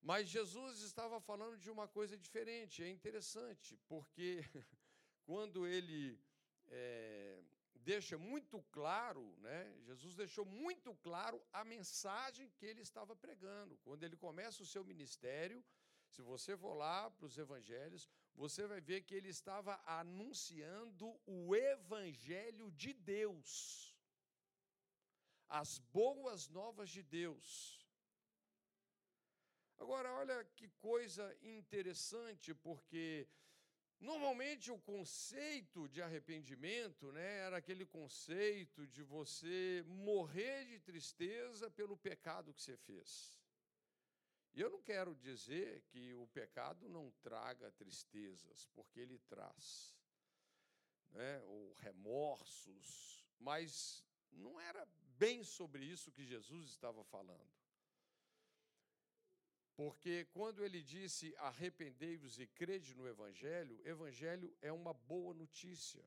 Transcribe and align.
Mas 0.00 0.28
Jesus 0.28 0.80
estava 0.82 1.20
falando 1.20 1.56
de 1.58 1.70
uma 1.70 1.88
coisa 1.88 2.16
diferente. 2.16 2.82
É 2.82 2.88
interessante, 2.88 3.76
porque 3.88 4.40
quando 5.26 5.66
ele 5.66 6.18
é, 6.68 7.42
deixa 7.74 8.18
muito 8.18 8.62
claro, 8.70 9.22
né? 9.38 9.74
Jesus 9.82 10.14
deixou 10.14 10.44
muito 10.44 10.94
claro 10.96 11.40
a 11.52 11.64
mensagem 11.64 12.50
que 12.56 12.66
ele 12.66 12.82
estava 12.82 13.14
pregando. 13.14 13.76
Quando 13.78 14.02
ele 14.04 14.16
começa 14.16 14.62
o 14.62 14.66
seu 14.66 14.84
ministério, 14.84 15.64
se 16.08 16.22
você 16.22 16.56
for 16.56 16.74
lá 16.74 17.10
para 17.10 17.26
os 17.26 17.38
evangelhos, 17.38 18.08
você 18.34 18.66
vai 18.66 18.80
ver 18.80 19.02
que 19.02 19.14
ele 19.14 19.28
estava 19.28 19.80
anunciando 19.86 21.18
o 21.26 21.54
evangelho 21.54 22.70
de 22.72 22.92
Deus. 22.92 23.94
As 25.48 25.78
boas 25.78 26.48
novas 26.48 26.90
de 26.90 27.02
Deus. 27.02 27.85
Agora, 29.78 30.12
olha 30.14 30.44
que 30.56 30.68
coisa 30.80 31.36
interessante, 31.42 32.54
porque 32.54 33.28
normalmente 34.00 34.70
o 34.70 34.78
conceito 34.78 35.88
de 35.88 36.00
arrependimento 36.00 37.12
né, 37.12 37.38
era 37.38 37.58
aquele 37.58 37.84
conceito 37.84 38.86
de 38.86 39.02
você 39.02 39.84
morrer 39.86 40.64
de 40.64 40.78
tristeza 40.80 41.70
pelo 41.70 41.96
pecado 41.96 42.54
que 42.54 42.62
você 42.62 42.76
fez. 42.76 43.38
E 44.54 44.60
eu 44.60 44.70
não 44.70 44.80
quero 44.80 45.14
dizer 45.14 45.82
que 45.90 46.14
o 46.14 46.26
pecado 46.28 46.88
não 46.88 47.10
traga 47.22 47.70
tristezas, 47.72 48.66
porque 48.74 49.00
ele 49.00 49.18
traz, 49.28 49.94
né, 51.10 51.42
ou 51.42 51.74
remorsos, 51.74 53.26
mas 53.38 54.02
não 54.32 54.58
era 54.58 54.88
bem 55.18 55.44
sobre 55.44 55.84
isso 55.84 56.10
que 56.10 56.24
Jesus 56.24 56.70
estava 56.70 57.04
falando. 57.04 57.65
Porque 59.76 60.24
quando 60.32 60.64
ele 60.64 60.82
disse 60.82 61.36
arrependei-vos 61.36 62.38
e 62.38 62.46
crede 62.46 62.94
no 62.94 63.06
Evangelho, 63.06 63.78
Evangelho 63.86 64.56
é 64.62 64.72
uma 64.72 64.94
boa 64.94 65.34
notícia. 65.34 66.02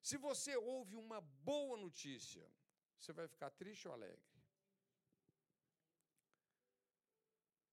Se 0.00 0.16
você 0.16 0.56
ouve 0.56 0.94
uma 0.94 1.20
boa 1.20 1.76
notícia, 1.76 2.48
você 2.96 3.12
vai 3.12 3.26
ficar 3.26 3.50
triste 3.50 3.88
ou 3.88 3.94
alegre? 3.94 4.30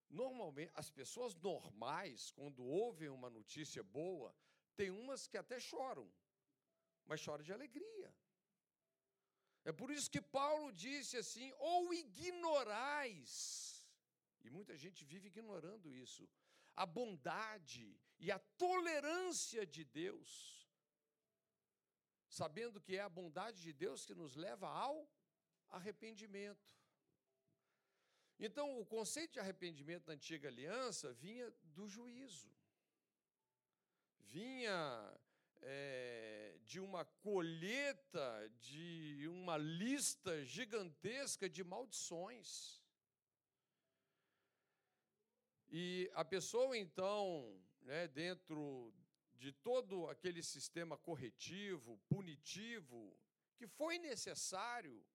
Normalmente, 0.10 0.72
as 0.74 0.90
pessoas 0.90 1.36
normais, 1.36 2.32
quando 2.32 2.66
ouvem 2.66 3.10
uma 3.10 3.30
notícia 3.30 3.84
boa, 3.84 4.36
tem 4.76 4.90
umas 4.90 5.28
que 5.28 5.38
até 5.38 5.60
choram, 5.60 6.12
mas 7.06 7.20
choram 7.20 7.44
de 7.44 7.54
alegria. 7.54 8.12
É 9.64 9.72
por 9.72 9.92
isso 9.92 10.10
que 10.10 10.22
Paulo 10.22 10.72
disse 10.72 11.18
assim: 11.18 11.54
ou 11.60 11.94
ignorais 11.94 13.77
e 14.44 14.50
muita 14.50 14.76
gente 14.78 15.04
vive 15.06 15.28
ignorando 15.28 15.94
isso. 15.94 16.28
A 16.76 16.86
bondade 16.86 18.00
e 18.20 18.32
a 18.32 18.40
tolerância 18.40 19.66
de 19.66 19.84
Deus, 19.84 20.68
sabendo 22.30 22.80
que 22.80 22.96
é 22.96 23.02
a 23.02 23.10
bondade 23.10 23.62
de 23.62 23.74
Deus 23.74 24.06
que 24.06 24.14
nos 24.14 24.36
leva 24.36 24.68
ao 24.68 25.10
arrependimento. 25.70 26.76
Então, 28.40 28.80
o 28.80 28.86
conceito 28.86 29.34
de 29.34 29.40
arrependimento 29.40 30.06
da 30.06 30.14
antiga 30.14 30.48
aliança 30.48 31.12
vinha 31.14 31.52
do 31.64 31.88
juízo, 31.88 32.52
vinha 34.20 35.20
é, 35.62 36.58
de 36.64 36.80
uma 36.80 37.04
colheita, 37.06 38.52
de 38.60 39.28
uma 39.28 39.58
lista 39.58 40.44
gigantesca 40.46 41.50
de 41.50 41.64
maldições. 41.64 42.82
E 45.80 46.10
a 46.16 46.26
pessoa, 46.26 46.76
então, 46.76 47.56
né, 47.82 48.08
dentro 48.08 48.92
de 49.36 49.52
todo 49.52 50.08
aquele 50.08 50.42
sistema 50.42 50.98
corretivo, 50.98 52.00
punitivo, 52.10 53.16
que 53.56 53.68
foi 53.68 54.00
necessário 54.00 55.06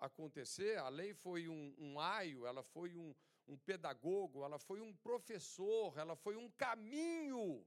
acontecer, 0.00 0.78
a 0.78 0.88
lei 0.88 1.14
foi 1.14 1.46
um, 1.48 1.72
um 1.78 2.00
aio, 2.00 2.44
ela 2.44 2.64
foi 2.64 2.92
um, 2.96 3.14
um 3.46 3.56
pedagogo, 3.56 4.44
ela 4.44 4.58
foi 4.58 4.80
um 4.80 4.92
professor, 4.96 5.96
ela 5.96 6.16
foi 6.16 6.34
um 6.34 6.50
caminho 6.50 7.64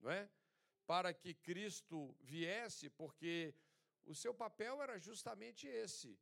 não 0.00 0.10
é? 0.10 0.28
para 0.86 1.14
que 1.14 1.32
Cristo 1.32 2.14
viesse, 2.20 2.90
porque 2.90 3.54
o 4.04 4.14
seu 4.14 4.34
papel 4.34 4.82
era 4.82 4.98
justamente 4.98 5.66
esse: 5.66 6.18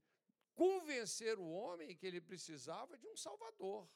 convencer 0.55 1.41
o 1.41 1.51
homem 1.51 1.97
que 1.97 2.07
ele 2.07 2.21
precisava 2.21 2.97
de 2.97 3.09
um 3.09 3.17
Salvador 3.17 3.89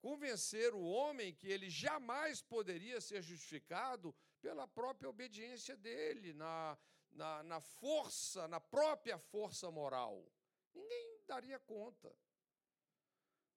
convencer 0.00 0.74
o 0.74 0.82
homem 0.82 1.34
que 1.34 1.48
ele 1.48 1.68
jamais 1.68 2.40
poderia 2.40 3.00
ser 3.00 3.22
justificado 3.22 4.14
pela 4.40 4.66
própria 4.66 5.10
obediência 5.10 5.76
dele, 5.76 6.32
na, 6.32 6.78
na, 7.12 7.42
na 7.42 7.60
força, 7.60 8.46
na 8.48 8.60
própria 8.60 9.18
força 9.18 9.70
moral. 9.70 10.24
Ninguém 10.74 11.20
daria 11.26 11.58
conta. 11.58 12.14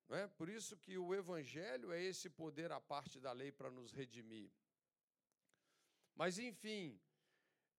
Não 0.07 0.17
é? 0.17 0.27
Por 0.27 0.49
isso 0.49 0.75
que 0.77 0.97
o 0.97 1.13
Evangelho 1.13 1.91
é 1.91 2.03
esse 2.03 2.29
poder 2.29 2.71
à 2.71 2.81
parte 2.81 3.19
da 3.19 3.31
lei 3.31 3.51
para 3.51 3.71
nos 3.71 3.91
redimir. 3.93 4.51
Mas, 6.15 6.37
enfim, 6.37 6.99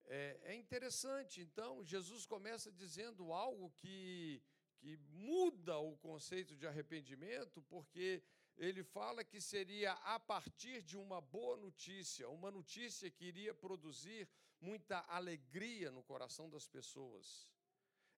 é, 0.05 0.41
é 0.45 0.55
interessante, 0.55 1.41
então, 1.41 1.85
Jesus 1.85 2.25
começa 2.27 2.73
dizendo 2.73 3.33
algo 3.33 3.71
que, 3.73 4.43
que 4.79 4.97
muda 5.11 5.79
o 5.79 5.97
conceito 5.99 6.57
de 6.57 6.67
arrependimento, 6.67 7.63
porque 7.63 8.23
ele 8.57 8.83
fala 8.83 9.25
que 9.25 9.41
seria 9.41 9.93
a 9.93 10.21
partir 10.21 10.83
de 10.83 10.97
uma 10.97 11.21
boa 11.21 11.57
notícia, 11.57 12.29
uma 12.29 12.51
notícia 12.51 13.11
que 13.11 13.25
iria 13.25 13.55
produzir 13.55 14.29
muita 14.61 15.01
alegria 15.09 15.91
no 15.91 16.03
coração 16.03 16.49
das 16.49 16.67
pessoas. 16.67 17.51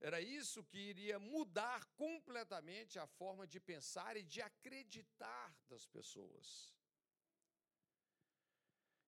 Era 0.01 0.21
isso 0.21 0.63
que 0.65 0.77
iria 0.77 1.19
mudar 1.19 1.87
completamente 1.97 2.99
a 2.99 3.07
forma 3.07 3.47
de 3.47 3.59
pensar 3.59 4.17
e 4.17 4.23
de 4.23 4.43
acreditar 4.43 5.57
das 5.69 5.87
pessoas. 5.87 6.75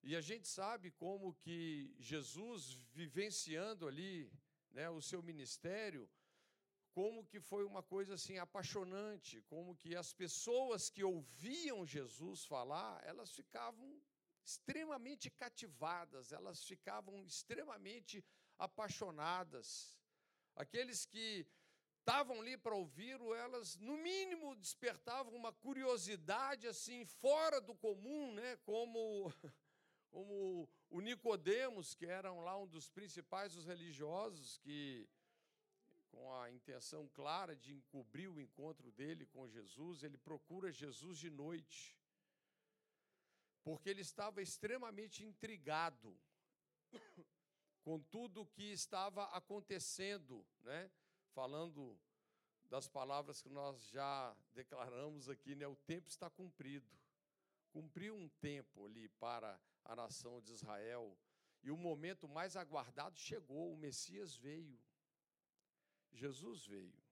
E 0.01 0.15
a 0.15 0.21
gente 0.21 0.47
sabe 0.47 0.89
como 0.91 1.35
que 1.35 1.93
Jesus, 1.99 2.79
vivenciando 2.93 3.87
ali 3.87 4.31
né, 4.71 4.89
o 4.89 5.01
seu 5.01 5.21
ministério, 5.21 6.09
como 6.97 7.23
que 7.23 7.39
foi 7.39 7.63
uma 7.63 7.83
coisa 7.83 8.15
assim 8.15 8.39
apaixonante, 8.39 9.39
como 9.43 9.75
que 9.75 9.95
as 9.95 10.13
pessoas 10.13 10.89
que 10.89 11.03
ouviam 11.03 11.85
Jesus 11.85 12.43
falar, 12.43 12.99
elas 13.05 13.29
ficavam 13.39 14.01
extremamente 14.43 15.29
cativadas, 15.29 16.31
elas 16.31 16.63
ficavam 16.65 17.23
extremamente 17.23 18.25
apaixonadas. 18.57 19.95
Aqueles 20.55 21.05
que 21.05 21.45
estavam 21.99 22.41
ali 22.41 22.57
para 22.57 22.75
ouvir, 22.75 23.21
elas 23.45 23.77
no 23.77 23.95
mínimo 23.97 24.55
despertavam 24.55 25.35
uma 25.35 25.53
curiosidade 25.53 26.65
assim 26.67 27.05
fora 27.05 27.61
do 27.61 27.75
comum, 27.75 28.33
né? 28.33 28.57
Como 28.65 29.31
como 30.09 30.67
o 30.89 30.99
Nicodemos, 30.99 31.93
que 31.93 32.07
era 32.07 32.33
lá 32.33 32.57
um 32.57 32.65
dos 32.65 32.89
principais 32.89 33.53
dos 33.53 33.65
religiosos 33.65 34.57
que 34.57 35.07
com 36.17 36.33
a 36.33 36.49
intenção 36.49 37.07
clara 37.09 37.55
de 37.55 37.71
encobrir 37.75 38.27
o 38.27 38.41
encontro 38.41 38.91
dele 38.91 39.23
com 39.27 39.47
Jesus, 39.47 40.01
ele 40.01 40.17
procura 40.17 40.71
Jesus 40.71 41.19
de 41.19 41.29
noite, 41.29 41.95
porque 43.63 43.87
ele 43.89 44.01
estava 44.01 44.41
extremamente 44.41 45.23
intrigado 45.23 46.19
com 47.83 47.99
tudo 47.99 48.41
o 48.41 48.47
que 48.47 48.71
estava 48.71 49.25
acontecendo, 49.25 50.43
né? 50.61 50.89
falando 51.35 51.99
das 52.63 52.87
palavras 52.87 53.39
que 53.39 53.49
nós 53.49 53.87
já 53.89 54.35
declaramos 54.53 55.29
aqui, 55.29 55.55
né? 55.55 55.67
o 55.67 55.75
tempo 55.75 56.09
está 56.09 56.31
cumprido. 56.31 56.97
Cumpriu 57.71 58.15
um 58.15 58.27
tempo 58.27 58.87
ali 58.87 59.07
para 59.19 59.59
a 59.85 59.95
nação 59.95 60.41
de 60.41 60.51
Israel, 60.51 61.15
e 61.61 61.69
o 61.69 61.77
momento 61.77 62.27
mais 62.27 62.55
aguardado 62.55 63.19
chegou, 63.19 63.71
o 63.71 63.77
Messias 63.77 64.35
veio. 64.35 64.79
Jesus 66.13 66.65
veio. 66.65 67.03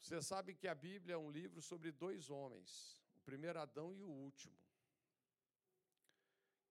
Você 0.00 0.20
sabe 0.20 0.54
que 0.54 0.66
a 0.66 0.74
Bíblia 0.74 1.14
é 1.14 1.18
um 1.18 1.30
livro 1.30 1.62
sobre 1.62 1.92
dois 1.92 2.28
homens, 2.28 3.00
o 3.14 3.20
primeiro 3.20 3.60
Adão 3.60 3.94
e 3.94 4.02
o 4.02 4.08
último. 4.08 4.58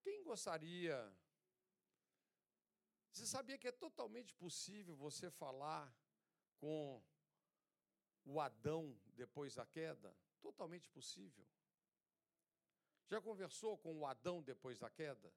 Quem 0.01 0.23
gostaria. 0.23 0.97
Você 3.11 3.25
sabia 3.25 3.57
que 3.57 3.67
é 3.67 3.71
totalmente 3.71 4.33
possível 4.35 4.95
você 4.95 5.29
falar 5.29 5.93
com 6.57 7.01
o 8.25 8.39
Adão 8.39 8.99
depois 9.15 9.55
da 9.55 9.65
queda? 9.65 10.15
Totalmente 10.41 10.89
possível. 10.89 11.47
Já 13.07 13.21
conversou 13.21 13.77
com 13.77 13.97
o 13.97 14.05
Adão 14.05 14.41
depois 14.41 14.79
da 14.79 14.89
queda? 14.89 15.33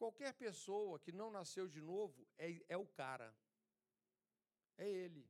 Qualquer 0.00 0.32
pessoa 0.32 0.98
que 0.98 1.12
não 1.12 1.30
nasceu 1.30 1.68
de 1.68 1.78
novo 1.78 2.26
é, 2.38 2.46
é 2.74 2.76
o 2.84 2.86
cara. 2.86 3.36
É 4.78 4.88
ele. 4.88 5.28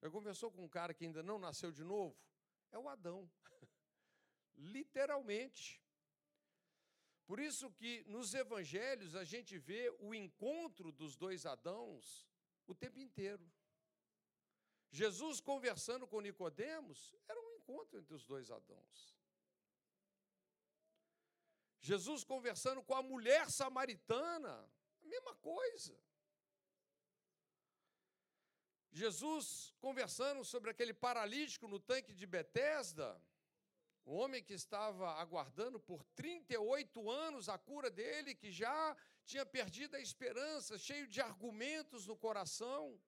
Já 0.00 0.10
conversou 0.10 0.50
com 0.50 0.64
um 0.64 0.68
cara 0.68 0.92
que 0.92 1.04
ainda 1.04 1.22
não 1.22 1.38
nasceu 1.38 1.70
de 1.70 1.84
novo? 1.84 2.18
É 2.72 2.78
o 2.78 2.88
Adão. 2.88 3.30
Literalmente. 4.76 5.80
Por 7.24 7.38
isso 7.38 7.70
que 7.70 8.02
nos 8.08 8.34
evangelhos 8.34 9.14
a 9.14 9.22
gente 9.22 9.56
vê 9.58 9.94
o 10.00 10.12
encontro 10.12 10.90
dos 10.90 11.14
dois 11.14 11.46
Adãos 11.46 12.28
o 12.66 12.74
tempo 12.74 12.98
inteiro. 12.98 13.48
Jesus 14.90 15.40
conversando 15.40 16.04
com 16.04 16.20
Nicodemos 16.20 17.14
era 17.28 17.40
um 17.40 17.52
encontro 17.52 17.96
entre 18.00 18.12
os 18.12 18.24
dois 18.24 18.50
Adãos. 18.50 19.21
Jesus 21.82 22.22
conversando 22.22 22.80
com 22.80 22.94
a 22.94 23.02
mulher 23.02 23.50
samaritana, 23.50 24.54
a 25.02 25.06
mesma 25.06 25.34
coisa. 25.34 25.98
Jesus 28.92 29.74
conversando 29.80 30.44
sobre 30.44 30.70
aquele 30.70 30.94
paralítico 30.94 31.66
no 31.66 31.80
tanque 31.80 32.12
de 32.14 32.24
Betesda, 32.24 33.20
o 34.04 34.14
homem 34.14 34.44
que 34.44 34.52
estava 34.52 35.10
aguardando 35.14 35.80
por 35.80 36.04
38 36.14 37.10
anos 37.10 37.48
a 37.48 37.58
cura 37.58 37.90
dele, 37.90 38.34
que 38.34 38.52
já 38.52 38.96
tinha 39.24 39.44
perdido 39.44 39.96
a 39.96 40.00
esperança, 40.00 40.78
cheio 40.78 41.08
de 41.08 41.20
argumentos 41.20 42.06
no 42.06 42.16
coração. 42.16 43.00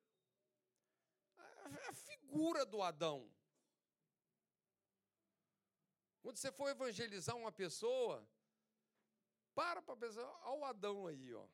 A 1.89 1.93
figura 1.93 2.67
do 2.67 2.83
Adão. 2.83 3.31
Quando 6.23 6.39
você 6.39 6.51
for 6.51 6.69
evangelizar 6.69 7.37
uma 7.37 7.53
pessoa, 7.53 8.27
para 9.55 9.81
para 9.81 9.97
pensar, 9.97 10.23
olha 10.43 10.61
o 10.61 10.65
Adão 10.65 11.07
aí, 11.07 11.33
ó. 11.35 11.47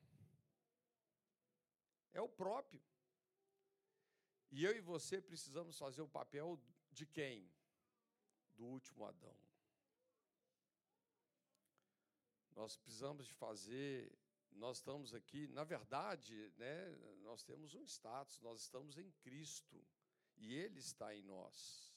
É 2.13 2.21
o 2.21 2.29
próprio. 2.29 2.83
E 4.51 4.65
eu 4.65 4.75
e 4.77 4.81
você 4.81 5.21
precisamos 5.21 5.79
fazer 5.79 6.03
o 6.03 6.09
papel 6.09 6.59
de 6.91 7.07
quem? 7.07 7.49
Do 8.57 8.65
último 8.65 9.07
Adão. 9.07 9.37
Nós 12.57 12.77
precisamos 12.77 13.27
de 13.27 13.33
fazer, 13.33 14.13
nós 14.51 14.79
estamos 14.79 15.15
aqui, 15.15 15.47
na 15.49 15.65
verdade, 15.65 16.53
né, 16.59 16.91
nós 17.23 17.43
temos 17.43 17.75
um 17.75 17.85
status, 17.85 18.41
nós 18.41 18.61
estamos 18.61 18.99
em 18.99 19.11
Cristo 19.23 19.83
e 20.37 20.55
Ele 20.55 20.81
está 20.81 21.15
em 21.15 21.23
nós. 21.23 21.95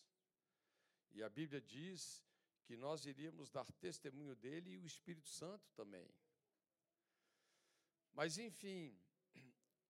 E 1.12 1.24
a 1.24 1.30
Bíblia 1.30 1.60
diz 1.60 2.24
que 2.66 2.76
nós 2.76 3.06
iríamos 3.06 3.50
dar 3.50 3.66
testemunho 3.74 4.36
dele 4.36 4.72
e 4.72 4.78
o 4.78 4.86
Espírito 4.86 5.30
Santo 5.30 5.72
também. 5.74 6.10
Mas, 8.14 8.38
enfim, 8.38 8.98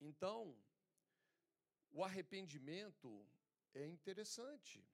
então, 0.00 0.56
o 1.90 2.02
arrependimento 2.02 3.26
é 3.72 3.86
interessante. 3.86 4.84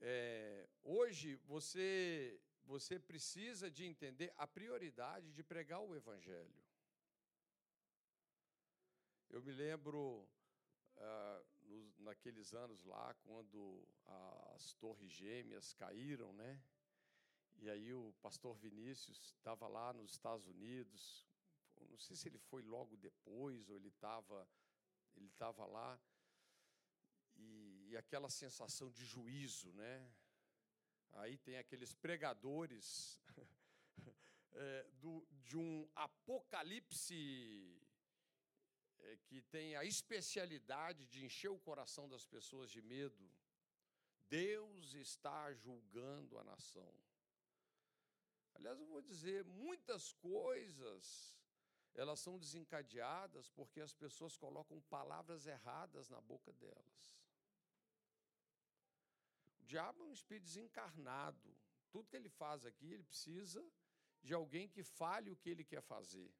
É, 0.00 0.68
hoje 0.82 1.36
você 1.36 2.40
você 2.64 3.00
precisa 3.00 3.68
de 3.68 3.84
entender 3.84 4.32
a 4.36 4.46
prioridade 4.46 5.32
de 5.32 5.42
pregar 5.42 5.80
o 5.80 5.94
Evangelho. 5.94 6.62
Eu 9.28 9.42
me 9.42 9.52
lembro 9.52 10.28
ah, 10.96 11.42
naqueles 11.98 12.52
anos 12.54 12.84
lá, 12.84 13.14
quando 13.24 13.86
as 14.54 14.74
torres 14.74 15.10
gêmeas 15.10 15.72
caíram, 15.74 16.32
né? 16.32 16.60
E 17.56 17.68
aí 17.68 17.92
o 17.92 18.14
pastor 18.22 18.54
Vinícius 18.56 19.34
estava 19.36 19.68
lá 19.68 19.92
nos 19.92 20.12
Estados 20.12 20.46
Unidos. 20.46 21.26
Não 21.90 21.98
sei 21.98 22.16
se 22.16 22.28
ele 22.28 22.38
foi 22.38 22.62
logo 22.62 22.96
depois 22.96 23.68
ou 23.68 23.76
ele 23.76 23.88
estava 23.88 24.48
ele 25.16 25.26
estava 25.26 25.66
lá 25.66 26.00
e, 27.36 27.88
e, 27.88 27.96
aquela 27.96 28.30
sensação 28.30 28.90
de 28.90 29.04
juízo, 29.04 29.72
né? 29.72 30.12
Aí 31.12 31.36
tem 31.38 31.58
aqueles 31.58 31.92
pregadores 31.92 33.18
é, 34.52 34.86
do, 35.00 35.26
de 35.42 35.56
um 35.56 35.88
apocalipse 35.94 37.80
que 39.26 39.42
tem 39.42 39.76
a 39.76 39.84
especialidade 39.84 41.06
de 41.06 41.24
encher 41.24 41.50
o 41.50 41.58
coração 41.58 42.08
das 42.08 42.26
pessoas 42.26 42.70
de 42.70 42.82
medo. 42.82 43.30
Deus 44.28 44.94
está 44.94 45.52
julgando 45.54 46.38
a 46.38 46.44
nação. 46.44 46.92
Aliás, 48.54 48.78
eu 48.78 48.86
vou 48.86 49.02
dizer, 49.02 49.44
muitas 49.44 50.12
coisas 50.12 51.36
elas 51.94 52.20
são 52.20 52.38
desencadeadas 52.38 53.48
porque 53.50 53.80
as 53.80 53.92
pessoas 53.92 54.36
colocam 54.36 54.80
palavras 54.82 55.46
erradas 55.46 56.08
na 56.08 56.20
boca 56.20 56.52
delas. 56.52 57.18
O 59.60 59.64
diabo 59.64 60.02
é 60.02 60.06
um 60.06 60.12
espírito 60.12 60.44
desencarnado. 60.44 61.56
Tudo 61.90 62.08
que 62.08 62.16
ele 62.16 62.28
faz 62.28 62.64
aqui, 62.64 62.92
ele 62.92 63.02
precisa 63.02 63.64
de 64.22 64.32
alguém 64.34 64.68
que 64.68 64.82
fale 64.82 65.30
o 65.30 65.36
que 65.36 65.50
ele 65.50 65.64
quer 65.64 65.82
fazer. 65.82 66.30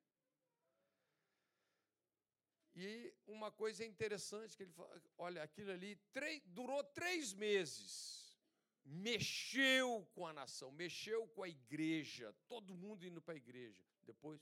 E 2.74 3.12
uma 3.26 3.50
coisa 3.50 3.84
interessante 3.84 4.56
que 4.56 4.62
ele 4.62 4.72
fala, 4.72 5.02
olha, 5.18 5.42
aquilo 5.42 5.72
ali 5.72 5.96
três, 6.12 6.42
durou 6.46 6.82
três 6.84 7.32
meses, 7.32 8.38
mexeu 8.84 10.06
com 10.14 10.26
a 10.26 10.32
nação, 10.32 10.70
mexeu 10.70 11.26
com 11.28 11.42
a 11.42 11.48
igreja, 11.48 12.32
todo 12.46 12.74
mundo 12.74 13.04
indo 13.04 13.20
para 13.20 13.34
a 13.34 13.36
igreja. 13.36 13.84
Depois, 14.02 14.40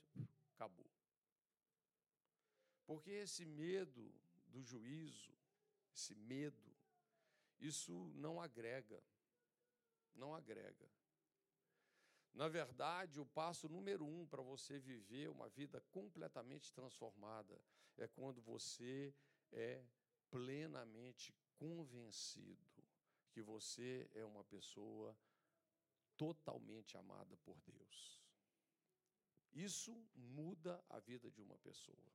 acabou. 0.54 0.90
Porque 2.86 3.10
esse 3.10 3.44
medo 3.44 4.14
do 4.48 4.62
juízo, 4.62 5.32
esse 5.94 6.14
medo, 6.14 6.74
isso 7.60 7.92
não 8.14 8.40
agrega, 8.40 9.02
não 10.14 10.34
agrega. 10.34 10.88
Na 12.32 12.46
verdade, 12.46 13.19
o 13.19 13.26
passo 13.26 13.69
número 13.69 14.06
um 14.06 14.26
para 14.26 14.42
você 14.42 14.78
viver 14.78 15.28
uma 15.28 15.48
vida 15.48 15.81
completamente 15.90 16.72
transformada 16.72 17.60
é 17.98 18.08
quando 18.08 18.40
você 18.40 19.14
é 19.52 19.84
plenamente 20.30 21.34
convencido 21.56 22.84
que 23.30 23.42
você 23.42 24.08
é 24.14 24.24
uma 24.24 24.44
pessoa 24.44 25.16
totalmente 26.16 26.96
amada 26.96 27.36
por 27.38 27.60
Deus. 27.60 28.20
Isso 29.52 29.94
muda 30.14 30.84
a 30.88 30.98
vida 30.98 31.30
de 31.30 31.40
uma 31.40 31.56
pessoa. 31.58 32.12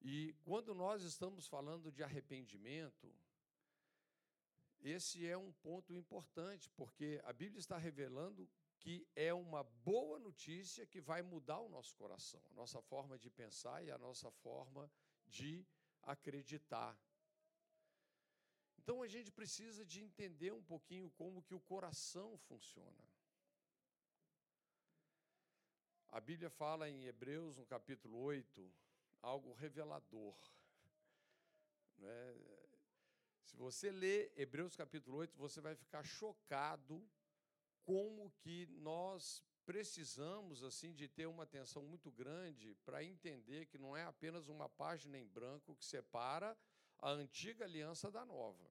E 0.00 0.34
quando 0.44 0.74
nós 0.74 1.02
estamos 1.02 1.46
falando 1.46 1.90
de 1.90 2.02
arrependimento, 2.02 3.14
esse 4.80 5.26
é 5.26 5.36
um 5.36 5.50
ponto 5.50 5.94
importante, 5.94 6.68
porque 6.70 7.20
a 7.24 7.32
Bíblia 7.32 7.58
está 7.58 7.78
revelando 7.78 8.46
que 8.84 9.08
é 9.16 9.32
uma 9.32 9.64
boa 9.64 10.18
notícia 10.18 10.84
que 10.84 11.00
vai 11.00 11.22
mudar 11.22 11.58
o 11.58 11.70
nosso 11.70 11.96
coração, 11.96 12.42
a 12.50 12.52
nossa 12.52 12.82
forma 12.82 13.18
de 13.18 13.30
pensar 13.30 13.82
e 13.82 13.90
a 13.90 13.96
nossa 13.96 14.30
forma 14.30 14.90
de 15.26 15.66
acreditar. 16.02 16.94
Então 18.76 19.00
a 19.00 19.08
gente 19.08 19.32
precisa 19.32 19.86
de 19.86 20.02
entender 20.02 20.52
um 20.52 20.62
pouquinho 20.62 21.10
como 21.12 21.42
que 21.42 21.54
o 21.54 21.60
coração 21.60 22.36
funciona. 22.36 23.08
A 26.08 26.20
Bíblia 26.20 26.50
fala 26.50 26.86
em 26.86 27.06
Hebreus, 27.06 27.56
no 27.56 27.64
capítulo 27.64 28.18
8, 28.18 28.70
algo 29.22 29.54
revelador. 29.54 30.36
Né? 31.96 32.36
Se 33.46 33.56
você 33.56 33.90
ler 33.90 34.30
Hebreus 34.36 34.76
capítulo 34.76 35.16
8, 35.16 35.38
você 35.38 35.62
vai 35.62 35.74
ficar 35.74 36.04
chocado 36.04 37.02
como 37.84 38.30
que 38.40 38.66
nós 38.66 39.42
precisamos 39.64 40.62
assim 40.62 40.92
de 40.92 41.08
ter 41.08 41.26
uma 41.26 41.44
atenção 41.44 41.82
muito 41.82 42.10
grande 42.10 42.74
para 42.84 43.02
entender 43.02 43.66
que 43.66 43.78
não 43.78 43.96
é 43.96 44.04
apenas 44.04 44.48
uma 44.48 44.68
página 44.68 45.18
em 45.18 45.26
branco 45.26 45.76
que 45.76 45.84
separa 45.84 46.56
a 46.98 47.10
antiga 47.10 47.64
aliança 47.64 48.10
da 48.10 48.24
nova. 48.24 48.70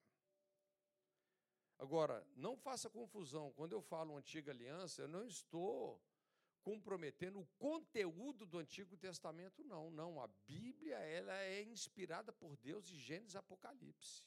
Agora, 1.78 2.26
não 2.36 2.56
faça 2.56 2.88
confusão. 2.88 3.52
Quando 3.52 3.72
eu 3.72 3.82
falo 3.82 4.16
antiga 4.16 4.52
aliança, 4.52 5.02
eu 5.02 5.08
não 5.08 5.26
estou 5.26 6.00
comprometendo 6.62 7.40
o 7.40 7.46
conteúdo 7.58 8.46
do 8.46 8.58
Antigo 8.58 8.96
Testamento, 8.96 9.62
não. 9.64 9.90
Não, 9.90 10.20
a 10.20 10.26
Bíblia 10.46 10.96
ela 10.96 11.36
é 11.42 11.62
inspirada 11.62 12.32
por 12.32 12.56
Deus 12.56 12.86
de 12.86 12.96
Gênesis 12.98 13.34
e 13.34 13.38
Apocalipse. 13.38 14.24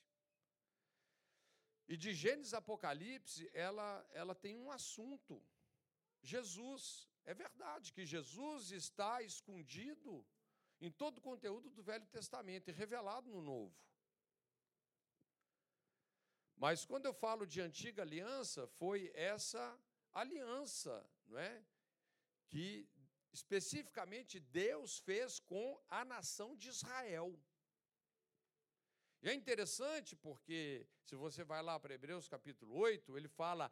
E 1.87 1.95
de 1.95 2.13
Gênesis 2.13 2.53
Apocalipse, 2.53 3.49
ela, 3.53 4.05
ela 4.11 4.35
tem 4.35 4.57
um 4.57 4.71
assunto. 4.71 5.41
Jesus. 6.21 7.09
É 7.23 7.33
verdade 7.33 7.91
que 7.91 8.05
Jesus 8.05 8.71
está 8.71 9.21
escondido 9.21 10.25
em 10.79 10.91
todo 10.91 11.17
o 11.17 11.21
conteúdo 11.21 11.69
do 11.69 11.83
Velho 11.83 12.05
Testamento 12.07 12.69
e 12.69 12.73
revelado 12.73 13.29
no 13.29 13.41
Novo. 13.41 13.75
Mas 16.55 16.85
quando 16.85 17.05
eu 17.05 17.13
falo 17.13 17.45
de 17.45 17.61
antiga 17.61 18.01
aliança, 18.01 18.65
foi 18.67 19.11
essa 19.13 19.79
aliança, 20.13 21.07
não 21.27 21.37
é? 21.37 21.63
que 22.47 22.89
especificamente 23.31 24.39
Deus 24.39 24.97
fez 24.99 25.39
com 25.39 25.79
a 25.89 26.03
nação 26.03 26.55
de 26.55 26.69
Israel. 26.69 27.37
É 29.27 29.33
interessante 29.33 30.15
porque, 30.15 30.87
se 31.03 31.13
você 31.13 31.43
vai 31.43 31.61
lá 31.61 31.77
para 31.77 31.93
Hebreus 31.93 32.29
capítulo 32.29 32.77
8, 32.77 33.17
ele 33.17 33.27
fala: 33.27 33.69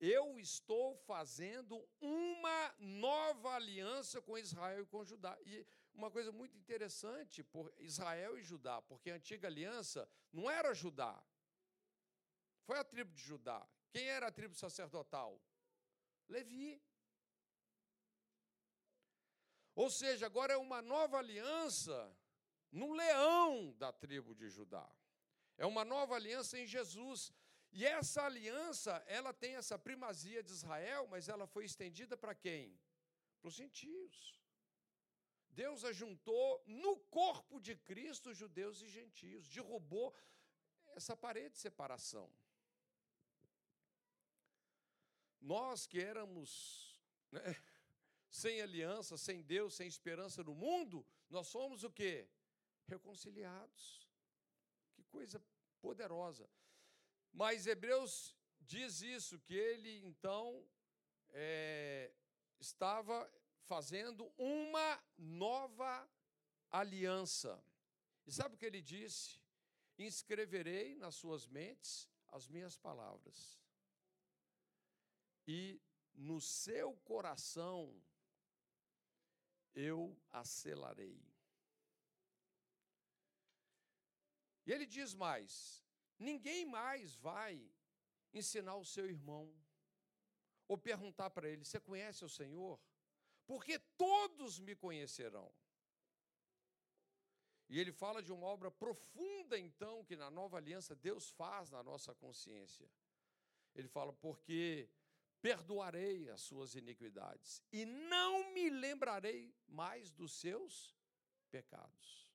Eu 0.00 0.40
estou 0.40 0.96
fazendo 0.96 1.86
uma 2.00 2.74
nova 2.78 3.50
aliança 3.50 4.22
com 4.22 4.38
Israel 4.38 4.84
e 4.84 4.86
com 4.86 5.04
Judá. 5.04 5.36
E 5.44 5.66
uma 5.92 6.10
coisa 6.10 6.32
muito 6.32 6.56
interessante 6.56 7.44
por 7.44 7.70
Israel 7.76 8.38
e 8.38 8.42
Judá, 8.42 8.80
porque 8.80 9.10
a 9.10 9.16
antiga 9.16 9.46
aliança 9.46 10.08
não 10.32 10.50
era 10.50 10.72
Judá, 10.72 11.22
foi 12.64 12.78
a 12.78 12.84
tribo 12.84 13.12
de 13.12 13.20
Judá. 13.20 13.68
Quem 13.90 14.08
era 14.08 14.28
a 14.28 14.32
tribo 14.32 14.54
sacerdotal? 14.54 15.38
Levi. 16.26 16.82
Ou 19.74 19.90
seja, 19.90 20.24
agora 20.24 20.54
é 20.54 20.56
uma 20.56 20.80
nova 20.80 21.18
aliança 21.18 22.17
no 22.70 22.92
leão 22.92 23.72
da 23.78 23.92
tribo 23.92 24.34
de 24.34 24.48
Judá. 24.48 24.88
É 25.56 25.66
uma 25.66 25.84
nova 25.84 26.14
aliança 26.14 26.58
em 26.58 26.66
Jesus. 26.66 27.32
E 27.72 27.84
essa 27.84 28.22
aliança, 28.22 29.02
ela 29.06 29.32
tem 29.32 29.56
essa 29.56 29.78
primazia 29.78 30.42
de 30.42 30.52
Israel, 30.52 31.06
mas 31.10 31.28
ela 31.28 31.46
foi 31.46 31.64
estendida 31.64 32.16
para 32.16 32.34
quem? 32.34 32.78
Para 33.40 33.48
os 33.48 33.54
gentios. 33.54 34.38
Deus 35.50 35.84
ajuntou 35.84 36.62
no 36.66 36.96
corpo 36.96 37.60
de 37.60 37.74
Cristo 37.74 38.32
judeus 38.32 38.80
e 38.80 38.88
gentios, 38.88 39.48
derrubou 39.48 40.14
essa 40.94 41.16
parede 41.16 41.50
de 41.50 41.58
separação. 41.58 42.30
Nós 45.40 45.86
que 45.86 46.00
éramos 46.00 46.96
né, 47.32 47.42
sem 48.30 48.60
aliança, 48.60 49.16
sem 49.16 49.42
Deus, 49.42 49.74
sem 49.74 49.88
esperança 49.88 50.44
no 50.44 50.54
mundo, 50.54 51.04
nós 51.28 51.48
somos 51.48 51.82
o 51.82 51.90
quê? 51.90 52.28
Reconciliados. 52.88 54.08
Que 54.94 55.04
coisa 55.04 55.40
poderosa. 55.80 56.48
Mas 57.32 57.66
Hebreus 57.66 58.36
diz 58.60 59.00
isso, 59.00 59.38
que 59.40 59.54
ele 59.54 60.04
então 60.04 60.66
é, 61.30 62.12
estava 62.58 63.30
fazendo 63.62 64.32
uma 64.36 65.02
nova 65.16 66.08
aliança. 66.70 67.62
E 68.26 68.32
sabe 68.32 68.54
o 68.54 68.58
que 68.58 68.66
ele 68.66 68.82
disse? 68.82 69.40
Inscreverei 69.98 70.94
nas 70.96 71.14
suas 71.14 71.46
mentes 71.46 72.08
as 72.28 72.46
minhas 72.46 72.76
palavras, 72.76 73.58
e 75.46 75.80
no 76.14 76.40
seu 76.42 76.94
coração 76.98 77.98
eu 79.74 80.14
as 80.30 80.50
selarei. 80.50 81.18
E 84.68 84.72
ele 84.72 84.84
diz 84.84 85.14
mais: 85.14 85.82
ninguém 86.18 86.66
mais 86.66 87.16
vai 87.16 87.72
ensinar 88.34 88.76
o 88.76 88.84
seu 88.84 89.06
irmão, 89.06 89.50
ou 90.68 90.76
perguntar 90.76 91.30
para 91.30 91.48
ele: 91.48 91.64
Você 91.64 91.80
conhece 91.80 92.22
o 92.22 92.28
Senhor? 92.28 92.78
Porque 93.46 93.78
todos 93.96 94.58
me 94.58 94.76
conhecerão. 94.76 95.50
E 97.70 97.80
ele 97.80 97.92
fala 97.92 98.22
de 98.22 98.30
uma 98.30 98.46
obra 98.46 98.70
profunda, 98.70 99.58
então, 99.58 100.04
que 100.04 100.14
na 100.14 100.30
nova 100.30 100.58
aliança 100.58 100.94
Deus 100.94 101.30
faz 101.30 101.70
na 101.70 101.82
nossa 101.82 102.14
consciência. 102.14 102.86
Ele 103.74 103.88
fala: 103.88 104.12
Porque 104.12 104.90
perdoarei 105.40 106.28
as 106.28 106.42
suas 106.42 106.74
iniquidades 106.74 107.62
e 107.72 107.86
não 107.86 108.52
me 108.52 108.68
lembrarei 108.68 109.54
mais 109.66 110.10
dos 110.10 110.32
seus 110.32 110.94
pecados. 111.50 112.27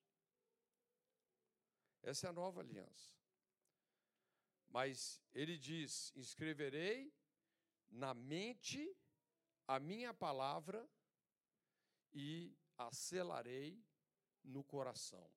Essa 2.04 2.28
é 2.28 2.30
a 2.30 2.34
nova 2.34 2.60
aliança. 2.60 3.14
Mas 4.70 5.22
ele 5.34 5.58
diz: 5.58 6.12
escreverei 6.16 7.14
na 7.90 8.14
mente 8.14 8.96
a 9.68 9.80
minha 9.80 10.14
palavra 10.14 10.88
e 12.12 12.56
a 12.78 12.92
selarei 12.92 13.82
no 14.44 14.64
coração. 14.64 15.32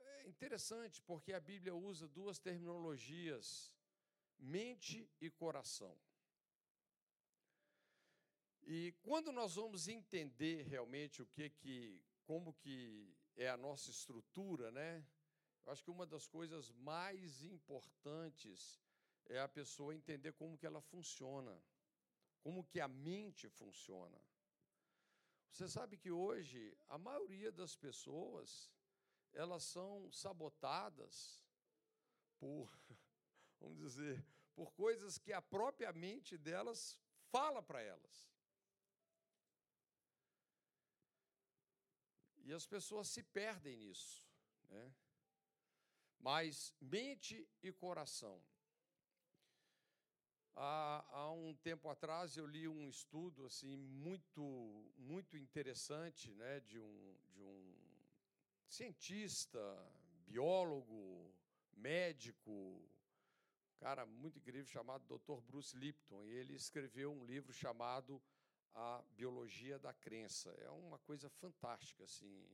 É 0.00 0.28
interessante 0.28 1.00
porque 1.02 1.32
a 1.32 1.40
Bíblia 1.40 1.74
usa 1.74 2.06
duas 2.06 2.38
terminologias, 2.38 3.72
mente 4.38 5.08
e 5.20 5.30
coração. 5.30 5.98
E 8.66 8.92
quando 9.02 9.30
nós 9.30 9.54
vamos 9.54 9.88
entender 9.88 10.62
realmente 10.62 11.22
o 11.22 11.26
que 11.26 11.50
que 11.50 12.02
como 12.24 12.54
que 12.54 13.14
é 13.36 13.48
a 13.48 13.56
nossa 13.56 13.90
estrutura, 13.90 14.70
né? 14.70 15.06
Eu 15.64 15.72
acho 15.72 15.82
que 15.82 15.90
uma 15.90 16.06
das 16.06 16.26
coisas 16.26 16.70
mais 16.72 17.42
importantes 17.42 18.80
é 19.26 19.40
a 19.40 19.48
pessoa 19.48 19.94
entender 19.94 20.32
como 20.32 20.58
que 20.58 20.66
ela 20.66 20.80
funciona, 20.82 21.58
como 22.42 22.64
que 22.64 22.80
a 22.80 22.88
mente 22.88 23.48
funciona. 23.48 24.20
Você 25.50 25.68
sabe 25.68 25.96
que 25.96 26.10
hoje 26.10 26.76
a 26.88 26.98
maioria 26.98 27.50
das 27.50 27.76
pessoas 27.76 28.70
elas 29.32 29.64
são 29.64 30.10
sabotadas 30.12 31.42
por, 32.38 32.70
vamos 33.60 33.78
dizer, 33.78 34.24
por 34.54 34.72
coisas 34.72 35.18
que 35.18 35.32
a 35.32 35.40
própria 35.40 35.92
mente 35.92 36.36
delas 36.36 37.00
fala 37.30 37.62
para 37.62 37.80
elas. 37.80 38.33
E 42.44 42.52
as 42.52 42.66
pessoas 42.66 43.08
se 43.08 43.22
perdem 43.22 43.76
nisso. 43.76 44.26
Né? 44.68 44.92
Mas 46.20 46.74
mente 46.80 47.46
e 47.62 47.72
coração. 47.72 48.40
Há, 50.56 51.04
há, 51.10 51.32
um 51.32 51.52
tempo 51.56 51.88
atrás 51.88 52.36
eu 52.36 52.46
li 52.46 52.68
um 52.68 52.88
estudo 52.88 53.44
assim 53.44 53.76
muito 53.76 54.44
muito 54.96 55.36
interessante, 55.36 56.32
né, 56.34 56.60
de 56.60 56.78
um 56.78 57.16
de 57.32 57.42
um 57.42 57.74
cientista, 58.68 59.58
biólogo, 60.28 61.34
médico, 61.72 62.88
cara 63.80 64.06
muito 64.06 64.38
incrível 64.38 64.64
chamado 64.66 65.04
Dr. 65.18 65.40
Bruce 65.42 65.76
Lipton, 65.76 66.24
e 66.24 66.30
ele 66.30 66.54
escreveu 66.54 67.12
um 67.12 67.24
livro 67.24 67.52
chamado 67.52 68.22
A 68.74 69.02
Biologia 69.16 69.78
da 69.78 69.92
Crença. 69.92 70.50
É 70.58 70.70
uma 70.70 70.98
coisa 70.98 71.30
fantástica 71.30 72.04
assim, 72.04 72.44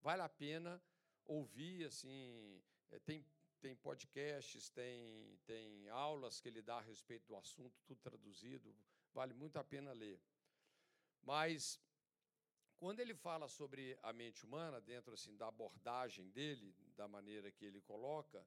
vale 0.00 0.22
a 0.22 0.28
pena 0.28 0.82
ouvir 1.24 1.86
assim, 1.86 2.62
é, 2.90 2.98
tem 3.00 3.24
tem 3.62 3.76
podcasts, 3.76 4.68
tem, 4.70 5.38
tem 5.46 5.88
aulas 5.88 6.40
que 6.40 6.48
ele 6.48 6.60
dá 6.60 6.78
a 6.78 6.80
respeito 6.80 7.28
do 7.28 7.36
assunto, 7.36 7.80
tudo 7.86 8.00
traduzido, 8.00 8.74
vale 9.14 9.32
muito 9.32 9.56
a 9.56 9.62
pena 9.62 9.92
ler. 9.92 10.20
Mas 11.22 11.80
quando 12.76 12.98
ele 12.98 13.14
fala 13.14 13.46
sobre 13.46 13.96
a 14.02 14.12
mente 14.12 14.44
humana, 14.44 14.80
dentro 14.80 15.14
assim 15.14 15.36
da 15.36 15.46
abordagem 15.46 16.28
dele, 16.30 16.74
da 16.96 17.06
maneira 17.06 17.52
que 17.52 17.64
ele 17.64 17.80
coloca, 17.80 18.44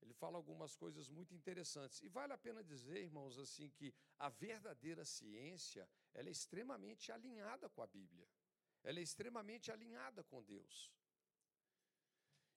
ele 0.00 0.12
fala 0.12 0.36
algumas 0.36 0.74
coisas 0.76 1.08
muito 1.08 1.34
interessantes. 1.34 2.00
E 2.00 2.08
vale 2.08 2.32
a 2.32 2.38
pena 2.38 2.62
dizer, 2.62 2.98
irmãos, 3.02 3.38
assim 3.38 3.68
que 3.70 3.94
a 4.18 4.28
verdadeira 4.28 5.04
ciência, 5.04 5.88
ela 6.14 6.28
é 6.28 6.32
extremamente 6.32 7.10
alinhada 7.10 7.68
com 7.68 7.82
a 7.82 7.86
Bíblia. 7.86 8.28
Ela 8.82 9.00
é 9.00 9.02
extremamente 9.02 9.70
alinhada 9.70 10.22
com 10.24 10.42
Deus. 10.42 10.92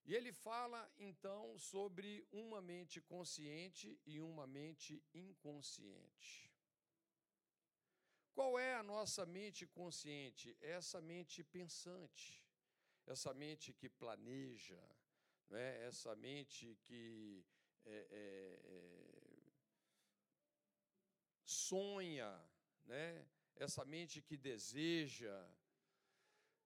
E 0.03 0.15
ele 0.15 0.31
fala 0.31 0.91
então 0.97 1.57
sobre 1.57 2.25
uma 2.31 2.61
mente 2.61 2.99
consciente 3.01 3.99
e 4.05 4.19
uma 4.19 4.47
mente 4.47 5.03
inconsciente. 5.13 6.51
Qual 8.33 8.57
é 8.57 8.73
a 8.75 8.83
nossa 8.83 9.25
mente 9.25 9.67
consciente? 9.67 10.57
É 10.61 10.71
essa 10.71 11.01
mente 11.01 11.43
pensante, 11.43 12.43
essa 13.05 13.33
mente 13.33 13.73
que 13.73 13.89
planeja, 13.89 14.81
né? 15.51 15.85
essa 15.85 16.15
mente 16.15 16.77
que 16.83 17.45
é, 17.85 18.07
é, 18.11 18.61
é, 18.63 19.41
sonha, 21.43 22.31
né? 22.85 23.27
essa 23.55 23.83
mente 23.85 24.21
que 24.21 24.37
deseja, 24.37 25.37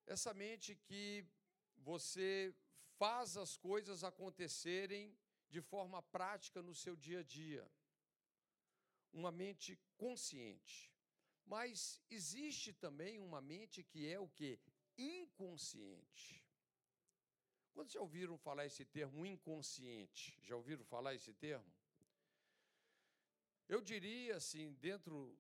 essa 0.06 0.34
mente 0.34 0.76
que 0.76 1.26
você 1.78 2.56
faz 2.98 3.36
as 3.36 3.58
coisas 3.58 4.04
acontecerem 4.04 5.18
de 5.50 5.62
forma 5.62 6.02
prática 6.02 6.62
no 6.62 6.76
seu 6.76 6.96
dia 6.96 7.20
a 7.20 7.24
dia. 7.24 7.70
Uma 9.12 9.32
mente 9.32 9.80
consciente. 9.98 10.92
Mas 11.46 12.02
existe 12.10 12.74
também 12.74 13.20
uma 13.20 13.42
mente 13.42 13.84
que 13.84 14.08
é 14.08 14.20
o 14.20 14.28
que? 14.28 14.60
Inconsciente. 14.98 16.45
Quando 17.76 17.92
já 17.92 18.00
ouviram 18.00 18.38
falar 18.38 18.66
esse 18.66 18.86
termo 18.86 19.26
inconsciente? 19.26 20.40
Já 20.42 20.56
ouviram 20.56 20.86
falar 20.86 21.14
esse 21.14 21.34
termo? 21.34 21.70
Eu 23.68 23.82
diria 23.82 24.38
assim, 24.38 24.72
dentro 24.76 25.38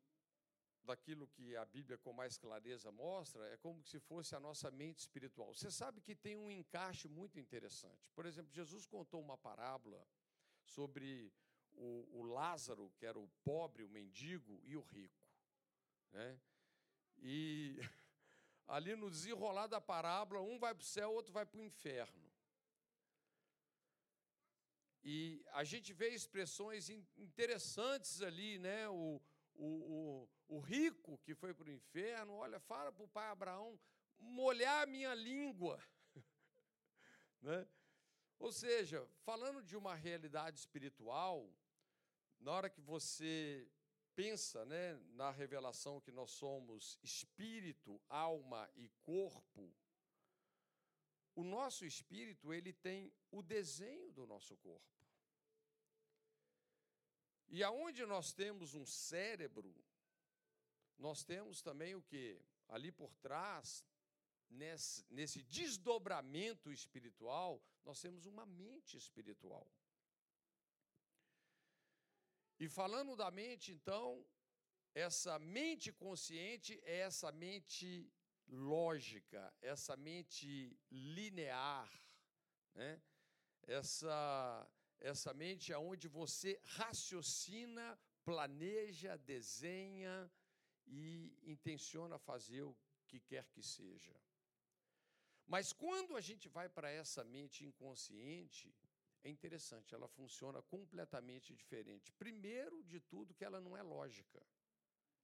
daquilo 0.84 1.30
que 1.30 1.56
a 1.56 1.64
Bíblia 1.64 1.98
com 1.98 2.12
mais 2.12 2.38
clareza 2.38 2.92
mostra, 2.92 3.48
é 3.48 3.56
como 3.56 3.82
se 3.86 4.02
fosse 4.02 4.36
a 4.36 4.40
nossa 4.40 4.70
mente 4.70 5.00
espiritual. 5.00 5.54
Você 5.54 5.72
sabe 5.72 6.02
que 6.02 6.14
tem 6.14 6.36
um 6.36 6.52
encaixe 6.52 7.08
muito 7.08 7.40
interessante. 7.40 8.12
Por 8.12 8.26
exemplo, 8.26 8.52
Jesus 8.52 8.86
contou 8.86 9.22
uma 9.22 9.38
parábola 9.38 10.06
sobre 10.66 11.32
o, 11.72 12.20
o 12.20 12.24
Lázaro, 12.24 12.92
que 12.98 13.06
era 13.06 13.18
o 13.18 13.30
pobre, 13.46 13.82
o 13.82 13.90
mendigo, 13.90 14.60
e 14.66 14.76
o 14.76 14.82
rico. 14.82 15.26
Né? 16.12 16.38
E 17.20 17.80
ali 18.68 18.94
no 18.94 19.10
desenrolar 19.10 19.68
da 19.68 19.80
parábola, 19.80 20.42
um 20.42 20.60
vai 20.60 20.76
para 20.76 20.82
o 20.82 20.86
céu, 20.86 21.14
outro 21.14 21.32
vai 21.32 21.46
para 21.46 21.62
o 21.62 21.64
inferno. 21.64 22.25
E 25.08 25.46
a 25.52 25.64
gente 25.64 25.94
vê 25.94 26.10
expressões 26.10 26.90
interessantes 26.90 28.24
ali, 28.24 28.58
né? 28.58 28.90
O, 28.90 29.22
o, 29.54 29.68
o, 29.68 30.30
o 30.56 30.60
rico 30.60 31.20
que 31.20 31.36
foi 31.36 31.54
para 31.54 31.70
o 31.70 31.72
inferno, 31.72 32.34
olha, 32.34 32.60
fala 32.60 32.92
para 32.92 33.04
o 33.04 33.08
pai 33.08 33.28
Abraão 33.30 33.80
molhar 34.18 34.82
a 34.82 34.88
minha 34.88 35.14
língua. 35.14 35.80
né? 37.40 37.68
Ou 38.40 38.52
seja, 38.52 39.08
falando 39.24 39.62
de 39.62 39.78
uma 39.78 39.94
realidade 39.94 40.58
espiritual, 40.58 41.48
na 42.40 42.52
hora 42.52 42.70
que 42.70 42.82
você 42.82 43.70
pensa 44.16 44.66
né, 44.66 44.96
na 45.14 45.30
revelação 45.30 46.02
que 46.02 46.12
nós 46.12 46.32
somos 46.32 46.98
espírito, 47.04 48.02
alma 48.10 48.68
e 48.76 48.90
corpo, 49.04 49.72
o 51.36 51.44
nosso 51.44 51.86
espírito 51.86 52.52
ele 52.52 52.74
tem 52.74 53.14
o 53.30 53.44
desenho 53.44 54.12
do 54.12 54.26
nosso 54.26 54.58
corpo. 54.58 54.95
E 57.50 57.64
aonde 57.64 58.06
nós 58.06 58.34
temos 58.34 58.74
um 58.74 58.86
cérebro, 58.86 59.74
nós 60.98 61.24
temos 61.24 61.62
também 61.62 61.96
o 61.96 62.02
que? 62.02 62.40
Ali 62.68 62.92
por 62.92 63.14
trás, 63.16 63.86
nesse, 64.50 65.06
nesse 65.10 65.44
desdobramento 65.44 66.72
espiritual, 66.72 67.62
nós 67.84 68.02
temos 68.02 68.26
uma 68.26 68.46
mente 68.46 68.98
espiritual. 68.98 69.68
E 72.60 72.70
falando 72.70 73.16
da 73.16 73.30
mente, 73.30 73.72
então, 73.72 74.26
essa 74.94 75.38
mente 75.38 75.92
consciente 75.92 76.80
é 76.84 77.00
essa 77.00 77.32
mente 77.32 78.10
lógica, 78.48 79.54
essa 79.62 79.98
mente 79.98 80.80
linear, 80.90 81.92
né? 82.74 83.02
essa, 83.68 84.68
essa 85.12 85.32
mente 85.34 85.74
onde 85.74 86.08
você 86.08 86.60
raciocina, 86.80 87.86
planeja, 88.24 89.18
desenha 89.18 90.32
e 90.88 91.08
intenciona 91.44 92.18
fazer 92.18 92.64
o 92.64 92.76
que 93.08 93.20
quer 93.20 93.46
que 93.54 93.62
seja. 93.62 94.16
Mas 95.46 95.72
quando 95.72 96.16
a 96.16 96.22
gente 96.22 96.48
vai 96.50 96.68
para 96.68 96.90
essa 96.90 97.24
mente 97.24 97.64
inconsciente, 97.64 98.74
é 99.24 99.30
interessante, 99.30 99.94
ela 99.94 100.08
funciona 100.08 100.60
completamente 100.76 101.54
diferente. 101.54 102.12
Primeiro 102.14 102.84
de 102.84 103.00
tudo, 103.00 103.34
que 103.34 103.46
ela 103.46 103.62
não 103.62 103.78
é 103.78 103.84
lógica. 103.84 104.42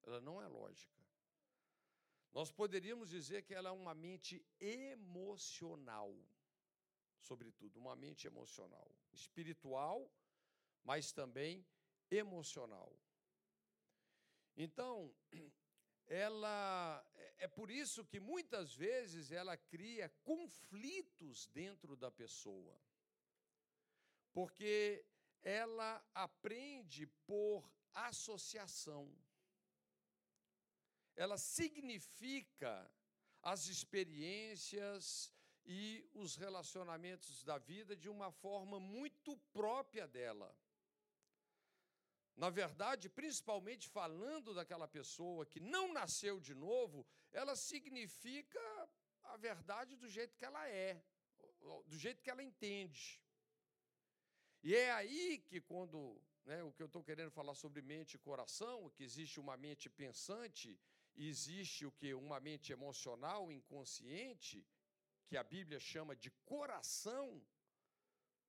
Ela 0.04 0.22
não 0.22 0.40
é 0.42 0.48
lógica. 0.48 1.02
Nós 2.32 2.52
poderíamos 2.52 3.10
dizer 3.10 3.44
que 3.44 3.54
ela 3.54 3.70
é 3.70 3.72
uma 3.72 3.94
mente 3.94 4.46
emocional, 4.60 6.16
sobretudo, 7.20 7.78
uma 7.78 7.96
mente 7.96 8.26
emocional, 8.26 8.90
espiritual, 9.14 10.10
mas 10.84 11.12
também 11.12 11.66
emocional. 12.10 12.92
Então, 14.56 15.14
ela 16.08 17.06
é 17.38 17.48
por 17.48 17.72
isso 17.72 18.06
que 18.06 18.20
muitas 18.20 18.74
vezes 18.76 19.32
ela 19.32 19.56
cria 19.58 20.10
conflitos 20.24 21.48
dentro 21.48 21.96
da 21.96 22.12
pessoa 22.12 22.80
porque 24.34 25.06
ela 25.42 26.04
aprende 26.14 27.06
por 27.26 27.70
associação. 27.94 29.12
Ela 31.16 31.38
significa 31.38 32.90
as 33.42 33.68
experiências 33.68 35.34
e 35.74 36.06
os 36.14 36.36
relacionamentos 36.36 37.46
da 37.50 37.58
vida 37.58 37.96
de 37.96 38.10
uma 38.10 38.30
forma 38.30 38.78
muito 38.78 39.38
própria 39.54 40.06
dela. 40.06 40.50
Na 42.36 42.50
verdade, 42.50 43.08
principalmente 43.08 43.88
falando 43.88 44.54
daquela 44.54 44.88
pessoa 44.88 45.46
que 45.46 45.62
não 45.62 45.94
nasceu 45.94 46.36
de 46.42 46.54
novo, 46.54 47.06
ela 47.32 47.56
significa 47.56 48.64
a 49.34 49.38
verdade 49.38 49.96
do 49.96 50.10
jeito 50.10 50.36
que 50.38 50.44
ela 50.44 50.68
é, 50.68 51.02
do 51.92 51.98
jeito 51.98 52.22
que 52.22 52.30
ela 52.30 52.44
entende. 52.44 53.22
E 54.64 54.76
é 54.76 54.92
aí 54.92 55.40
que, 55.48 55.62
quando 55.62 56.22
né, 56.44 56.62
o 56.64 56.74
que 56.74 56.84
eu 56.84 56.88
estou 56.88 57.04
querendo 57.10 57.32
falar 57.32 57.56
sobre 57.56 57.82
mente 57.82 58.16
e 58.16 58.26
coração, 58.30 58.90
que 58.90 59.04
existe 59.04 59.40
uma 59.40 59.56
mente 59.56 59.90
pensante, 59.90 60.78
existe 61.16 61.86
o 61.86 61.92
que? 61.92 62.14
Uma 62.14 62.40
mente 62.42 62.74
emocional, 62.74 63.52
inconsciente, 63.52 64.66
que 65.32 65.38
a 65.38 65.44
Bíblia 65.46 65.80
chama 65.80 66.14
de 66.14 66.30
coração, 66.44 67.42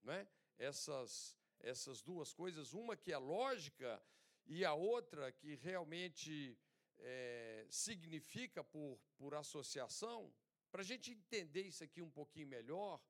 né? 0.02 0.26
essas, 0.58 1.38
essas 1.60 2.02
duas 2.02 2.32
coisas, 2.32 2.72
uma 2.72 2.96
que 2.96 3.12
é 3.12 3.16
lógica 3.16 4.02
e 4.46 4.64
a 4.64 4.74
outra 4.74 5.30
que 5.30 5.54
realmente 5.54 6.58
é, 6.98 7.64
significa 7.70 8.64
por, 8.64 8.98
por 9.16 9.32
associação, 9.32 10.34
para 10.72 10.80
a 10.80 10.84
gente 10.84 11.12
entender 11.12 11.62
isso 11.62 11.84
aqui 11.84 12.02
um 12.02 12.10
pouquinho 12.10 12.48
melhor, 12.48 13.00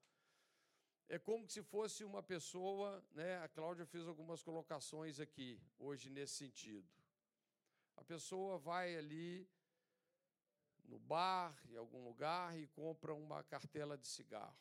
é 1.09 1.19
como 1.19 1.49
se 1.49 1.63
fosse 1.63 2.05
uma 2.05 2.23
pessoa, 2.23 3.03
né? 3.13 3.39
A 3.39 3.49
Cláudia 3.49 3.87
fez 3.87 4.07
algumas 4.07 4.43
colocações 4.43 5.19
aqui 5.19 5.59
hoje 5.79 6.11
nesse 6.11 6.35
sentido. 6.35 6.87
A 7.97 8.05
pessoa 8.05 8.59
vai 8.59 8.97
ali 8.97 9.49
no 10.85 10.99
bar, 10.99 11.59
em 11.69 11.77
algum 11.77 12.05
lugar, 12.05 12.59
e 12.59 12.67
compra 12.69 13.15
uma 13.15 13.43
cartela 13.45 13.97
de 13.97 14.07
cigarro. 14.07 14.57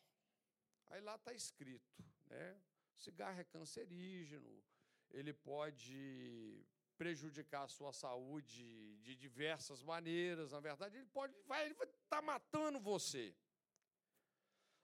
Aí 0.87 1.01
lá 1.01 1.15
está 1.15 1.33
escrito, 1.33 2.03
né? 2.27 2.61
Cigarro 2.95 3.39
é 3.39 3.43
cancerígeno, 3.43 4.63
ele 5.09 5.33
pode 5.33 6.65
prejudicar 6.97 7.63
a 7.63 7.67
sua 7.67 7.91
saúde 7.91 8.97
de 8.97 9.15
diversas 9.15 9.81
maneiras. 9.81 10.51
Na 10.51 10.59
verdade, 10.59 10.97
ele 10.97 11.07
pode, 11.07 11.33
vai, 11.47 11.65
ele 11.65 11.75
tá 12.09 12.21
matando 12.21 12.79
você. 12.79 13.35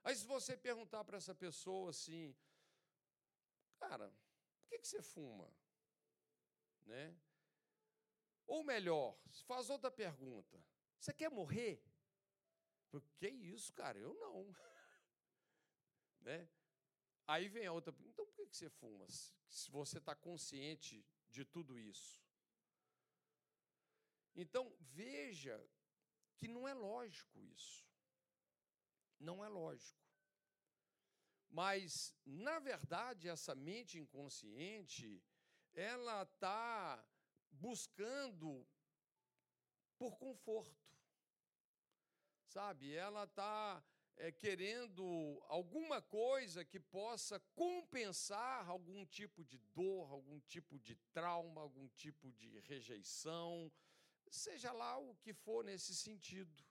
Aí, 0.04 0.16
se 0.16 0.26
você 0.26 0.58
perguntar 0.58 1.04
para 1.04 1.18
essa 1.18 1.36
pessoa 1.36 1.90
assim, 1.92 2.36
cara, 3.78 4.10
por 4.10 4.70
que, 4.70 4.80
que 4.80 4.88
você 4.88 5.02
fuma? 5.02 5.54
Né? 6.86 7.16
Ou 8.48 8.64
melhor, 8.64 9.18
faz 9.46 9.70
outra 9.70 9.92
pergunta: 9.92 10.58
você 11.00 11.14
quer 11.14 11.30
morrer? 11.30 11.84
Que 13.18 13.28
isso, 13.28 13.74
cara? 13.74 13.98
Eu 14.00 14.14
não. 14.16 14.56
né? 16.22 16.50
Aí 17.28 17.48
vem 17.50 17.66
a 17.66 17.74
outra 17.74 17.92
pergunta: 17.92 18.14
então 18.14 18.26
por 18.26 18.48
que 18.48 18.56
você 18.56 18.70
fuma? 18.70 19.06
Se 19.10 19.70
você 19.70 19.98
está 19.98 20.16
consciente 20.16 21.06
de 21.30 21.44
tudo 21.46 21.78
isso. 21.78 22.22
Então, 24.36 24.72
veja 24.80 25.58
que 26.38 26.48
não 26.48 26.68
é 26.68 26.74
lógico 26.74 27.42
isso. 27.42 27.86
Não 29.20 29.44
é 29.44 29.50
lógico. 29.50 30.00
Mas, 31.50 32.14
na 32.26 32.60
verdade, 32.60 33.28
essa 33.28 33.56
mente 33.56 33.98
inconsciente, 33.98 35.24
ela 35.74 36.22
está 36.24 37.04
buscando 37.50 38.68
por 39.98 40.18
conforto. 40.18 40.87
Sabe? 42.48 42.94
Ela 42.94 43.26
está 43.26 43.84
é, 44.16 44.32
querendo 44.32 45.44
alguma 45.48 46.02
coisa 46.02 46.66
que 46.66 46.80
possa 46.80 47.40
compensar 47.54 48.68
algum 48.68 49.06
tipo 49.06 49.44
de 49.44 49.58
dor, 49.76 50.12
algum 50.12 50.40
tipo 50.40 50.80
de 50.80 50.96
trauma, 51.14 51.62
algum 51.62 51.88
tipo 51.90 52.32
de 52.32 52.60
rejeição, 52.62 53.72
seja 54.30 54.72
lá 54.72 54.98
o 54.98 55.16
que 55.18 55.34
for 55.34 55.64
nesse 55.64 55.96
sentido. 55.96 56.66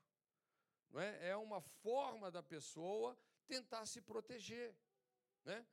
Não 0.90 1.00
é? 1.00 1.28
é 1.28 1.36
uma 1.36 1.60
forma 1.60 2.30
da 2.30 2.42
pessoa 2.42 3.16
tentar 3.46 3.86
se 3.86 4.00
proteger. 4.00 4.74
Né? 5.44 5.64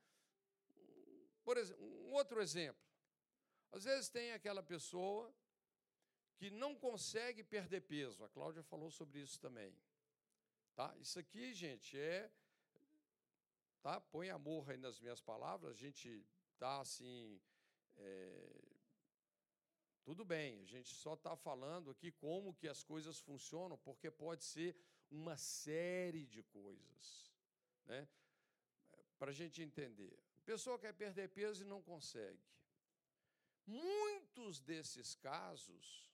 Por 1.43 1.57
exemplo, 1.57 1.83
um 1.83 2.11
outro 2.13 2.41
exemplo. 2.41 2.81
Às 3.71 3.85
vezes 3.85 4.09
tem 4.09 4.31
aquela 4.33 4.61
pessoa 4.61 5.33
que 6.35 6.51
não 6.51 6.75
consegue 6.75 7.43
perder 7.43 7.81
peso. 7.81 8.23
A 8.23 8.29
Cláudia 8.29 8.63
falou 8.63 8.91
sobre 8.91 9.19
isso 9.19 9.39
também. 9.39 9.75
Tá? 10.75 10.95
Isso 10.99 11.19
aqui, 11.19 11.53
gente, 11.53 11.97
é. 11.97 12.31
Tá? 13.81 13.99
Põe 13.99 14.29
amor 14.29 14.69
aí 14.69 14.77
nas 14.77 14.99
minhas 14.99 15.21
palavras. 15.21 15.71
A 15.71 15.75
gente 15.75 16.25
está 16.53 16.81
assim. 16.81 17.39
É, 17.97 18.61
Tudo 20.03 20.25
bem, 20.25 20.61
a 20.61 20.65
gente 20.65 20.93
só 20.93 21.13
está 21.13 21.35
falando 21.35 21.91
aqui 21.91 22.11
como 22.11 22.55
que 22.55 22.67
as 22.67 22.83
coisas 22.83 23.19
funcionam, 23.19 23.77
porque 23.77 24.09
pode 24.11 24.43
ser 24.43 24.75
uma 25.11 25.37
série 25.37 26.25
de 26.25 26.41
coisas. 26.43 27.31
Né? 27.85 28.07
Para 29.19 29.31
a 29.31 29.33
gente 29.33 29.61
entender. 29.61 30.17
A 30.39 30.45
pessoa 30.45 30.79
quer 30.79 30.93
perder 30.93 31.29
peso 31.29 31.63
e 31.63 31.65
não 31.65 31.81
consegue. 31.81 32.43
Muitos 33.65 34.59
desses 34.59 35.15
casos, 35.15 36.11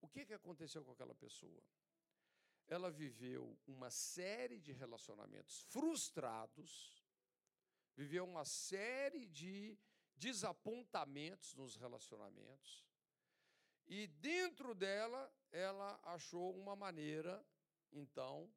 o 0.00 0.08
que, 0.08 0.26
que 0.26 0.34
aconteceu 0.34 0.84
com 0.84 0.92
aquela 0.92 1.14
pessoa? 1.14 1.62
Ela 2.66 2.90
viveu 2.90 3.58
uma 3.66 3.90
série 3.90 4.58
de 4.58 4.72
relacionamentos 4.72 5.60
frustrados, 5.62 7.04
viveu 7.94 8.24
uma 8.24 8.44
série 8.44 9.26
de 9.26 9.78
desapontamentos 10.16 11.54
nos 11.54 11.76
relacionamentos, 11.76 12.84
e 13.86 14.06
dentro 14.06 14.74
dela, 14.74 15.32
ela 15.52 16.00
achou 16.02 16.56
uma 16.56 16.74
maneira, 16.74 17.44
então, 17.92 18.50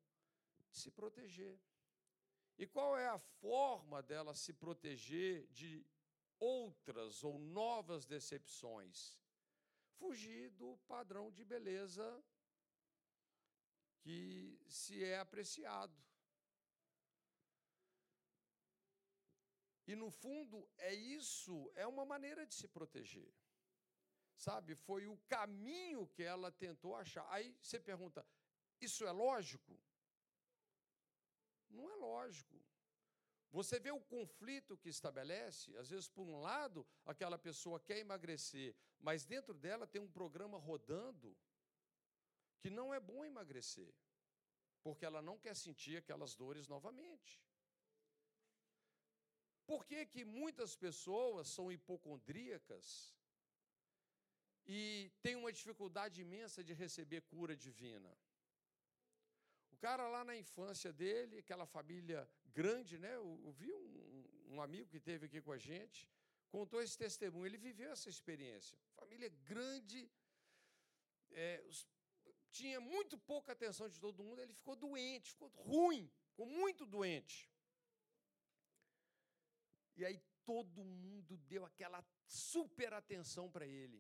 de 0.70 0.78
se 0.78 0.90
proteger. 0.90 1.60
E 2.58 2.66
qual 2.66 2.98
é 2.98 3.08
a 3.08 3.20
forma 3.20 4.02
dela 4.02 4.34
se 4.34 4.54
proteger 4.54 5.46
de 5.48 5.86
outras 6.40 7.24
ou 7.24 7.38
novas 7.38 8.06
decepções? 8.06 9.20
Fugir 9.98 10.50
do 10.52 10.78
padrão 10.88 11.32
de 11.32 11.44
beleza 11.44 12.24
que 14.08 14.58
se 14.70 15.04
é 15.04 15.20
apreciado. 15.20 15.94
E 19.86 19.96
no 19.98 20.10
fundo, 20.10 20.66
é 20.78 20.94
isso, 20.94 21.70
é 21.76 21.86
uma 21.86 22.06
maneira 22.06 22.46
de 22.46 22.56
se 22.56 22.70
proteger. 22.70 23.34
Sabe? 24.38 24.76
Foi 24.76 25.08
o 25.08 25.18
caminho 25.28 26.08
que 26.08 26.24
ela 26.24 26.50
tentou 26.54 26.96
achar. 26.96 27.28
Aí 27.30 27.54
você 27.62 27.82
pergunta: 27.82 28.26
isso 28.80 29.06
é 29.06 29.12
lógico? 29.12 29.78
Não 31.70 31.90
é 31.92 31.96
lógico. 31.96 32.64
Você 33.52 33.78
vê 33.78 33.92
o 33.92 34.00
conflito 34.16 34.78
que 34.78 34.88
estabelece, 34.88 35.76
às 35.76 35.90
vezes, 35.90 36.08
por 36.08 36.28
um 36.28 36.40
lado, 36.40 36.88
aquela 37.06 37.38
pessoa 37.38 37.80
quer 37.80 37.98
emagrecer, 37.98 38.74
mas 39.00 39.26
dentro 39.26 39.54
dela 39.54 39.86
tem 39.86 40.02
um 40.02 40.12
programa 40.12 40.58
rodando 40.58 41.36
que 42.60 42.70
não 42.70 42.94
é 42.94 43.00
bom 43.00 43.24
emagrecer, 43.24 43.94
porque 44.84 45.06
ela 45.06 45.22
não 45.22 45.38
quer 45.38 45.56
sentir 45.56 45.98
aquelas 45.98 46.36
dores 46.36 46.68
novamente. 46.68 47.42
Por 49.66 49.86
que, 49.86 50.06
que 50.06 50.24
muitas 50.24 50.76
pessoas 50.76 51.50
são 51.50 51.72
hipocondríacas 51.72 53.14
e 54.66 55.12
têm 55.22 55.36
uma 55.36 55.52
dificuldade 55.52 56.22
imensa 56.22 56.64
de 56.64 56.74
receber 56.74 57.22
cura 57.24 57.56
divina? 57.56 58.18
O 59.72 59.78
cara 59.78 60.08
lá 60.08 60.24
na 60.24 60.36
infância 60.36 60.92
dele, 60.92 61.40
aquela 61.40 61.66
família 61.66 62.28
grande, 62.46 62.98
né? 62.98 63.14
Eu, 63.16 63.40
eu 63.44 63.52
vi 63.52 63.72
um, 63.72 64.54
um, 64.54 64.62
amigo 64.62 64.90
que 64.90 65.00
teve 65.00 65.26
aqui 65.28 65.42
com 65.42 65.52
a 65.52 65.58
gente, 65.58 66.10
contou 66.50 66.82
esse 66.82 66.98
testemunho. 66.98 67.46
Ele 67.46 67.58
viveu 67.58 67.92
essa 67.92 68.10
experiência. 68.10 68.80
Família 68.96 69.30
grande, 69.52 70.10
é, 71.30 71.64
os, 71.68 71.86
tinha 72.58 72.80
muito 72.80 73.16
pouca 73.32 73.52
atenção 73.52 73.88
de 73.94 74.00
todo 74.06 74.24
mundo. 74.28 74.42
Ele 74.42 74.54
ficou 74.62 74.76
doente, 74.76 75.32
ficou 75.36 75.50
ruim, 75.50 76.04
ficou 76.32 76.46
muito 76.46 76.86
doente. 76.86 77.38
E 79.96 80.06
aí 80.06 80.18
todo 80.46 80.84
mundo 80.84 81.38
deu 81.54 81.64
aquela 81.66 82.02
super 82.26 82.94
atenção 82.94 83.46
para 83.56 83.66
ele. 83.66 84.00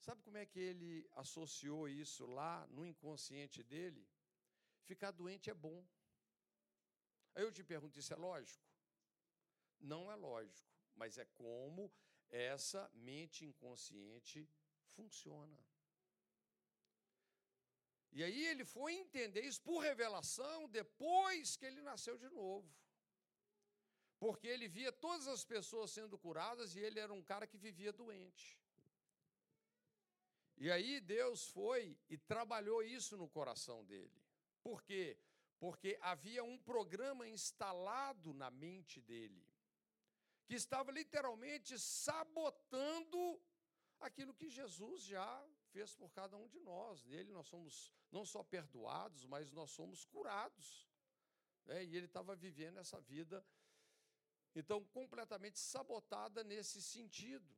Sabe 0.00 0.22
como 0.22 0.38
é 0.38 0.46
que 0.46 0.58
ele 0.58 0.92
associou 1.12 1.88
isso 1.88 2.24
lá 2.26 2.66
no 2.68 2.86
inconsciente 2.86 3.62
dele? 3.62 4.08
Ficar 4.84 5.10
doente 5.10 5.50
é 5.50 5.54
bom. 5.54 5.84
Aí 7.34 7.42
eu 7.44 7.52
te 7.52 7.62
pergunto: 7.62 7.98
isso 7.98 8.12
é 8.12 8.16
lógico? 8.16 8.64
Não 9.78 10.10
é 10.10 10.16
lógico, 10.16 10.68
mas 10.94 11.18
é 11.18 11.26
como 11.42 11.92
essa 12.30 12.90
mente 12.94 13.44
inconsciente 13.44 14.48
funciona. 14.94 15.58
E 18.12 18.24
aí 18.24 18.46
ele 18.46 18.64
foi 18.64 18.94
entender 18.94 19.42
isso 19.42 19.62
por 19.62 19.78
revelação 19.78 20.68
depois 20.68 21.56
que 21.56 21.64
ele 21.64 21.80
nasceu 21.80 22.18
de 22.18 22.28
novo. 22.28 22.68
Porque 24.18 24.46
ele 24.46 24.68
via 24.68 24.92
todas 24.92 25.26
as 25.28 25.44
pessoas 25.44 25.90
sendo 25.90 26.18
curadas 26.18 26.74
e 26.74 26.80
ele 26.80 26.98
era 26.98 27.12
um 27.12 27.22
cara 27.22 27.46
que 27.46 27.56
vivia 27.56 27.92
doente. 27.92 28.58
E 30.58 30.70
aí 30.70 31.00
Deus 31.00 31.48
foi 31.48 31.96
e 32.08 32.18
trabalhou 32.18 32.82
isso 32.82 33.16
no 33.16 33.28
coração 33.28 33.82
dele. 33.84 34.22
Por 34.62 34.82
quê? 34.82 35.16
Porque 35.58 35.98
havia 36.02 36.44
um 36.44 36.58
programa 36.58 37.26
instalado 37.26 38.34
na 38.34 38.50
mente 38.50 39.00
dele, 39.00 39.42
que 40.46 40.54
estava 40.54 40.90
literalmente 40.92 41.78
sabotando 41.78 43.40
aquilo 44.00 44.34
que 44.34 44.50
Jesus 44.50 45.02
já 45.04 45.48
fez 45.72 45.94
por 45.94 46.10
cada 46.12 46.36
um 46.36 46.48
de 46.48 46.60
nós. 46.60 47.04
Nele 47.04 47.32
nós 47.32 47.46
somos 47.46 47.92
não 48.10 48.24
só 48.24 48.42
perdoados, 48.42 49.24
mas 49.24 49.50
nós 49.52 49.70
somos 49.70 50.04
curados. 50.04 50.88
Né? 51.66 51.84
E 51.84 51.96
ele 51.96 52.06
estava 52.06 52.34
vivendo 52.34 52.78
essa 52.78 53.00
vida, 53.00 53.44
então, 54.54 54.84
completamente 54.86 55.58
sabotada 55.58 56.42
nesse 56.42 56.82
sentido. 56.82 57.56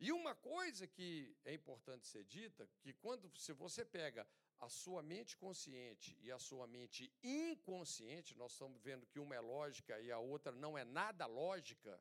E 0.00 0.12
uma 0.12 0.34
coisa 0.34 0.86
que 0.86 1.36
é 1.44 1.52
importante 1.52 2.06
ser 2.06 2.24
dita, 2.24 2.68
que 2.80 2.92
quando 2.92 3.30
se 3.36 3.52
você 3.52 3.84
pega 3.84 4.26
a 4.60 4.68
sua 4.68 5.02
mente 5.02 5.36
consciente 5.36 6.16
e 6.20 6.30
a 6.30 6.38
sua 6.38 6.66
mente 6.66 7.12
inconsciente, 7.22 8.36
nós 8.36 8.52
estamos 8.52 8.80
vendo 8.82 9.06
que 9.06 9.18
uma 9.18 9.34
é 9.34 9.40
lógica 9.40 10.00
e 10.00 10.10
a 10.10 10.18
outra 10.18 10.52
não 10.52 10.76
é 10.76 10.84
nada 10.84 11.26
lógica, 11.26 12.00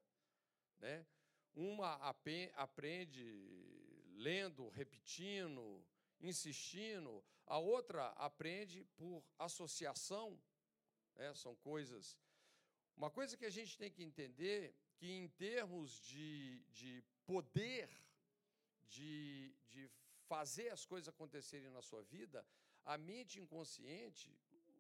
né? 0.79 1.05
Uma 1.55 1.95
aprende 2.55 3.56
lendo, 4.17 4.67
repetindo, 4.69 5.85
insistindo, 6.19 7.23
a 7.45 7.57
outra 7.57 8.07
aprende 8.29 8.83
por 8.95 9.23
associação, 9.37 10.39
né? 11.15 11.33
são 11.35 11.55
coisas. 11.55 12.17
Uma 12.95 13.11
coisa 13.11 13.37
que 13.37 13.45
a 13.45 13.49
gente 13.49 13.77
tem 13.77 13.91
que 13.91 14.03
entender 14.03 14.75
que 14.97 15.11
em 15.11 15.27
termos 15.29 16.01
de, 16.01 16.63
de 16.71 17.03
poder, 17.25 17.89
de, 18.87 19.55
de 19.69 19.89
fazer 20.27 20.69
as 20.69 20.83
coisas 20.85 21.07
acontecerem 21.07 21.69
na 21.69 21.81
sua 21.81 22.03
vida, 22.03 22.45
a 22.83 22.97
mente 22.97 23.39
inconsciente, 23.39 24.35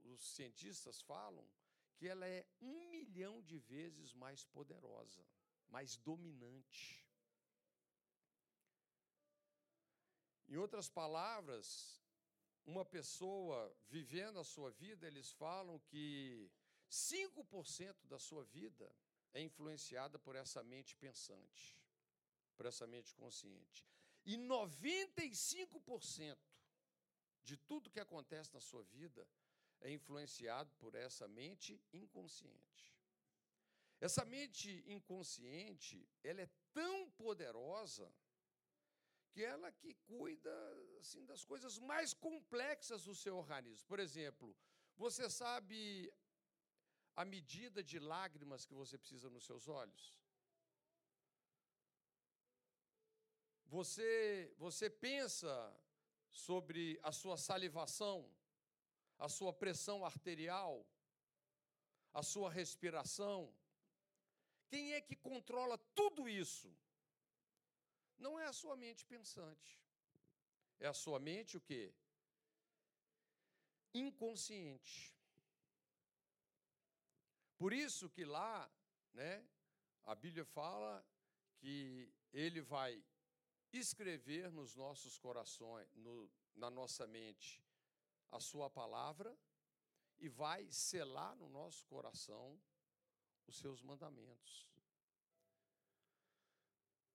os 0.05 0.21
cientistas 0.35 1.01
falam, 1.01 1.47
que 1.95 2.07
ela 2.07 2.27
é 2.27 2.45
um 2.61 2.89
milhão 2.89 3.41
de 3.41 3.57
vezes 3.59 4.13
mais 4.13 4.43
poderosa, 4.45 5.25
mais 5.69 5.97
dominante. 5.97 7.06
Em 10.47 10.57
outras 10.57 10.89
palavras, 10.89 12.01
uma 12.65 12.85
pessoa 12.85 13.75
vivendo 13.87 14.39
a 14.39 14.43
sua 14.43 14.71
vida, 14.71 15.05
eles 15.05 15.31
falam 15.31 15.79
que 15.79 16.49
5% 16.89 18.07
da 18.07 18.17
sua 18.17 18.43
vida 18.45 18.91
é 19.33 19.41
influenciada 19.41 20.17
por 20.17 20.35
essa 20.35 20.63
mente 20.63 20.95
pensante, 20.95 21.77
por 22.55 22.65
essa 22.65 22.87
mente 22.87 23.13
consciente. 23.13 23.85
E 24.25 24.37
95% 24.37 26.37
de 27.43 27.57
tudo 27.57 27.89
que 27.89 27.99
acontece 27.99 28.53
na 28.53 28.59
sua 28.59 28.83
vida 28.83 29.27
é 29.79 29.91
influenciado 29.91 30.73
por 30.75 30.95
essa 30.95 31.27
mente 31.27 31.81
inconsciente. 31.93 32.95
Essa 33.99 34.23
mente 34.25 34.83
inconsciente, 34.87 36.07
ela 36.23 36.41
é 36.41 36.49
tão 36.73 37.09
poderosa 37.11 38.13
que 39.37 39.43
ela 39.45 39.71
que 39.71 39.93
cuida 40.11 40.51
assim 40.99 41.23
das 41.31 41.45
coisas 41.45 41.77
mais 41.77 42.11
complexas 42.11 43.03
do 43.03 43.13
seu 43.13 43.35
organismo. 43.37 43.85
Por 43.87 43.99
exemplo, 43.99 44.47
você 44.95 45.29
sabe 45.29 45.79
a 47.15 47.23
medida 47.23 47.83
de 47.83 47.99
lágrimas 47.99 48.65
que 48.65 48.73
você 48.73 48.97
precisa 48.97 49.29
nos 49.29 49.45
seus 49.45 49.67
olhos? 49.67 50.03
Você, 53.75 54.51
você 54.57 54.89
pensa 54.89 55.53
sobre 56.31 56.99
a 57.03 57.11
sua 57.11 57.37
salivação, 57.37 58.17
a 59.19 59.29
sua 59.29 59.53
pressão 59.53 60.03
arterial, 60.03 60.83
a 62.11 62.23
sua 62.23 62.49
respiração. 62.49 63.53
Quem 64.67 64.93
é 64.93 64.99
que 64.99 65.15
controla 65.15 65.77
tudo 65.93 66.27
isso? 66.27 66.75
Não 68.17 68.39
é 68.39 68.45
a 68.45 68.53
sua 68.53 68.75
mente 68.75 69.05
pensante. 69.05 69.79
É 70.79 70.87
a 70.87 70.93
sua 70.93 71.19
mente 71.19 71.57
o 71.57 71.61
quê? 71.61 71.93
Inconsciente. 73.93 75.13
Por 77.57 77.73
isso 77.73 78.09
que 78.09 78.23
lá, 78.23 78.71
né, 79.13 79.43
a 80.03 80.13
Bíblia 80.13 80.45
fala 80.45 81.05
que 81.57 82.11
ele 82.31 82.61
vai 82.61 83.03
escrever 83.73 84.51
nos 84.51 84.75
nossos 84.75 85.17
corações, 85.17 85.87
no, 85.95 86.29
na 86.55 86.69
nossa 86.69 87.07
mente, 87.07 87.61
a 88.31 88.39
Sua 88.39 88.69
palavra 88.69 89.35
e 90.19 90.29
vai 90.29 90.71
selar 90.71 91.35
no 91.35 91.49
nosso 91.49 91.85
coração 91.85 92.59
os 93.47 93.57
seus 93.57 93.81
mandamentos. 93.81 94.67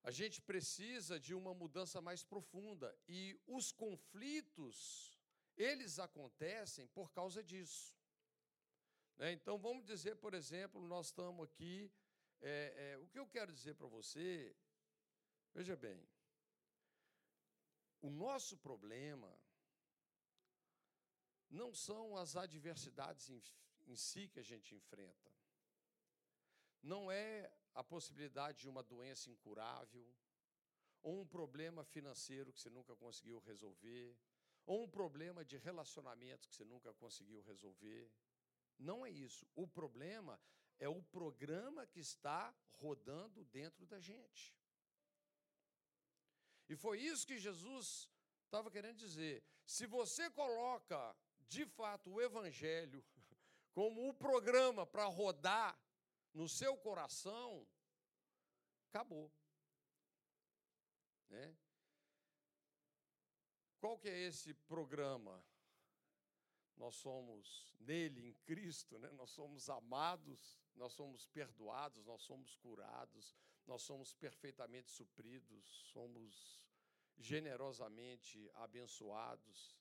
A 0.02 0.10
gente 0.10 0.40
precisa 0.42 1.18
de 1.18 1.32
uma 1.32 1.54
mudança 1.54 2.00
mais 2.00 2.24
profunda 2.24 2.96
e 3.08 3.40
os 3.46 3.70
conflitos, 3.70 5.16
eles 5.56 5.98
acontecem 5.98 6.88
por 6.88 7.12
causa 7.12 7.42
disso. 7.42 7.96
Né? 9.16 9.32
Então, 9.32 9.58
vamos 9.58 9.84
dizer, 9.84 10.16
por 10.16 10.34
exemplo, 10.34 10.80
nós 10.80 11.06
estamos 11.06 11.44
aqui. 11.44 11.92
É, 12.40 12.94
é, 12.94 12.98
o 12.98 13.06
que 13.06 13.18
eu 13.18 13.26
quero 13.28 13.52
dizer 13.52 13.74
para 13.76 13.86
você, 13.86 14.56
veja 15.54 15.76
bem, 15.76 16.04
o 18.00 18.10
nosso 18.10 18.56
problema 18.56 19.32
não 21.48 21.72
são 21.72 22.16
as 22.16 22.34
adversidades 22.34 23.30
em, 23.30 23.40
em 23.86 23.94
si 23.94 24.26
que 24.26 24.40
a 24.40 24.42
gente 24.42 24.74
enfrenta. 24.74 25.30
Não 26.82 27.12
é 27.12 27.48
a 27.74 27.82
possibilidade 27.82 28.60
de 28.60 28.68
uma 28.68 28.82
doença 28.82 29.30
incurável, 29.30 30.06
ou 31.02 31.20
um 31.20 31.26
problema 31.26 31.84
financeiro 31.84 32.52
que 32.52 32.60
você 32.60 32.70
nunca 32.70 32.94
conseguiu 32.94 33.40
resolver, 33.40 34.16
ou 34.64 34.84
um 34.84 34.88
problema 34.88 35.44
de 35.44 35.56
relacionamento 35.56 36.48
que 36.48 36.54
você 36.54 36.64
nunca 36.64 36.92
conseguiu 36.94 37.42
resolver. 37.42 38.10
Não 38.78 39.04
é 39.04 39.10
isso. 39.10 39.46
O 39.54 39.66
problema 39.66 40.40
é 40.78 40.88
o 40.88 41.02
programa 41.02 41.86
que 41.86 42.00
está 42.00 42.54
rodando 42.72 43.44
dentro 43.44 43.86
da 43.86 43.98
gente. 44.00 44.56
E 46.68 46.76
foi 46.76 47.00
isso 47.00 47.26
que 47.26 47.38
Jesus 47.38 48.08
estava 48.44 48.70
querendo 48.70 48.96
dizer. 48.96 49.44
Se 49.64 49.86
você 49.86 50.30
coloca, 50.30 51.16
de 51.48 51.66
fato, 51.66 52.12
o 52.12 52.20
Evangelho 52.20 53.04
como 53.72 54.08
o 54.08 54.14
programa 54.14 54.86
para 54.86 55.04
rodar 55.06 55.78
no 56.32 56.48
seu 56.48 56.76
coração, 56.76 57.66
acabou. 58.88 59.30
Né? 61.28 61.56
Qual 63.78 63.98
que 63.98 64.08
é 64.08 64.26
esse 64.26 64.54
programa? 64.54 65.44
Nós 66.76 66.96
somos 66.96 67.74
nele, 67.80 68.28
em 68.28 68.34
Cristo, 68.44 68.98
né? 68.98 69.10
nós 69.12 69.30
somos 69.30 69.68
amados, 69.68 70.58
nós 70.74 70.92
somos 70.92 71.26
perdoados, 71.26 72.04
nós 72.04 72.22
somos 72.22 72.56
curados, 72.56 73.36
nós 73.66 73.82
somos 73.82 74.14
perfeitamente 74.14 74.90
supridos, 74.90 75.64
somos 75.92 76.62
generosamente 77.18 78.50
abençoados. 78.54 79.76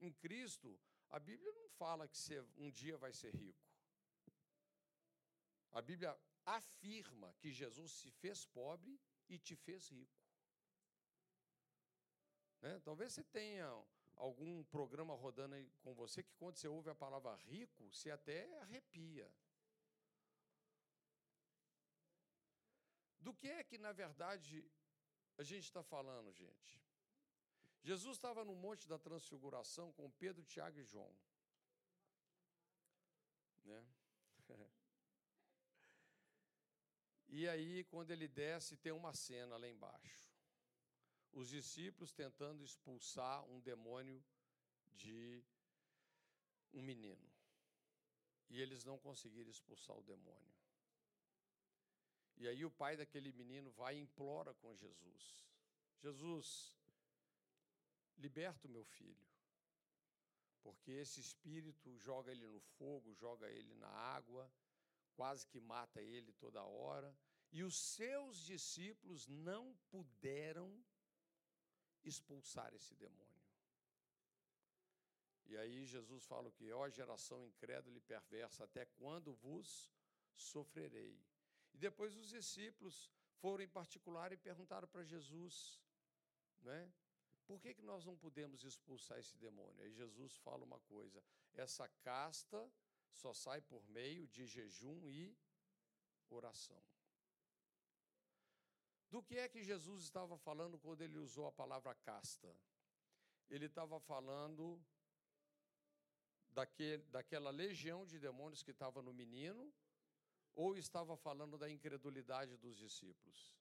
Em 0.00 0.12
Cristo, 0.12 0.78
a 1.10 1.18
Bíblia 1.18 1.52
não 1.52 1.68
fala 1.68 2.06
que 2.06 2.16
você 2.16 2.40
um 2.56 2.70
dia 2.70 2.96
vai 2.96 3.12
ser 3.12 3.34
rico. 3.34 3.67
A 5.78 5.82
Bíblia 5.90 6.18
afirma 6.44 7.32
que 7.34 7.52
Jesus 7.52 7.92
se 7.92 8.10
fez 8.10 8.44
pobre 8.44 9.00
e 9.28 9.38
te 9.38 9.54
fez 9.54 9.88
rico. 9.88 10.20
Né? 12.60 12.80
Talvez 12.80 13.12
você 13.12 13.22
tenha 13.22 13.68
algum 14.16 14.64
programa 14.64 15.14
rodando 15.14 15.54
aí 15.54 15.70
com 15.82 15.94
você 15.94 16.24
que, 16.24 16.34
quando 16.34 16.56
você 16.56 16.66
ouve 16.66 16.90
a 16.90 16.96
palavra 16.96 17.32
rico, 17.36 17.88
você 17.92 18.10
até 18.10 18.52
arrepia. 18.58 19.30
Do 23.20 23.32
que 23.32 23.46
é 23.46 23.62
que, 23.62 23.78
na 23.78 23.92
verdade, 23.92 24.68
a 25.36 25.44
gente 25.44 25.66
está 25.66 25.84
falando, 25.84 26.32
gente? 26.32 26.82
Jesus 27.84 28.16
estava 28.16 28.44
no 28.44 28.56
Monte 28.56 28.88
da 28.88 28.98
Transfiguração 28.98 29.92
com 29.92 30.10
Pedro, 30.10 30.42
Tiago 30.44 30.80
e 30.80 30.84
João. 30.84 31.16
Né? 33.64 33.86
E 37.28 37.46
aí, 37.46 37.84
quando 37.84 38.10
ele 38.10 38.26
desce, 38.26 38.76
tem 38.76 38.92
uma 38.92 39.12
cena 39.14 39.56
lá 39.56 39.68
embaixo. 39.68 40.28
Os 41.32 41.48
discípulos 41.50 42.12
tentando 42.12 42.64
expulsar 42.64 43.44
um 43.44 43.60
demônio 43.60 44.24
de 44.96 45.44
um 46.72 46.82
menino. 46.82 47.28
E 48.48 48.60
eles 48.60 48.82
não 48.82 48.98
conseguiram 48.98 49.50
expulsar 49.50 49.96
o 49.96 50.02
demônio. 50.02 50.58
E 52.38 52.48
aí 52.48 52.64
o 52.64 52.70
pai 52.70 52.96
daquele 52.96 53.32
menino 53.32 53.70
vai 53.72 53.96
e 53.96 54.00
implora 54.00 54.54
com 54.54 54.74
Jesus: 54.74 55.44
Jesus, 55.98 56.78
liberta 58.16 58.66
o 58.66 58.70
meu 58.70 58.84
filho. 58.84 59.28
Porque 60.62 60.92
esse 60.92 61.20
espírito 61.20 61.96
joga 61.98 62.30
ele 62.30 62.46
no 62.46 62.60
fogo, 62.60 63.14
joga 63.14 63.50
ele 63.50 63.74
na 63.74 63.88
água, 63.88 64.50
quase 65.18 65.44
que 65.48 65.60
mata 65.60 66.00
ele 66.00 66.32
toda 66.44 66.62
hora, 66.62 67.10
e 67.50 67.64
os 67.64 67.76
seus 67.76 68.38
discípulos 68.52 69.26
não 69.26 69.64
puderam 69.90 70.68
expulsar 72.04 72.72
esse 72.72 72.94
demônio. 72.94 73.42
E 75.46 75.56
aí 75.56 75.84
Jesus 75.86 76.24
fala 76.24 76.48
o 76.48 76.52
que? 76.52 76.70
Ó 76.72 76.88
geração 76.88 77.44
incrédula 77.44 77.96
e 77.98 78.00
perversa, 78.00 78.62
até 78.62 78.84
quando 79.00 79.34
vos 79.34 79.90
sofrerei? 80.36 81.20
E 81.74 81.78
depois 81.78 82.16
os 82.16 82.28
discípulos 82.28 83.10
foram 83.40 83.64
em 83.64 83.68
particular 83.80 84.32
e 84.32 84.36
perguntaram 84.36 84.86
para 84.86 85.02
Jesus, 85.02 85.80
né? 86.60 86.92
Por 87.44 87.58
que, 87.60 87.74
que 87.74 87.82
nós 87.82 88.04
não 88.04 88.16
podemos 88.16 88.62
expulsar 88.62 89.18
esse 89.18 89.36
demônio? 89.38 89.82
Aí 89.82 89.90
Jesus 89.90 90.36
fala 90.36 90.64
uma 90.64 90.78
coisa: 90.80 91.24
essa 91.54 91.88
casta 92.02 92.70
só 93.12 93.32
sai 93.32 93.60
por 93.60 93.86
meio 93.88 94.26
de 94.28 94.46
jejum 94.46 95.08
e 95.08 95.36
oração. 96.30 96.82
Do 99.10 99.22
que 99.22 99.38
é 99.38 99.48
que 99.48 99.62
Jesus 99.62 100.02
estava 100.02 100.36
falando 100.36 100.78
quando 100.78 101.00
ele 101.00 101.18
usou 101.18 101.46
a 101.46 101.52
palavra 101.52 101.94
casta? 101.94 102.54
Ele 103.48 103.66
estava 103.66 103.98
falando 103.98 104.80
daquele, 106.50 107.02
daquela 107.04 107.50
legião 107.50 108.04
de 108.04 108.18
demônios 108.18 108.62
que 108.62 108.70
estava 108.70 109.00
no 109.00 109.14
menino, 109.14 109.72
ou 110.54 110.76
estava 110.76 111.16
falando 111.16 111.56
da 111.56 111.70
incredulidade 111.70 112.56
dos 112.56 112.76
discípulos? 112.76 113.56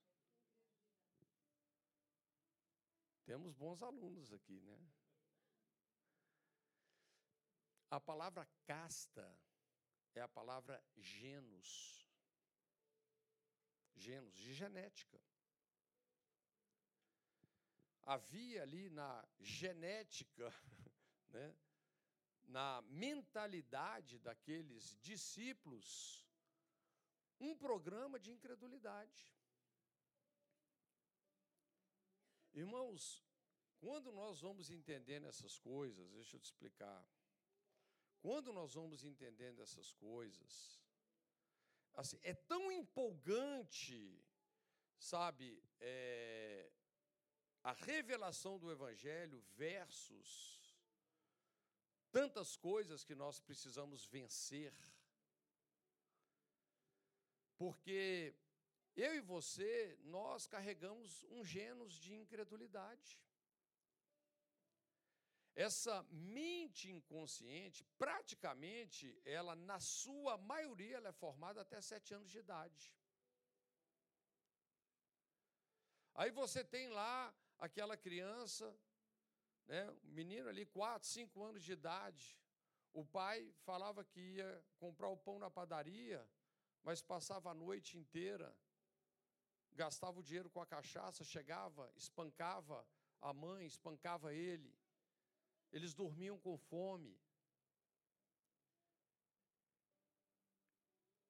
Temos 3.23 3.53
bons 3.53 3.81
alunos 3.83 4.33
aqui, 4.33 4.59
né? 4.61 4.79
A 7.89 7.99
palavra 7.99 8.45
casta 8.65 9.25
é 10.13 10.21
a 10.21 10.27
palavra 10.27 10.83
genos. 10.97 12.05
Genos, 13.95 14.35
de 14.35 14.53
genética. 14.53 15.19
Havia 18.03 18.61
ali 18.61 18.89
na 18.89 19.27
genética, 19.39 20.53
né, 21.29 21.55
na 22.43 22.81
mentalidade 22.83 24.19
daqueles 24.19 24.95
discípulos, 25.01 26.25
um 27.39 27.55
programa 27.55 28.19
de 28.19 28.31
incredulidade. 28.31 29.33
Irmãos, 32.53 33.23
quando 33.79 34.11
nós 34.11 34.41
vamos 34.41 34.69
entendendo 34.69 35.27
essas 35.27 35.57
coisas, 35.59 36.09
deixa 36.11 36.35
eu 36.35 36.39
te 36.39 36.45
explicar. 36.45 37.07
Quando 38.21 38.51
nós 38.51 38.73
vamos 38.73 39.03
entendendo 39.03 39.61
essas 39.61 39.93
coisas, 39.93 40.81
assim, 41.93 42.19
é 42.23 42.33
tão 42.33 42.71
empolgante, 42.71 44.23
sabe, 44.97 45.63
é, 45.79 46.69
a 47.63 47.73
revelação 47.73 48.57
do 48.57 48.71
Evangelho 48.71 49.43
versus 49.55 50.57
tantas 52.11 52.55
coisas 52.55 53.03
que 53.03 53.13
nós 53.13 53.39
precisamos 53.39 54.05
vencer. 54.05 54.73
Porque 57.57 58.33
eu 58.95 59.15
e 59.15 59.21
você, 59.21 59.97
nós 60.03 60.47
carregamos 60.47 61.23
um 61.25 61.43
gênus 61.43 61.93
de 61.99 62.13
incredulidade. 62.15 63.19
Essa 65.65 65.95
mente 66.11 66.91
inconsciente, 66.97 67.83
praticamente, 67.97 69.19
ela, 69.25 69.55
na 69.55 69.79
sua 69.79 70.37
maioria, 70.37 70.97
ela 70.97 71.09
é 71.09 71.21
formada 71.23 71.61
até 71.61 71.81
sete 71.81 72.13
anos 72.13 72.29
de 72.29 72.37
idade. 72.37 72.93
Aí 76.13 76.31
você 76.31 76.63
tem 76.63 76.87
lá 76.89 77.33
aquela 77.57 77.97
criança, 77.97 78.65
né, 79.65 79.89
um 79.89 80.11
menino 80.19 80.47
ali, 80.47 80.65
quatro, 80.65 81.07
cinco 81.07 81.43
anos 81.43 81.63
de 81.63 81.71
idade. 81.71 82.39
O 82.93 83.03
pai 83.03 83.51
falava 83.69 84.03
que 84.03 84.19
ia 84.19 84.63
comprar 84.77 85.09
o 85.09 85.17
pão 85.17 85.39
na 85.39 85.49
padaria, 85.49 86.19
mas 86.83 87.01
passava 87.01 87.49
a 87.49 87.59
noite 87.65 87.97
inteira 87.97 88.55
gastava 89.77 90.19
o 90.19 90.23
dinheiro 90.23 90.49
com 90.49 90.59
a 90.59 90.65
cachaça, 90.65 91.23
chegava, 91.23 91.89
espancava 91.95 92.85
a 93.21 93.31
mãe, 93.31 93.65
espancava 93.67 94.33
ele. 94.33 94.75
Eles 95.71 95.93
dormiam 95.93 96.37
com 96.39 96.57
fome. 96.57 97.19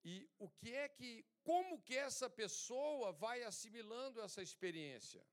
E 0.04 0.30
o 0.40 0.50
que 0.50 0.74
é 0.74 0.88
que, 0.88 1.26
como 1.44 1.82
que 1.82 1.96
essa 1.96 2.30
pessoa 2.30 3.12
vai 3.12 3.44
assimilando 3.44 4.22
essa 4.22 4.42
experiência? 4.42 5.26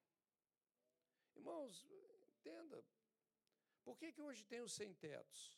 Irmãos, 1.37 1.87
entenda. 2.33 2.85
Por 3.85 3.97
que, 3.99 4.13
que 4.13 4.23
hoje 4.23 4.45
tem 4.45 4.61
os 4.61 4.73
sem-tetos? 4.73 5.57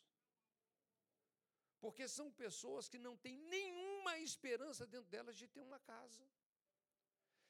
Porque 1.79 2.07
são 2.07 2.31
pessoas 2.31 2.89
que 2.89 2.99
não 2.99 3.15
têm 3.15 3.37
nenhuma 3.37 4.17
esperança 4.19 4.85
dentro 4.85 5.09
delas 5.09 5.37
de 5.37 5.47
ter 5.47 5.61
uma 5.61 5.79
casa. 5.79 6.27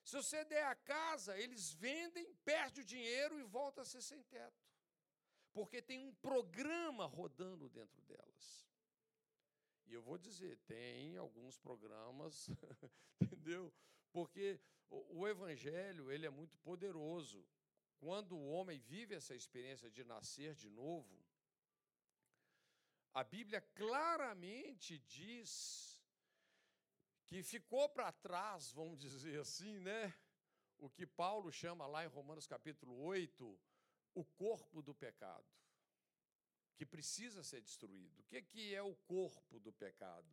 Se 0.03 0.15
você 0.15 0.45
der 0.45 0.65
a 0.65 0.75
casa, 0.75 1.37
eles 1.37 1.73
vendem, 1.73 2.33
perde 2.45 2.81
o 2.81 2.85
dinheiro 2.85 3.39
e 3.39 3.43
volta 3.43 3.81
a 3.81 3.85
ser 3.85 4.01
sem 4.01 4.21
teto. 4.23 4.66
Porque 5.57 5.81
tem 5.81 5.97
um 5.97 6.13
programa 6.13 7.07
rodando 7.07 7.67
dentro 7.67 7.99
delas. 8.03 8.69
E 9.87 9.93
eu 9.95 10.03
vou 10.03 10.15
dizer, 10.15 10.55
tem 10.67 11.17
alguns 11.17 11.57
programas, 11.57 12.47
entendeu? 13.19 13.73
Porque 14.11 14.59
o, 14.87 15.21
o 15.21 15.27
evangelho, 15.27 16.11
ele 16.11 16.27
é 16.27 16.29
muito 16.29 16.59
poderoso. 16.59 17.43
Quando 17.97 18.37
o 18.37 18.47
homem 18.51 18.77
vive 18.77 19.15
essa 19.15 19.33
experiência 19.33 19.89
de 19.89 20.03
nascer 20.03 20.53
de 20.53 20.69
novo, 20.69 21.25
a 23.11 23.23
Bíblia 23.23 23.59
claramente 23.73 24.99
diz 24.99 25.99
que 27.25 27.41
ficou 27.41 27.89
para 27.89 28.11
trás, 28.11 28.71
vamos 28.71 28.99
dizer 28.99 29.39
assim, 29.39 29.79
né? 29.79 30.13
O 30.77 30.87
que 30.87 31.07
Paulo 31.07 31.51
chama 31.51 31.87
lá 31.87 32.05
em 32.05 32.09
Romanos 32.09 32.45
capítulo 32.45 32.95
8, 33.01 33.59
o 34.13 34.23
corpo 34.23 34.81
do 34.81 34.93
pecado, 34.93 35.45
que 36.75 36.85
precisa 36.85 37.43
ser 37.43 37.61
destruído. 37.61 38.19
O 38.19 38.23
que, 38.23 38.41
que 38.41 38.73
é 38.73 38.81
o 38.81 38.95
corpo 38.95 39.59
do 39.59 39.71
pecado? 39.73 40.27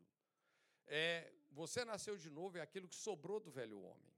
É, 0.87 1.33
você 1.51 1.85
nasceu 1.85 2.17
de 2.17 2.31
novo, 2.31 2.59
é 2.59 2.61
aquilo 2.61 2.89
que 2.89 2.95
sobrou 2.95 3.41
do 3.41 3.51
velho 3.51 3.81
homem. 3.81 4.15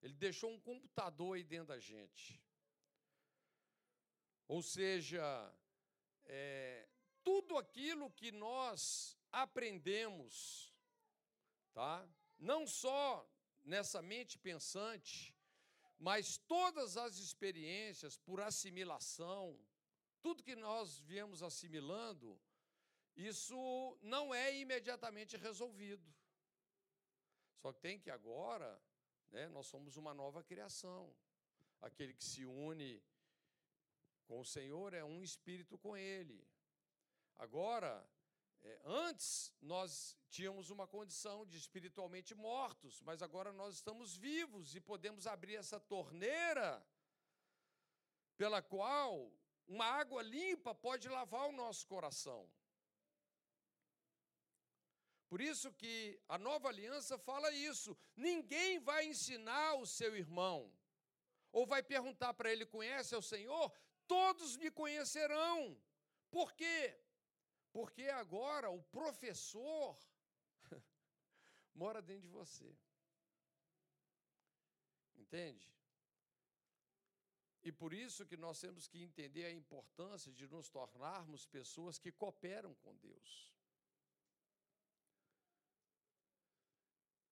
Ele 0.00 0.14
deixou 0.14 0.50
um 0.50 0.60
computador 0.60 1.36
aí 1.36 1.44
dentro 1.44 1.68
da 1.68 1.78
gente. 1.78 2.40
Ou 4.46 4.62
seja, 4.62 5.22
é, 6.24 6.88
tudo 7.22 7.56
aquilo 7.56 8.10
que 8.12 8.32
nós 8.32 9.18
aprendemos 9.30 10.68
tá? 11.78 12.04
Não 12.40 12.66
só 12.66 13.24
nessa 13.62 14.02
mente 14.02 14.36
pensante, 14.36 15.32
mas 15.98 16.38
todas 16.38 16.96
as 16.96 17.16
experiências 17.16 18.16
por 18.16 18.40
assimilação, 18.40 19.58
tudo 20.22 20.44
que 20.44 20.54
nós 20.54 20.98
viemos 21.00 21.42
assimilando, 21.42 22.40
isso 23.16 23.98
não 24.00 24.32
é 24.32 24.56
imediatamente 24.56 25.36
resolvido. 25.36 26.14
Só 27.60 27.72
que 27.72 27.80
tem 27.80 27.98
que 27.98 28.10
agora, 28.10 28.80
né, 29.30 29.48
nós 29.48 29.66
somos 29.66 29.96
uma 29.96 30.14
nova 30.14 30.42
criação. 30.44 31.12
Aquele 31.80 32.14
que 32.14 32.24
se 32.24 32.44
une 32.44 33.02
com 34.26 34.40
o 34.40 34.44
Senhor 34.44 34.94
é 34.94 35.02
um 35.04 35.22
espírito 35.22 35.76
com 35.78 35.96
Ele. 35.96 36.46
Agora, 37.36 38.08
é, 38.62 38.80
antes, 38.84 39.54
nós 39.60 40.16
tínhamos 40.28 40.70
uma 40.70 40.86
condição 40.86 41.46
de 41.46 41.56
espiritualmente 41.56 42.34
mortos, 42.34 43.00
mas 43.02 43.22
agora 43.22 43.52
nós 43.52 43.76
estamos 43.76 44.16
vivos 44.16 44.74
e 44.74 44.80
podemos 44.80 45.26
abrir 45.26 45.56
essa 45.56 45.78
torneira 45.80 46.84
pela 48.36 48.60
qual 48.62 49.32
uma 49.66 49.84
água 49.84 50.22
limpa 50.22 50.74
pode 50.74 51.08
lavar 51.08 51.48
o 51.48 51.52
nosso 51.52 51.86
coração. 51.86 52.50
Por 55.28 55.40
isso 55.42 55.72
que 55.72 56.18
a 56.26 56.38
nova 56.38 56.68
aliança 56.68 57.18
fala 57.18 57.52
isso. 57.52 57.96
Ninguém 58.16 58.78
vai 58.78 59.06
ensinar 59.06 59.74
o 59.74 59.86
seu 59.86 60.16
irmão, 60.16 60.72
ou 61.52 61.66
vai 61.66 61.82
perguntar 61.82 62.32
para 62.32 62.50
ele: 62.50 62.64
conhece 62.64 63.14
o 63.14 63.20
Senhor? 63.20 63.70
Todos 64.06 64.56
me 64.56 64.70
conhecerão. 64.70 65.78
Por 66.30 66.54
quê? 66.54 66.98
Porque 67.78 68.08
agora 68.08 68.68
o 68.70 68.82
professor 68.82 69.96
mora 71.72 72.02
dentro 72.02 72.22
de 72.22 72.34
você. 72.40 72.76
Entende? 75.16 75.72
E 77.62 77.70
por 77.70 77.94
isso 77.94 78.26
que 78.26 78.36
nós 78.36 78.58
temos 78.58 78.88
que 78.88 79.00
entender 79.00 79.44
a 79.44 79.52
importância 79.52 80.32
de 80.32 80.48
nos 80.48 80.68
tornarmos 80.68 81.46
pessoas 81.46 82.00
que 82.00 82.10
cooperam 82.10 82.74
com 82.82 82.96
Deus. 82.96 83.54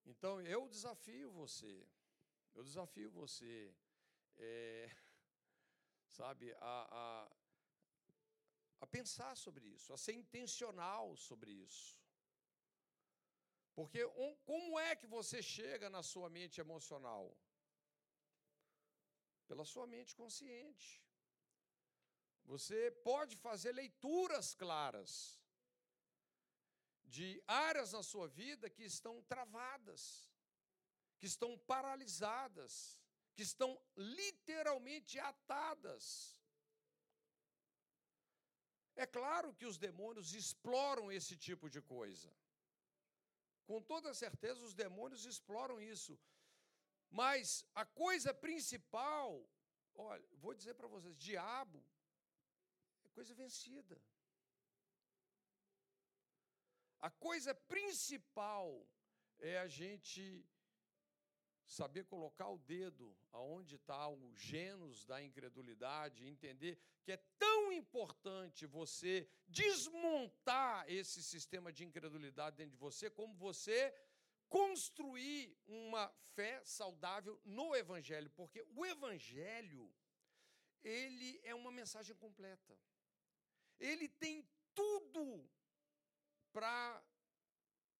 Então 0.04 0.40
eu 0.42 0.68
desafio 0.68 1.32
você, 1.32 1.84
eu 2.54 2.62
desafio 2.62 3.10
você, 3.10 3.74
é, 4.36 4.88
sabe, 6.06 6.52
a, 6.60 6.76
a 7.02 7.45
a 8.80 8.86
pensar 8.86 9.36
sobre 9.36 9.64
isso, 9.66 9.92
a 9.92 9.98
ser 9.98 10.12
intencional 10.12 11.16
sobre 11.16 11.50
isso. 11.50 11.98
Porque 13.74 14.04
um, 14.04 14.34
como 14.50 14.78
é 14.78 14.96
que 14.96 15.06
você 15.06 15.42
chega 15.42 15.88
na 15.90 16.02
sua 16.02 16.28
mente 16.30 16.60
emocional? 16.60 17.36
Pela 19.46 19.64
sua 19.64 19.86
mente 19.86 20.14
consciente. 20.14 21.02
Você 22.44 22.90
pode 23.02 23.36
fazer 23.36 23.72
leituras 23.72 24.54
claras 24.54 25.38
de 27.04 27.42
áreas 27.46 27.92
na 27.92 28.02
sua 28.02 28.28
vida 28.28 28.68
que 28.68 28.84
estão 28.84 29.22
travadas, 29.22 30.30
que 31.18 31.26
estão 31.26 31.58
paralisadas, 31.58 33.00
que 33.34 33.42
estão 33.42 33.80
literalmente 33.96 35.18
atadas. 35.18 36.35
É 39.06 39.08
claro 39.18 39.54
que 39.58 39.66
os 39.70 39.76
demônios 39.86 40.28
exploram 40.40 41.04
esse 41.16 41.34
tipo 41.46 41.66
de 41.74 41.80
coisa. 41.96 42.28
Com 43.70 43.78
toda 43.92 44.18
certeza, 44.22 44.60
os 44.68 44.74
demônios 44.84 45.24
exploram 45.32 45.76
isso. 45.94 46.14
Mas 47.20 47.46
a 47.82 47.84
coisa 48.02 48.30
principal, 48.46 49.28
olha, 49.94 50.28
vou 50.44 50.54
dizer 50.60 50.74
para 50.74 50.92
vocês: 50.94 51.24
diabo 51.28 51.80
é 53.04 53.08
coisa 53.18 53.32
vencida. 53.42 53.96
A 57.08 57.10
coisa 57.28 57.54
principal 57.74 58.68
é 59.38 59.54
a 59.66 59.68
gente 59.80 60.22
saber 61.66 62.04
colocar 62.04 62.48
o 62.48 62.58
dedo 62.58 63.16
aonde 63.32 63.74
está 63.76 64.08
o 64.08 64.34
gênus 64.36 65.04
da 65.04 65.22
incredulidade, 65.22 66.26
entender 66.26 66.78
que 67.02 67.12
é 67.12 67.16
tão 67.38 67.72
importante 67.72 68.66
você 68.66 69.28
desmontar 69.48 70.88
esse 70.88 71.22
sistema 71.22 71.72
de 71.72 71.84
incredulidade 71.84 72.56
dentro 72.56 72.72
de 72.72 72.78
você, 72.78 73.10
como 73.10 73.34
você 73.34 73.94
construir 74.48 75.56
uma 75.66 76.08
fé 76.34 76.62
saudável 76.64 77.40
no 77.44 77.74
evangelho, 77.74 78.30
porque 78.30 78.64
o 78.74 78.86
evangelho 78.86 79.92
ele 80.84 81.40
é 81.42 81.54
uma 81.54 81.72
mensagem 81.72 82.14
completa. 82.14 82.78
Ele 83.80 84.08
tem 84.08 84.48
tudo 84.74 85.50
para 86.52 87.04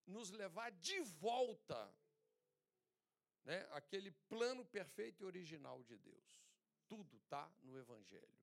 nos 0.07 0.31
levar 0.31 0.71
de 0.71 1.01
volta 1.01 1.93
né, 3.47 3.67
aquele 3.71 4.11
plano 4.29 4.65
perfeito 4.67 5.23
e 5.23 5.25
original 5.25 5.83
de 5.85 5.97
Deus. 5.97 6.45
Tudo 6.89 7.17
está 7.17 7.51
no 7.63 7.79
Evangelho. 7.79 8.39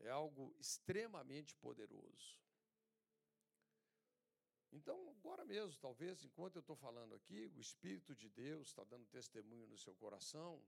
É 0.00 0.10
algo 0.10 0.54
extremamente 0.58 1.54
poderoso. 1.54 2.38
Então, 4.72 5.08
agora 5.10 5.44
mesmo, 5.44 5.80
talvez, 5.80 6.24
enquanto 6.24 6.56
eu 6.56 6.60
estou 6.60 6.76
falando 6.76 7.14
aqui, 7.14 7.46
o 7.46 7.60
Espírito 7.60 8.14
de 8.14 8.28
Deus 8.28 8.68
está 8.68 8.84
dando 8.84 9.06
testemunho 9.06 9.66
no 9.68 9.78
seu 9.78 9.94
coração 9.94 10.62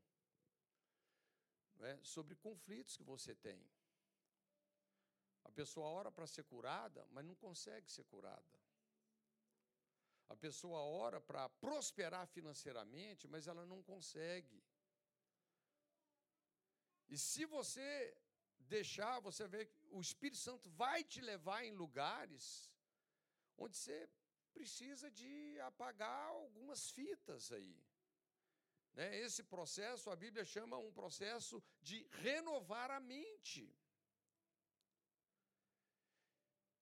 né, 1.77 1.99
sobre 2.03 2.37
conflitos 2.37 2.97
que 2.97 3.03
você 3.03 3.35
tem. 3.35 3.69
A 5.45 5.51
pessoa 5.51 5.89
ora 5.89 6.11
para 6.11 6.27
ser 6.27 6.45
curada, 6.45 7.07
mas 7.11 7.25
não 7.25 7.35
consegue 7.35 7.91
ser 7.91 8.05
curada. 8.05 8.60
A 10.33 10.37
pessoa 10.37 10.81
ora 11.05 11.21
para 11.21 11.49
prosperar 11.67 12.25
financeiramente, 12.29 13.27
mas 13.33 13.49
ela 13.49 13.65
não 13.67 13.83
consegue. 13.83 14.59
E 17.09 17.19
se 17.19 17.45
você 17.45 18.17
deixar, 18.75 19.19
você 19.29 19.45
vê 19.55 19.67
que 19.67 19.77
o 19.91 20.01
Espírito 20.01 20.39
Santo 20.39 20.71
vai 20.83 21.03
te 21.03 21.21
levar 21.21 21.65
em 21.65 21.73
lugares 21.73 22.45
onde 23.59 23.77
você 23.77 24.09
precisa 24.53 25.11
de 25.11 25.61
apagar 25.71 26.29
algumas 26.29 26.91
fitas 26.91 27.51
aí. 27.51 27.77
Né? 28.95 29.19
Esse 29.19 29.43
processo, 29.43 30.11
a 30.11 30.17
Bíblia 30.25 30.45
chama 30.45 30.77
um 30.79 30.93
processo 30.93 31.63
de 31.83 32.07
renovar 32.27 32.91
a 32.93 33.01
mente. 33.01 33.65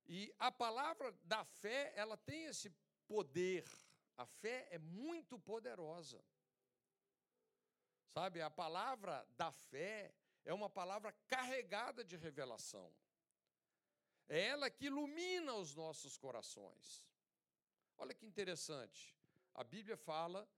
E 0.07 0.21
a 0.39 0.51
palavra 0.53 1.13
da 1.25 1.45
fé, 1.45 1.93
ela 1.97 2.17
tem 2.17 2.45
esse 2.45 2.71
poder. 3.09 3.65
A 4.17 4.27
fé 4.27 4.69
é 4.71 4.79
muito 4.79 5.39
poderosa. 5.39 6.23
Sabe, 8.13 8.41
a 8.43 8.51
palavra 8.51 9.27
da 9.37 9.51
fé 9.51 10.15
é 10.45 10.53
uma 10.53 10.69
palavra 10.69 11.13
carregada 11.27 12.05
de 12.05 12.17
revelação. 12.17 12.93
É 14.29 14.49
ela 14.49 14.71
que 14.71 14.87
ilumina 14.87 15.55
os 15.55 15.75
nossos 15.75 16.17
corações. 16.17 17.05
Olha 17.97 18.15
que 18.15 18.27
interessante. 18.27 19.17
A 19.55 19.65
Bíblia 19.65 19.97
fala 19.97 20.49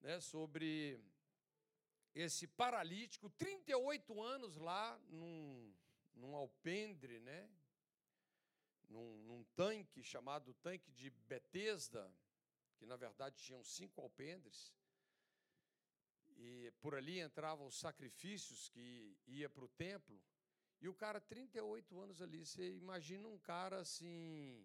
né, 0.00 0.20
sobre 0.20 1.00
esse 2.14 2.46
paralítico, 2.46 3.30
38 3.30 4.20
anos 4.20 4.56
lá 4.56 4.98
num, 5.08 5.74
num 6.14 6.34
alpendre, 6.34 7.20
né, 7.20 7.48
num, 8.88 9.22
num 9.24 9.44
tanque 9.54 10.02
chamado 10.02 10.54
tanque 10.54 10.90
de 10.92 11.10
Betesda, 11.28 12.12
que 12.76 12.86
na 12.86 12.96
verdade 12.96 13.36
tinham 13.36 13.62
cinco 13.62 14.00
alpendres, 14.00 14.74
e 16.36 16.72
por 16.80 16.94
ali 16.94 17.20
entravam 17.20 17.66
os 17.66 17.78
sacrifícios 17.78 18.68
que 18.68 19.16
ia 19.26 19.48
para 19.50 19.64
o 19.64 19.68
templo, 19.68 20.20
e 20.80 20.88
o 20.88 20.94
cara, 20.94 21.20
38 21.20 21.98
anos 21.98 22.22
ali, 22.22 22.46
você 22.46 22.76
imagina 22.76 23.26
um 23.26 23.38
cara 23.38 23.80
assim, 23.80 24.64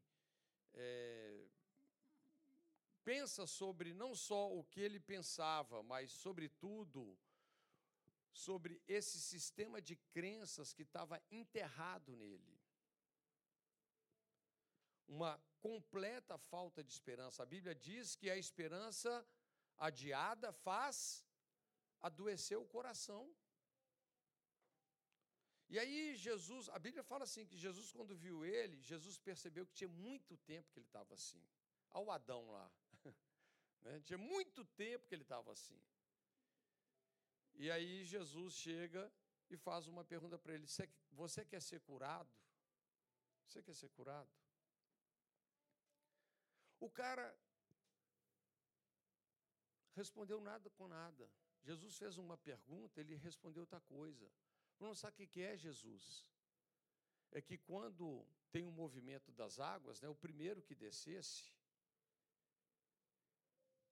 é, 0.76 1.48
pensa 3.04 3.48
sobre 3.48 3.94
não 3.94 4.14
só 4.14 4.54
o 4.54 4.64
que 4.64 4.80
ele 4.80 5.00
pensava, 5.00 5.82
mas, 5.82 6.12
sobretudo, 6.12 7.18
sobre 8.32 8.80
esse 8.88 9.20
sistema 9.20 9.82
de 9.82 9.96
crenças 9.96 10.72
que 10.72 10.84
estava 10.84 11.20
enterrado 11.32 12.16
nele 12.16 12.53
uma 15.08 15.42
completa 15.60 16.38
falta 16.38 16.84
de 16.84 16.92
esperança. 16.92 17.44
A 17.44 17.46
Bíblia 17.46 17.74
diz 17.74 18.16
que 18.16 18.30
a 18.30 18.38
esperança 18.38 19.26
adiada 19.78 20.52
faz 20.52 21.24
adoecer 22.02 22.58
o 22.58 22.66
coração. 22.66 23.34
E 25.70 25.80
aí 25.80 26.16
Jesus, 26.16 26.70
a 26.70 26.78
Bíblia 26.78 27.04
fala 27.04 27.24
assim 27.24 27.46
que 27.46 27.58
Jesus 27.58 27.92
quando 27.92 28.16
viu 28.16 28.46
ele, 28.46 28.82
Jesus 28.82 29.18
percebeu 29.18 29.66
que 29.66 29.74
tinha 29.74 29.88
muito 29.88 30.38
tempo 30.38 30.70
que 30.72 30.80
ele 30.80 30.86
estava 30.86 31.14
assim. 31.14 31.44
Ao 31.90 32.10
Adão 32.12 32.52
lá. 32.52 32.72
Né? 33.84 34.00
Tinha 34.00 34.18
muito 34.18 34.64
tempo 34.64 35.06
que 35.08 35.14
ele 35.14 35.24
estava 35.24 35.52
assim. 35.52 35.78
E 37.56 37.70
aí 37.70 38.06
Jesus 38.06 38.54
chega 38.54 39.12
e 39.50 39.58
faz 39.58 39.88
uma 39.88 40.06
pergunta 40.06 40.40
para 40.40 40.54
ele: 40.54 40.66
Você 41.12 41.44
quer 41.44 41.62
ser 41.62 41.82
curado? 41.82 42.32
Você 43.46 43.62
quer 43.62 43.76
ser 43.76 43.90
curado? 43.90 44.30
O 46.86 46.90
cara 46.90 47.26
respondeu 49.96 50.42
nada 50.42 50.70
com 50.72 50.86
nada. 50.86 51.32
Jesus 51.62 51.98
fez 51.98 52.18
uma 52.18 52.38
pergunta, 52.38 53.00
ele 53.00 53.16
respondeu 53.16 53.62
outra 53.64 53.80
coisa. 53.80 54.30
Não 54.78 54.94
sabe 54.94 55.24
o 55.24 55.28
que 55.28 55.42
é 55.42 55.56
Jesus? 55.56 56.28
É 57.32 57.42
que 57.42 57.58
quando 57.58 58.28
tem 58.52 58.66
um 58.66 58.72
movimento 58.72 59.32
das 59.32 59.62
águas, 59.62 60.02
né, 60.02 60.10
o 60.10 60.16
primeiro 60.26 60.62
que 60.62 60.76
descesse 60.76 61.54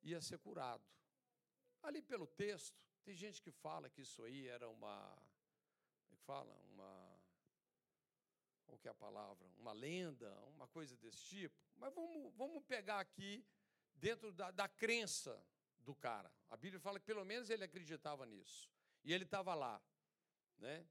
ia 0.04 0.20
ser 0.20 0.39
curado. 0.39 0.84
Ali 1.82 2.02
pelo 2.02 2.28
texto, 2.28 2.78
tem 3.06 3.16
gente 3.16 3.42
que 3.42 3.52
fala 3.52 3.89
que 3.89 4.02
isso 4.02 4.22
aí 4.22 4.48
era 4.48 4.68
uma. 4.68 4.98
Como 6.04 6.14
é 6.14 6.18
que 6.18 6.24
fala? 6.24 6.54
Uma 6.74 7.11
qual 8.72 8.80
que 8.80 8.88
é 8.88 8.91
a 8.91 8.93
palavra? 8.93 9.45
Uma 9.57 9.74
lenda, 9.74 10.34
uma 10.55 10.67
coisa 10.67 10.95
desse 10.95 11.22
tipo. 11.26 11.55
Mas 11.76 11.93
vamos, 11.93 12.34
vamos 12.36 12.63
pegar 12.63 12.99
aqui 13.01 13.45
dentro 13.95 14.32
da, 14.32 14.49
da 14.49 14.67
crença 14.69 15.34
do 15.80 15.93
cara. 15.93 16.32
A 16.49 16.55
Bíblia 16.55 16.80
fala 16.80 16.97
que 16.99 17.05
pelo 17.05 17.26
menos 17.26 17.49
ele 17.49 17.65
acreditava 17.65 18.26
nisso. 18.26 18.72
E 19.03 19.11
ele 19.13 19.26
estava 19.26 19.53
lá. 19.53 19.82
Né? 20.57 20.88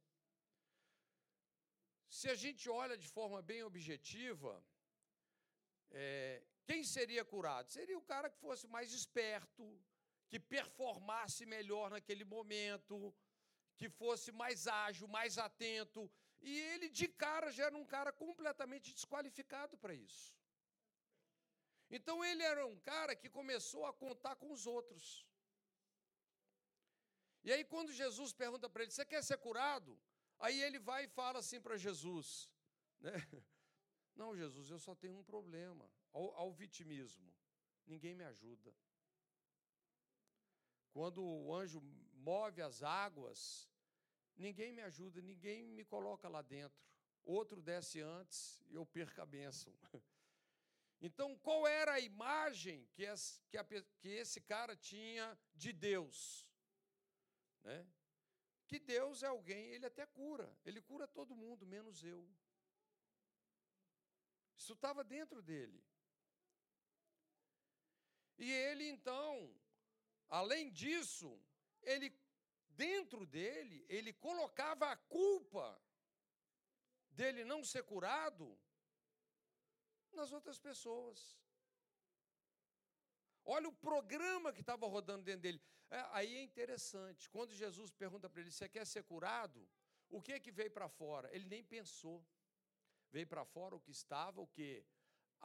Se 2.06 2.28
a 2.28 2.34
gente 2.34 2.68
olha 2.68 2.98
de 2.98 3.08
forma 3.08 3.40
bem 3.40 3.62
objetiva, 3.62 4.62
é, 5.90 6.42
quem 6.66 6.84
seria 6.84 7.24
curado? 7.24 7.70
Seria 7.70 7.96
o 7.96 8.02
cara 8.02 8.28
que 8.28 8.38
fosse 8.38 8.66
mais 8.68 8.92
esperto, 8.92 9.64
que 10.28 10.38
performasse 10.38 11.46
melhor 11.46 11.90
naquele 11.90 12.24
momento, 12.24 13.14
que 13.78 13.88
fosse 13.88 14.30
mais 14.30 14.66
ágil, 14.66 15.08
mais 15.08 15.38
atento, 15.38 16.10
e 16.42 16.58
ele, 16.58 16.88
de 16.88 17.06
cara, 17.08 17.50
já 17.52 17.64
era 17.66 17.76
um 17.76 17.84
cara 17.84 18.12
completamente 18.12 18.92
desqualificado 18.92 19.76
para 19.76 19.94
isso. 19.94 20.34
Então, 21.90 22.24
ele 22.24 22.42
era 22.42 22.66
um 22.66 22.78
cara 22.78 23.14
que 23.14 23.28
começou 23.28 23.84
a 23.84 23.92
contar 23.92 24.36
com 24.36 24.50
os 24.52 24.66
outros. 24.66 25.26
E 27.42 27.52
aí, 27.52 27.64
quando 27.64 27.92
Jesus 27.92 28.32
pergunta 28.32 28.68
para 28.68 28.82
ele: 28.82 28.92
Você 28.92 29.04
quer 29.04 29.22
ser 29.22 29.38
curado? 29.38 29.98
Aí 30.38 30.62
ele 30.62 30.78
vai 30.78 31.04
e 31.04 31.08
fala 31.08 31.38
assim 31.40 31.60
para 31.60 31.76
Jesus: 31.76 32.50
né? 33.00 33.12
Não, 34.14 34.36
Jesus, 34.36 34.70
eu 34.70 34.78
só 34.78 34.94
tenho 34.94 35.18
um 35.18 35.24
problema. 35.24 35.90
Ao, 36.12 36.34
ao 36.34 36.52
vitimismo. 36.52 37.32
Ninguém 37.86 38.14
me 38.14 38.24
ajuda. 38.24 38.74
Quando 40.92 41.22
o 41.22 41.54
anjo 41.54 41.80
move 42.14 42.60
as 42.60 42.82
águas, 42.82 43.69
Ninguém 44.40 44.72
me 44.72 44.80
ajuda, 44.80 45.20
ninguém 45.20 45.68
me 45.68 45.84
coloca 45.84 46.26
lá 46.26 46.40
dentro. 46.40 46.82
Outro 47.22 47.60
desce 47.60 48.00
antes 48.00 48.64
e 48.70 48.74
eu 48.74 48.86
perco 48.86 49.20
a 49.20 49.26
bênção. 49.26 49.72
Então, 51.02 51.34
qual 51.38 51.66
era 51.66 51.94
a 51.94 52.00
imagem 52.00 52.86
que 52.92 53.04
esse, 53.04 53.40
que, 54.00 54.08
esse 54.08 54.38
cara 54.38 54.76
tinha 54.76 55.26
de 55.54 55.72
Deus? 55.72 56.46
Né? 57.62 57.86
Que 58.66 58.78
Deus 58.78 59.22
é 59.22 59.26
alguém, 59.28 59.70
ele 59.70 59.86
até 59.86 60.04
cura, 60.04 60.54
ele 60.62 60.82
cura 60.82 61.08
todo 61.08 61.34
mundo, 61.34 61.64
menos 61.64 62.04
eu. 62.04 62.22
Isso 64.54 64.74
estava 64.74 65.02
dentro 65.02 65.40
dele. 65.40 65.82
E 68.36 68.52
ele, 68.52 68.84
então, 68.90 69.58
além 70.28 70.70
disso, 70.70 71.42
ele 71.80 72.14
dentro 72.84 73.26
dele, 73.26 73.78
ele 73.96 74.12
colocava 74.26 74.84
a 74.90 74.96
culpa 75.18 75.66
dele 77.18 77.44
não 77.52 77.60
ser 77.72 77.82
curado 77.92 78.46
nas 80.18 80.32
outras 80.36 80.58
pessoas. 80.68 81.18
Olha 83.44 83.68
o 83.68 83.78
programa 83.88 84.52
que 84.54 84.62
estava 84.66 84.86
rodando 84.86 85.24
dentro 85.24 85.42
dele. 85.42 85.60
É, 85.90 86.00
aí 86.18 86.32
é 86.36 86.42
interessante. 86.42 87.28
Quando 87.34 87.60
Jesus 87.64 87.92
pergunta 88.04 88.30
para 88.30 88.40
ele: 88.40 88.50
Você 88.50 88.68
quer 88.68 88.86
ser 88.86 89.02
curado? 89.12 89.60
O 90.08 90.22
que 90.22 90.32
é 90.32 90.40
que 90.44 90.52
veio 90.58 90.70
para 90.70 90.88
fora? 90.88 91.28
Ele 91.34 91.46
nem 91.54 91.62
pensou. 91.62 92.18
Veio 93.14 93.26
para 93.26 93.44
fora 93.44 93.74
o 93.76 93.80
que 93.80 93.90
estava, 93.90 94.40
o 94.40 94.46
que? 94.56 94.84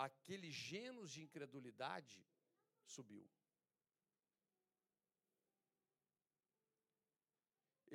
Aquele 0.07 0.49
genos 0.51 1.11
de 1.11 1.21
incredulidade 1.25 2.17
subiu. 2.95 3.27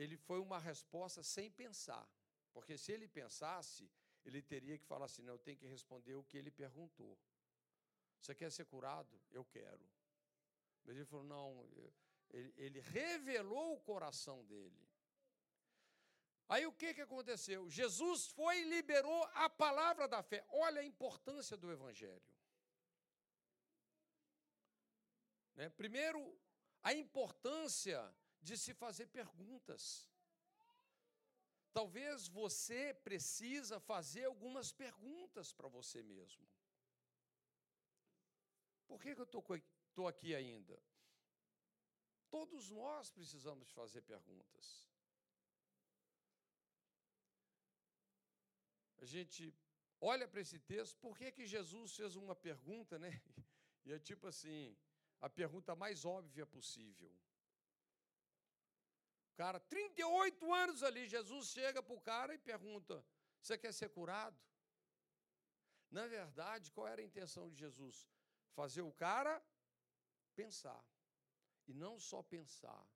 Ele 0.03 0.16
foi 0.16 0.40
uma 0.40 0.59
resposta 0.59 1.22
sem 1.22 1.51
pensar. 1.51 2.09
Porque 2.53 2.76
se 2.78 2.92
ele 2.92 3.07
pensasse, 3.07 3.90
ele 4.24 4.40
teria 4.42 4.78
que 4.78 4.84
falar 4.84 5.07
assim: 5.07 5.22
não, 5.22 5.34
eu 5.34 5.38
tenho 5.38 5.57
que 5.57 5.66
responder 5.66 6.14
o 6.14 6.24
que 6.24 6.36
ele 6.36 6.51
perguntou. 6.51 7.18
Você 8.20 8.34
quer 8.34 8.51
ser 8.51 8.66
curado? 8.66 9.20
Eu 9.30 9.44
quero. 9.44 9.86
Mas 10.84 10.96
ele 10.96 11.05
falou: 11.05 11.24
não, 11.24 11.68
ele, 12.30 12.80
revelou 12.80 13.74
o 13.74 13.80
coração 13.80 14.44
dele. 14.44 14.88
Aí 16.48 16.66
o 16.66 16.72
que, 16.72 16.94
que 16.94 17.01
aconteceu? 17.01 17.68
Jesus 17.70 18.26
foi 18.26 18.61
e 18.61 18.68
liberou 18.68 19.22
a 19.34 19.48
palavra 19.48 20.09
da 20.09 20.22
fé. 20.22 20.44
Olha 20.48 20.80
a 20.80 20.84
importância 20.84 21.57
do 21.57 21.70
Evangelho. 21.70 22.22
Né? 25.55 25.68
Primeiro, 25.68 26.36
a 26.82 26.92
importância 26.92 28.12
de 28.41 28.57
se 28.57 28.72
fazer 28.74 29.07
perguntas. 29.07 30.09
Talvez 31.72 32.26
você 32.28 32.95
precisa 32.95 33.78
fazer 33.78 34.24
algumas 34.24 34.72
perguntas 34.72 35.53
para 35.53 35.68
você 35.68 36.03
mesmo. 36.03 36.47
Por 38.88 39.01
que, 39.01 39.14
que 39.14 39.20
eu 39.20 39.30
estou 39.86 40.09
aqui 40.09 40.34
ainda? 40.34 40.76
Todos 42.28 42.70
nós 42.70 43.11
precisamos 43.11 43.70
fazer 43.70 44.03
perguntas. 44.03 44.88
A 48.99 49.05
gente 49.05 49.55
olha 50.01 50.26
para 50.28 50.41
esse 50.41 50.59
texto, 50.59 50.99
por 50.99 51.16
que, 51.16 51.30
que 51.32 51.47
Jesus 51.47 51.95
fez 51.97 52.16
uma 52.16 52.34
pergunta, 52.34 52.99
né? 52.99 53.11
E 53.86 53.93
é 53.95 53.99
tipo 53.99 54.26
assim, 54.26 54.76
a 55.22 55.28
pergunta 55.30 55.74
mais 55.74 56.05
óbvia 56.05 56.45
possível. 56.45 57.11
Cara, 59.41 59.59
38 59.59 60.53
anos 60.53 60.82
ali, 60.82 61.09
Jesus 61.09 61.47
chega 61.49 61.82
para 61.82 61.95
o 61.95 62.01
cara 62.09 62.34
e 62.34 62.38
pergunta: 62.38 63.03
Você 63.41 63.57
quer 63.57 63.72
ser 63.72 63.88
curado? 63.88 64.38
Na 65.91 66.07
verdade, 66.07 66.70
qual 66.70 66.86
era 66.86 67.01
a 67.01 67.05
intenção 67.11 67.49
de 67.49 67.57
Jesus? 67.57 68.07
Fazer 68.59 68.82
o 68.82 68.93
cara 68.93 69.43
pensar. 70.34 70.84
E 71.66 71.72
não 71.72 71.99
só 71.99 72.22
pensar, 72.22 72.86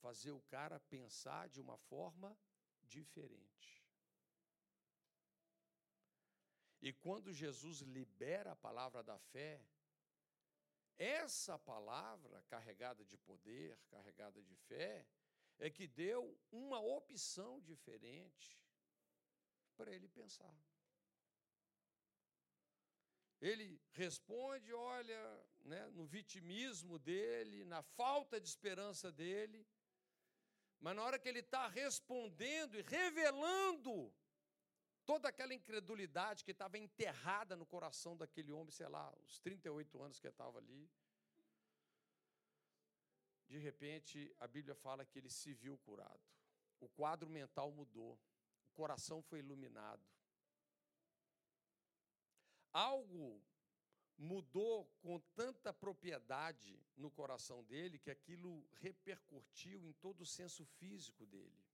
fazer 0.00 0.30
o 0.30 0.40
cara 0.42 0.78
pensar 0.78 1.48
de 1.48 1.60
uma 1.60 1.76
forma 1.76 2.38
diferente. 2.84 3.84
E 6.80 6.92
quando 6.92 7.32
Jesus 7.32 7.80
libera 7.80 8.52
a 8.52 8.62
palavra 8.68 9.02
da 9.02 9.18
fé, 9.18 9.60
essa 10.96 11.58
palavra 11.58 12.44
carregada 12.44 13.04
de 13.04 13.18
poder, 13.18 13.76
carregada 13.88 14.40
de 14.40 14.54
fé, 14.54 15.04
é 15.60 15.70
que 15.70 15.86
deu 15.86 16.36
uma 16.50 16.80
opção 16.80 17.60
diferente 17.60 18.58
para 19.76 19.92
ele 19.92 20.08
pensar. 20.08 20.54
Ele 23.40 23.80
responde, 23.92 24.72
olha, 24.72 25.46
né, 25.60 25.86
no 25.90 26.04
vitimismo 26.06 26.98
dele, 26.98 27.64
na 27.64 27.82
falta 27.82 28.40
de 28.40 28.48
esperança 28.48 29.12
dele, 29.12 29.66
mas 30.78 30.96
na 30.96 31.02
hora 31.02 31.18
que 31.18 31.28
ele 31.28 31.40
está 31.40 31.68
respondendo 31.68 32.74
e 32.74 32.82
revelando 32.82 34.12
toda 35.04 35.28
aquela 35.28 35.54
incredulidade 35.54 36.44
que 36.44 36.52
estava 36.52 36.78
enterrada 36.78 37.56
no 37.56 37.66
coração 37.66 38.16
daquele 38.16 38.52
homem, 38.52 38.70
sei 38.70 38.88
lá, 38.88 39.12
os 39.24 39.38
38 39.40 40.02
anos 40.02 40.20
que 40.20 40.28
estava 40.28 40.58
ali. 40.58 40.90
De 43.50 43.58
repente, 43.58 44.32
a 44.38 44.46
Bíblia 44.46 44.76
fala 44.76 45.04
que 45.04 45.18
ele 45.18 45.28
se 45.28 45.52
viu 45.52 45.76
curado. 45.78 46.20
O 46.78 46.88
quadro 46.88 47.28
mental 47.28 47.72
mudou, 47.72 48.16
o 48.68 48.72
coração 48.74 49.20
foi 49.20 49.40
iluminado. 49.40 50.06
Algo 52.72 53.42
mudou 54.16 54.86
com 55.00 55.18
tanta 55.34 55.72
propriedade 55.72 56.80
no 56.96 57.10
coração 57.10 57.64
dele 57.64 57.98
que 57.98 58.12
aquilo 58.12 58.64
repercutiu 58.74 59.84
em 59.84 59.92
todo 59.94 60.20
o 60.20 60.26
senso 60.26 60.64
físico 60.64 61.26
dele. 61.26 61.66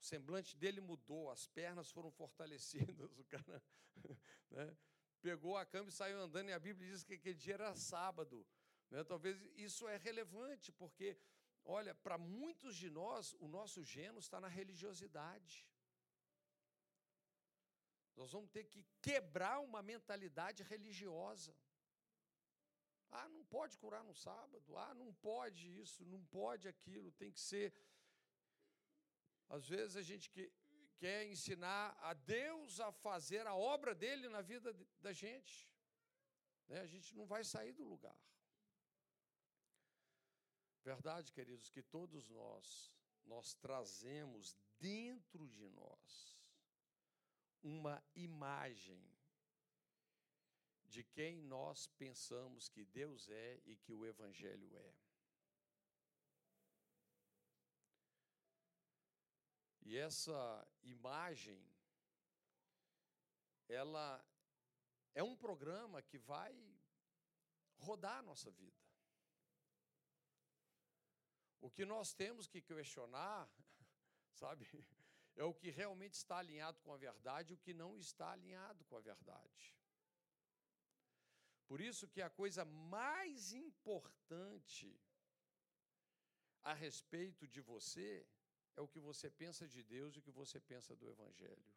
O 0.00 0.04
semblante 0.04 0.56
dele 0.56 0.80
mudou, 0.80 1.28
as 1.28 1.48
pernas 1.48 1.90
foram 1.90 2.12
fortalecidas, 2.12 3.10
o 3.18 3.24
cara 3.24 3.60
né, 4.48 4.76
pegou 5.20 5.56
a 5.56 5.66
cama 5.66 5.88
e 5.88 5.92
saiu 5.92 6.20
andando, 6.20 6.50
e 6.50 6.52
a 6.52 6.60
Bíblia 6.60 6.88
diz 6.88 7.02
que 7.02 7.14
aquele 7.14 7.36
dia 7.36 7.54
era 7.54 7.74
sábado. 7.74 8.46
Né? 8.92 9.02
Talvez 9.12 9.36
isso 9.68 9.88
é 9.88 9.96
relevante, 10.08 10.70
porque, 10.80 11.08
olha, 11.64 11.94
para 12.04 12.16
muitos 12.18 12.76
de 12.82 12.88
nós, 13.00 13.32
o 13.44 13.48
nosso 13.58 13.82
gênio 13.82 14.20
está 14.26 14.38
na 14.44 14.50
religiosidade. 14.60 15.54
Nós 18.14 18.30
vamos 18.36 18.50
ter 18.56 18.64
que 18.72 18.82
quebrar 19.00 19.58
uma 19.68 19.82
mentalidade 19.82 20.62
religiosa. 20.62 21.54
Ah, 23.10 23.28
não 23.36 23.44
pode 23.56 23.78
curar 23.78 24.04
no 24.04 24.14
sábado. 24.14 24.76
Ah, 24.76 24.92
não 25.02 25.10
pode 25.30 25.62
isso, 25.82 26.04
não 26.04 26.22
pode 26.38 26.68
aquilo. 26.68 27.10
Tem 27.22 27.32
que 27.32 27.40
ser 27.40 27.72
às 29.56 29.66
vezes 29.68 29.96
a 29.96 30.02
gente 30.10 30.30
que, 30.30 30.44
quer 30.98 31.26
ensinar 31.26 31.84
a 32.00 32.12
Deus 32.14 32.78
a 32.80 32.90
fazer 33.06 33.46
a 33.46 33.54
obra 33.54 33.94
dele 33.94 34.28
na 34.28 34.40
vida 34.40 34.68
da 35.00 35.12
gente. 35.12 35.54
Né? 36.68 36.80
A 36.80 36.86
gente 36.86 37.14
não 37.14 37.26
vai 37.26 37.42
sair 37.44 37.72
do 37.72 37.84
lugar. 37.84 38.18
Verdade, 40.84 41.32
queridos, 41.32 41.70
que 41.70 41.82
todos 41.82 42.28
nós, 42.28 42.92
nós 43.24 43.54
trazemos 43.54 44.56
dentro 44.80 45.48
de 45.48 45.68
nós 45.68 46.38
uma 47.62 48.02
imagem 48.16 49.00
de 50.84 51.04
quem 51.04 51.40
nós 51.40 51.86
pensamos 51.86 52.68
que 52.68 52.84
Deus 52.84 53.28
é 53.28 53.60
e 53.64 53.76
que 53.76 53.92
o 53.92 54.04
Evangelho 54.04 54.76
é. 54.76 54.94
E 59.82 59.96
essa 59.96 60.66
imagem, 60.82 61.64
ela 63.68 64.24
é 65.14 65.22
um 65.22 65.36
programa 65.36 66.02
que 66.02 66.18
vai 66.18 66.54
rodar 67.78 68.18
a 68.18 68.22
nossa 68.22 68.50
vida. 68.50 68.81
O 71.66 71.70
que 71.70 71.84
nós 71.94 72.12
temos 72.22 72.46
que 72.52 72.60
questionar, 72.60 73.48
sabe, 74.42 74.68
é 75.36 75.44
o 75.44 75.54
que 75.60 75.70
realmente 75.70 76.14
está 76.14 76.36
alinhado 76.38 76.78
com 76.80 76.92
a 76.92 77.02
verdade 77.08 77.52
e 77.52 77.54
o 77.54 77.62
que 77.64 77.72
não 77.82 77.92
está 78.06 78.32
alinhado 78.32 78.84
com 78.84 78.96
a 78.96 79.00
verdade. 79.00 79.64
Por 81.68 81.80
isso 81.80 82.08
que 82.14 82.20
a 82.20 82.28
coisa 82.28 82.64
mais 82.96 83.52
importante 83.52 84.88
a 86.62 86.74
respeito 86.74 87.46
de 87.54 87.60
você 87.60 88.26
é 88.76 88.80
o 88.80 88.88
que 88.88 89.00
você 89.00 89.30
pensa 89.30 89.66
de 89.74 89.82
Deus 89.94 90.14
e 90.14 90.18
o 90.18 90.22
que 90.26 90.30
você 90.42 90.58
pensa 90.60 90.96
do 90.96 91.08
Evangelho. 91.08 91.72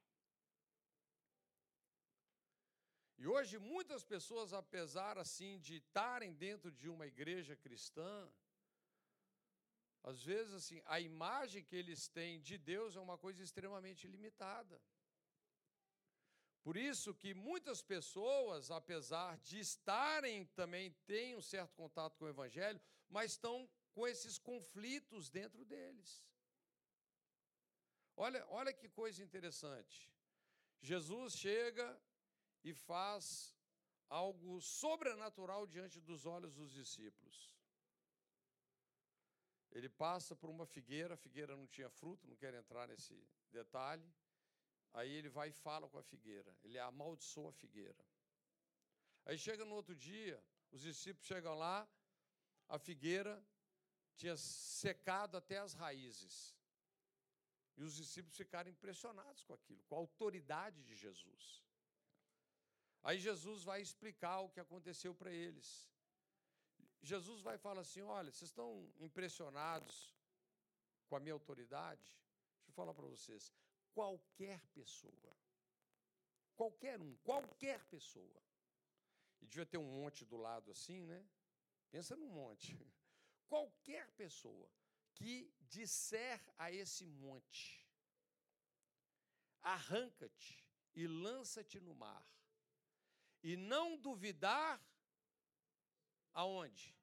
E 3.18 3.26
hoje 3.28 3.58
muitas 3.58 4.04
pessoas, 4.04 4.52
apesar 4.52 5.18
assim 5.18 5.60
de 5.60 5.76
estarem 5.76 6.34
dentro 6.34 6.72
de 6.72 6.90
uma 6.90 7.08
igreja 7.08 7.56
cristã, 7.56 8.30
às 10.06 10.24
vezes 10.24 10.54
assim, 10.54 10.80
a 10.86 11.00
imagem 11.00 11.64
que 11.64 11.76
eles 11.76 12.08
têm 12.08 12.40
de 12.40 12.60
Deus 12.60 12.96
é 12.96 13.00
uma 13.00 13.18
coisa 13.18 13.42
extremamente 13.42 14.08
limitada. 14.08 14.80
Por 16.62 16.78
isso 16.78 17.14
que 17.14 17.34
muitas 17.34 17.82
pessoas, 17.82 18.70
apesar 18.70 19.38
de 19.40 19.60
estarem 19.60 20.46
também 20.60 20.92
têm 21.08 21.36
um 21.36 21.42
certo 21.42 21.74
contato 21.76 22.18
com 22.18 22.26
o 22.26 22.30
evangelho, 22.30 22.80
mas 23.10 23.32
estão 23.32 23.68
com 23.94 24.08
esses 24.08 24.38
conflitos 24.38 25.28
dentro 25.30 25.66
deles. 25.66 26.24
Olha, 28.16 28.46
olha 28.50 28.72
que 28.72 28.88
coisa 28.88 29.24
interessante. 29.24 30.12
Jesus 30.82 31.34
chega 31.34 32.00
e 32.64 32.74
faz 32.74 33.56
algo 34.08 34.62
sobrenatural 34.62 35.66
diante 35.66 36.00
dos 36.00 36.28
olhos 36.28 36.54
dos 36.54 36.72
discípulos. 36.72 37.55
Ele 39.76 39.90
passa 39.90 40.34
por 40.34 40.50
uma 40.50 40.66
figueira, 40.66 41.16
a 41.16 41.18
figueira 41.18 41.54
não 41.54 41.68
tinha 41.68 41.90
fruto, 41.90 42.26
não 42.30 42.38
quero 42.38 42.56
entrar 42.56 42.88
nesse 42.88 43.14
detalhe. 43.52 44.10
Aí 44.94 45.12
ele 45.12 45.28
vai 45.28 45.50
e 45.50 45.52
fala 45.52 45.90
com 45.90 45.98
a 45.98 46.04
figueira, 46.04 46.58
ele 46.64 46.80
amaldiçoa 46.80 47.50
a 47.50 47.54
figueira. 47.54 48.04
Aí 49.26 49.38
chega 49.38 49.66
no 49.66 49.76
outro 49.76 49.94
dia, 49.94 50.42
os 50.72 50.82
discípulos 50.82 51.28
chegam 51.28 51.56
lá, 51.56 51.86
a 52.70 52.80
figueira 52.80 53.46
tinha 54.16 54.38
secado 54.38 55.36
até 55.36 55.58
as 55.58 55.74
raízes. 55.74 56.56
E 57.76 57.84
os 57.84 57.96
discípulos 57.96 58.38
ficaram 58.38 58.70
impressionados 58.70 59.44
com 59.44 59.54
aquilo, 59.54 59.84
com 59.90 59.96
a 59.96 60.00
autoridade 60.00 60.82
de 60.84 60.96
Jesus. 60.96 61.62
Aí 63.04 63.20
Jesus 63.20 63.64
vai 63.64 63.82
explicar 63.82 64.40
o 64.40 64.50
que 64.50 64.62
aconteceu 64.62 65.14
para 65.14 65.32
eles. 65.32 65.86
Jesus 67.06 67.42
vai 67.42 67.58
falar 67.58 67.82
assim: 67.82 68.02
olha, 68.02 68.32
vocês 68.32 68.50
estão 68.50 68.92
impressionados 69.00 70.14
com 71.08 71.16
a 71.16 71.20
minha 71.20 71.34
autoridade? 71.34 72.04
Deixa 72.58 72.72
eu 72.72 72.74
falar 72.74 72.94
para 72.94 73.06
vocês. 73.06 73.54
Qualquer 73.94 74.66
pessoa, 74.74 75.38
qualquer 76.56 77.00
um, 77.02 77.16
qualquer 77.18 77.86
pessoa, 77.86 78.42
e 79.40 79.46
devia 79.46 79.66
ter 79.66 79.78
um 79.78 80.02
monte 80.02 80.26
do 80.26 80.36
lado 80.36 80.72
assim, 80.72 81.06
né? 81.06 81.26
Pensa 81.92 82.16
num 82.16 82.30
monte. 82.30 82.76
Qualquer 83.48 84.10
pessoa 84.14 84.68
que 85.14 85.54
disser 85.62 86.42
a 86.58 86.72
esse 86.72 87.06
monte: 87.06 87.88
arranca-te 89.62 90.66
e 90.96 91.06
lança-te 91.06 91.80
no 91.80 91.94
mar, 91.94 92.26
e 93.44 93.56
não 93.56 93.96
duvidar 93.96 94.84
aonde? 96.36 96.96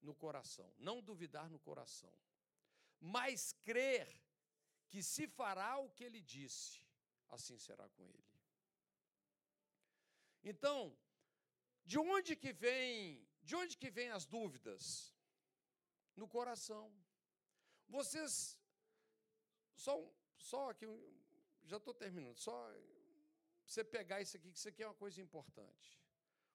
No 0.00 0.14
coração. 0.14 0.72
Não 0.78 1.02
duvidar 1.02 1.50
no 1.50 1.58
coração, 1.58 2.14
mas 3.00 3.52
crer 3.68 4.08
que 4.88 5.02
se 5.02 5.26
fará 5.26 5.78
o 5.78 5.90
que 5.90 6.04
ele 6.04 6.22
disse, 6.22 6.80
assim 7.28 7.58
será 7.58 7.88
com 7.90 8.06
ele. 8.06 8.34
Então, 10.42 10.96
de 11.84 11.98
onde 11.98 12.36
que 12.36 12.52
vem, 12.52 13.26
de 13.42 13.56
onde 13.56 13.76
que 13.76 13.90
vem 13.90 14.10
as 14.10 14.24
dúvidas? 14.24 15.12
No 16.14 16.28
coração. 16.28 16.84
Vocês, 17.88 18.58
só, 19.74 19.94
só 20.36 20.70
aqui, 20.70 20.86
já 21.64 21.78
estou 21.78 21.94
terminando, 21.94 22.36
só 22.36 22.56
você 23.66 23.82
pegar 23.82 24.20
isso 24.20 24.36
aqui, 24.36 24.50
que 24.52 24.58
isso 24.58 24.68
aqui 24.68 24.82
é 24.82 24.86
uma 24.86 24.94
coisa 24.94 25.20
importante. 25.20 26.00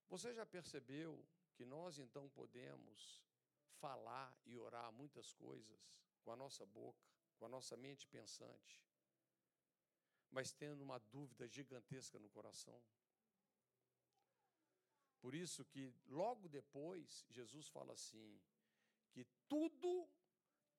Você 0.08 0.34
já 0.34 0.46
percebeu 0.46 1.12
que 1.60 1.66
nós 1.66 2.00
então 2.00 2.30
podemos 2.30 3.22
falar 3.82 4.34
e 4.46 4.58
orar 4.58 4.94
muitas 4.94 5.34
coisas 5.34 6.00
com 6.24 6.32
a 6.32 6.36
nossa 6.38 6.66
boca, 6.66 7.06
com 7.38 7.46
a 7.48 7.50
nossa 7.50 7.76
mente 7.76 8.08
pensante, 8.08 8.82
mas 10.32 10.54
tendo 10.54 10.82
uma 10.82 11.00
dúvida 11.00 11.50
gigantesca 11.50 12.18
no 12.18 12.30
coração? 12.30 12.82
Por 15.20 15.36
isso 15.36 15.66
que 15.66 15.94
logo 16.08 16.48
depois 16.48 17.26
Jesus 17.30 17.68
fala 17.68 17.92
assim: 17.92 18.42
que 19.12 19.26
tudo 19.50 20.10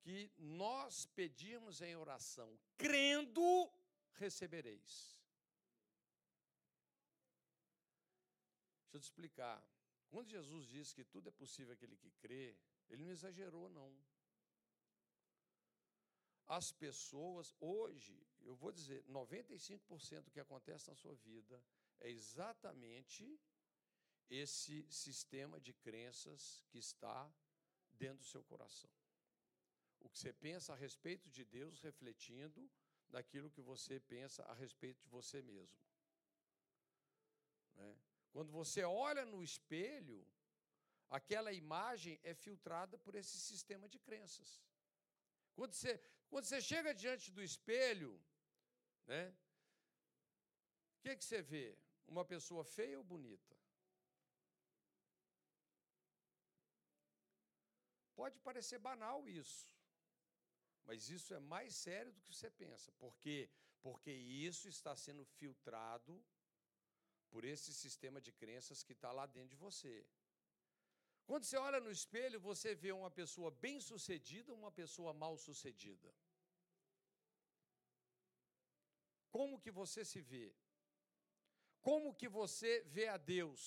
que 0.01 0.33
nós 0.39 1.05
pedirmos 1.05 1.83
em 1.83 1.95
oração, 1.95 2.59
crendo, 2.78 3.70
recebereis. 4.14 5.22
Deixa 8.85 8.97
eu 8.97 9.01
te 9.01 9.05
explicar. 9.05 9.62
Quando 10.11 10.29
Jesus 10.29 10.67
disse 10.67 10.95
que 10.95 11.05
tudo 11.05 11.29
é 11.29 11.33
possível 11.33 11.73
aquele 11.73 11.97
que 11.97 12.11
crê, 12.23 12.57
ele 12.89 13.05
não 13.05 13.13
exagerou, 13.13 13.69
não. 13.69 13.97
As 16.47 16.73
pessoas, 16.73 17.55
hoje, 17.61 18.27
eu 18.41 18.57
vou 18.57 18.73
dizer, 18.73 19.05
95% 19.05 20.23
do 20.23 20.31
que 20.33 20.41
acontece 20.41 20.89
na 20.89 20.97
sua 20.97 21.15
vida 21.15 21.63
é 22.01 22.11
exatamente 22.11 23.41
esse 24.29 24.85
sistema 24.91 25.61
de 25.61 25.73
crenças 25.73 26.65
que 26.69 26.79
está 26.79 27.33
dentro 27.93 28.19
do 28.19 28.25
seu 28.25 28.43
coração. 28.43 28.91
O 30.01 30.09
que 30.09 30.19
você 30.19 30.33
pensa 30.33 30.73
a 30.73 30.77
respeito 30.77 31.31
de 31.31 31.45
Deus 31.45 31.81
refletindo 31.81 32.69
naquilo 33.11 33.51
que 33.51 33.61
você 33.61 34.01
pensa 34.01 34.43
a 34.45 34.55
respeito 34.55 35.01
de 35.03 35.09
você 35.09 35.41
mesmo. 35.43 35.79
Né? 37.75 37.97
Quando 38.33 38.53
você 38.53 38.83
olha 38.85 39.24
no 39.24 39.43
espelho, 39.43 40.26
aquela 41.09 41.53
imagem 41.53 42.18
é 42.22 42.33
filtrada 42.35 42.97
por 42.99 43.14
esse 43.14 43.39
sistema 43.41 43.89
de 43.89 43.99
crenças. 43.99 44.62
Quando 45.55 45.72
você, 45.72 46.01
quando 46.28 46.45
você 46.45 46.61
chega 46.61 46.95
diante 46.95 47.31
do 47.33 47.43
espelho, 47.43 48.12
né, 49.07 49.35
o 50.99 51.03
que, 51.03 51.16
que 51.16 51.24
você 51.24 51.43
vê? 51.43 51.76
Uma 52.07 52.24
pessoa 52.24 52.64
feia 52.64 52.99
ou 52.99 53.05
bonita? 53.05 53.57
Pode 58.14 58.39
parecer 58.41 58.78
banal 58.78 59.26
isso, 59.28 59.66
mas 60.85 61.09
isso 61.09 61.33
é 61.33 61.41
mais 61.41 61.74
sério 61.74 62.12
do 62.12 62.20
que 62.20 62.35
você 62.35 62.51
pensa. 62.51 62.93
Por 62.93 63.16
quê? 63.16 63.49
Porque 63.81 64.12
isso 64.12 64.68
está 64.68 64.95
sendo 64.95 65.24
filtrado 65.24 66.22
por 67.31 67.45
esse 67.45 67.72
sistema 67.72 68.20
de 68.20 68.33
crenças 68.33 68.83
que 68.83 68.93
está 68.93 69.11
lá 69.18 69.26
dentro 69.26 69.51
de 69.51 69.57
você. 69.57 69.95
Quando 71.28 71.45
você 71.45 71.57
olha 71.57 71.81
no 71.81 71.91
espelho, 71.99 72.41
você 72.41 72.74
vê 72.74 72.93
uma 72.93 73.11
pessoa 73.11 73.51
bem-sucedida 73.51 74.53
ou 74.53 74.59
uma 74.59 74.72
pessoa 74.72 75.12
mal-sucedida. 75.12 76.12
Como 79.31 79.61
que 79.61 79.70
você 79.70 80.05
se 80.05 80.20
vê? 80.20 80.47
Como 81.81 82.14
que 82.14 82.28
você 82.28 82.83
vê 82.97 83.07
a 83.09 83.16
Deus? 83.16 83.62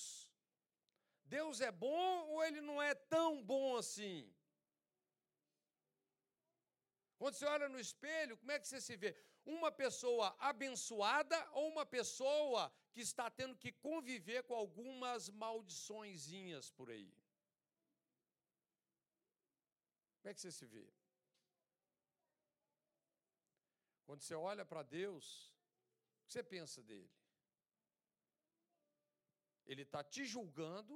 Deus 1.24 1.60
é 1.60 1.72
bom 1.72 2.28
ou 2.32 2.44
ele 2.44 2.60
não 2.60 2.80
é 2.82 2.94
tão 2.94 3.42
bom 3.42 3.76
assim? 3.76 4.30
Quando 7.18 7.34
você 7.34 7.46
olha 7.46 7.68
no 7.68 7.80
espelho, 7.80 8.36
como 8.36 8.52
é 8.52 8.58
que 8.58 8.68
você 8.68 8.80
se 8.80 8.94
vê? 8.96 9.16
Uma 9.44 9.72
pessoa 9.72 10.36
abençoada 10.38 11.38
ou 11.52 11.68
uma 11.68 11.86
pessoa 11.86 12.70
que 12.94 13.00
está 13.00 13.26
tendo 13.38 13.56
que 13.62 13.70
conviver 13.72 14.40
com 14.44 14.54
algumas 14.54 15.28
maldiçõezinhas 15.28 16.70
por 16.70 16.88
aí? 16.90 17.12
Como 20.18 20.30
é 20.30 20.34
que 20.34 20.40
você 20.40 20.52
se 20.58 20.66
vê? 20.74 20.86
Quando 24.06 24.22
você 24.22 24.34
olha 24.34 24.64
para 24.64 24.82
Deus, 24.82 25.26
o 25.48 26.26
que 26.26 26.32
você 26.32 26.42
pensa 26.42 26.82
dele? 26.82 27.10
Ele 29.66 29.82
está 29.82 30.04
te 30.04 30.24
julgando 30.24 30.94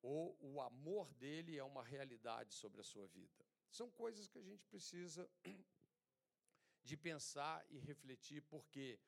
ou 0.00 0.36
o 0.40 0.60
amor 0.60 1.12
dele 1.14 1.56
é 1.56 1.64
uma 1.64 1.82
realidade 1.82 2.54
sobre 2.54 2.80
a 2.80 2.84
sua 2.84 3.06
vida. 3.08 3.44
São 3.70 3.90
coisas 3.90 4.28
que 4.28 4.38
a 4.38 4.42
gente 4.42 4.64
precisa 4.66 5.28
de 6.82 6.96
pensar 6.96 7.64
e 7.70 7.78
refletir, 7.78 8.42
porque 8.42 8.98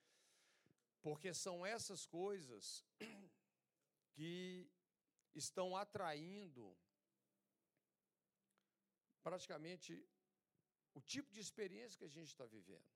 porque 1.01 1.35
são 1.35 1.67
essas 1.67 2.07
coisas 2.07 2.83
que 4.15 4.71
estão 5.35 5.77
atraindo 5.77 6.75
praticamente 9.23 10.03
o 10.95 11.01
tipo 11.03 11.31
de 11.33 11.41
experiência 11.41 11.99
que 11.99 12.05
a 12.05 12.09
gente 12.17 12.29
está 12.29 12.47
vivendo. 12.47 12.89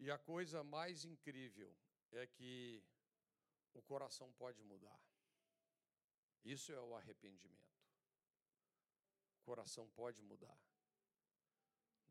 E 0.00 0.10
a 0.10 0.18
coisa 0.18 0.64
mais 0.64 1.04
incrível 1.04 1.72
é 2.10 2.26
que 2.26 2.82
o 3.72 3.82
coração 3.82 4.32
pode 4.32 4.62
mudar. 4.62 5.00
Isso 6.44 6.72
é 6.72 6.80
o 6.80 6.94
arrependimento. 6.94 7.80
O 9.38 9.44
coração 9.44 9.88
pode 9.90 10.20
mudar. 10.22 10.58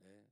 Né? 0.04 0.26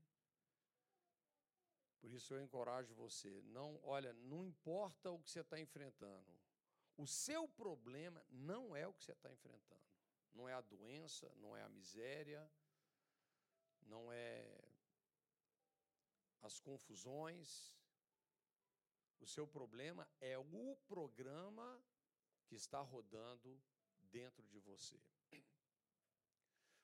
Por 1.99 2.11
isso 2.11 2.33
eu 2.33 2.41
encorajo 2.41 2.93
você. 2.93 3.41
Não, 3.43 3.79
olha, 3.83 4.13
não 4.13 4.43
importa 4.43 5.11
o 5.11 5.19
que 5.19 5.29
você 5.29 5.41
está 5.41 5.59
enfrentando. 5.59 6.39
O 6.97 7.07
seu 7.07 7.47
problema 7.47 8.23
não 8.29 8.75
é 8.75 8.87
o 8.87 8.93
que 8.93 9.03
você 9.03 9.13
está 9.13 9.31
enfrentando. 9.31 9.81
Não 10.33 10.47
é 10.47 10.53
a 10.53 10.61
doença, 10.61 11.33
não 11.37 11.55
é 11.55 11.63
a 11.63 11.69
miséria, 11.69 12.49
não 13.81 14.11
é 14.11 14.61
as 16.41 16.59
confusões, 16.59 17.77
o 19.21 19.27
seu 19.27 19.47
problema 19.47 20.07
é 20.19 20.37
o 20.37 20.75
programa 20.87 21.79
que 22.47 22.55
está 22.55 22.81
rodando 22.81 23.61
dentro 24.01 24.45
de 24.47 24.59
você. 24.59 24.99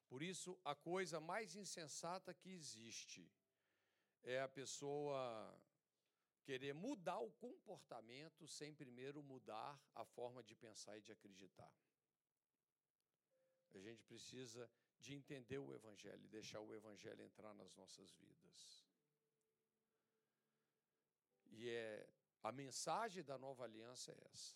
Por 0.09 0.23
isso, 0.23 0.57
a 0.63 0.73
coisa 0.73 1.19
mais 1.19 1.55
insensata 1.55 2.33
que 2.33 2.49
existe 2.49 3.29
é 4.23 4.41
a 4.41 4.47
pessoa 4.47 5.17
querer 6.43 6.73
mudar 6.73 7.19
o 7.19 7.31
comportamento 7.31 8.47
sem 8.47 8.73
primeiro 8.73 9.21
mudar 9.21 9.79
a 9.93 10.05
forma 10.05 10.41
de 10.41 10.55
pensar 10.55 10.97
e 10.97 11.01
de 11.01 11.11
acreditar. 11.11 11.73
A 13.73 13.79
gente 13.79 14.03
precisa 14.05 14.69
de 14.99 15.13
entender 15.13 15.59
o 15.59 15.73
Evangelho, 15.73 16.27
deixar 16.29 16.61
o 16.61 16.73
Evangelho 16.73 17.21
entrar 17.21 17.53
nas 17.53 17.75
nossas 17.75 18.11
vidas. 18.13 18.87
E 21.51 21.69
é 21.69 22.09
a 22.43 22.51
mensagem 22.51 23.23
da 23.23 23.37
nova 23.37 23.65
aliança 23.65 24.11
é 24.11 24.27
essa. 24.31 24.55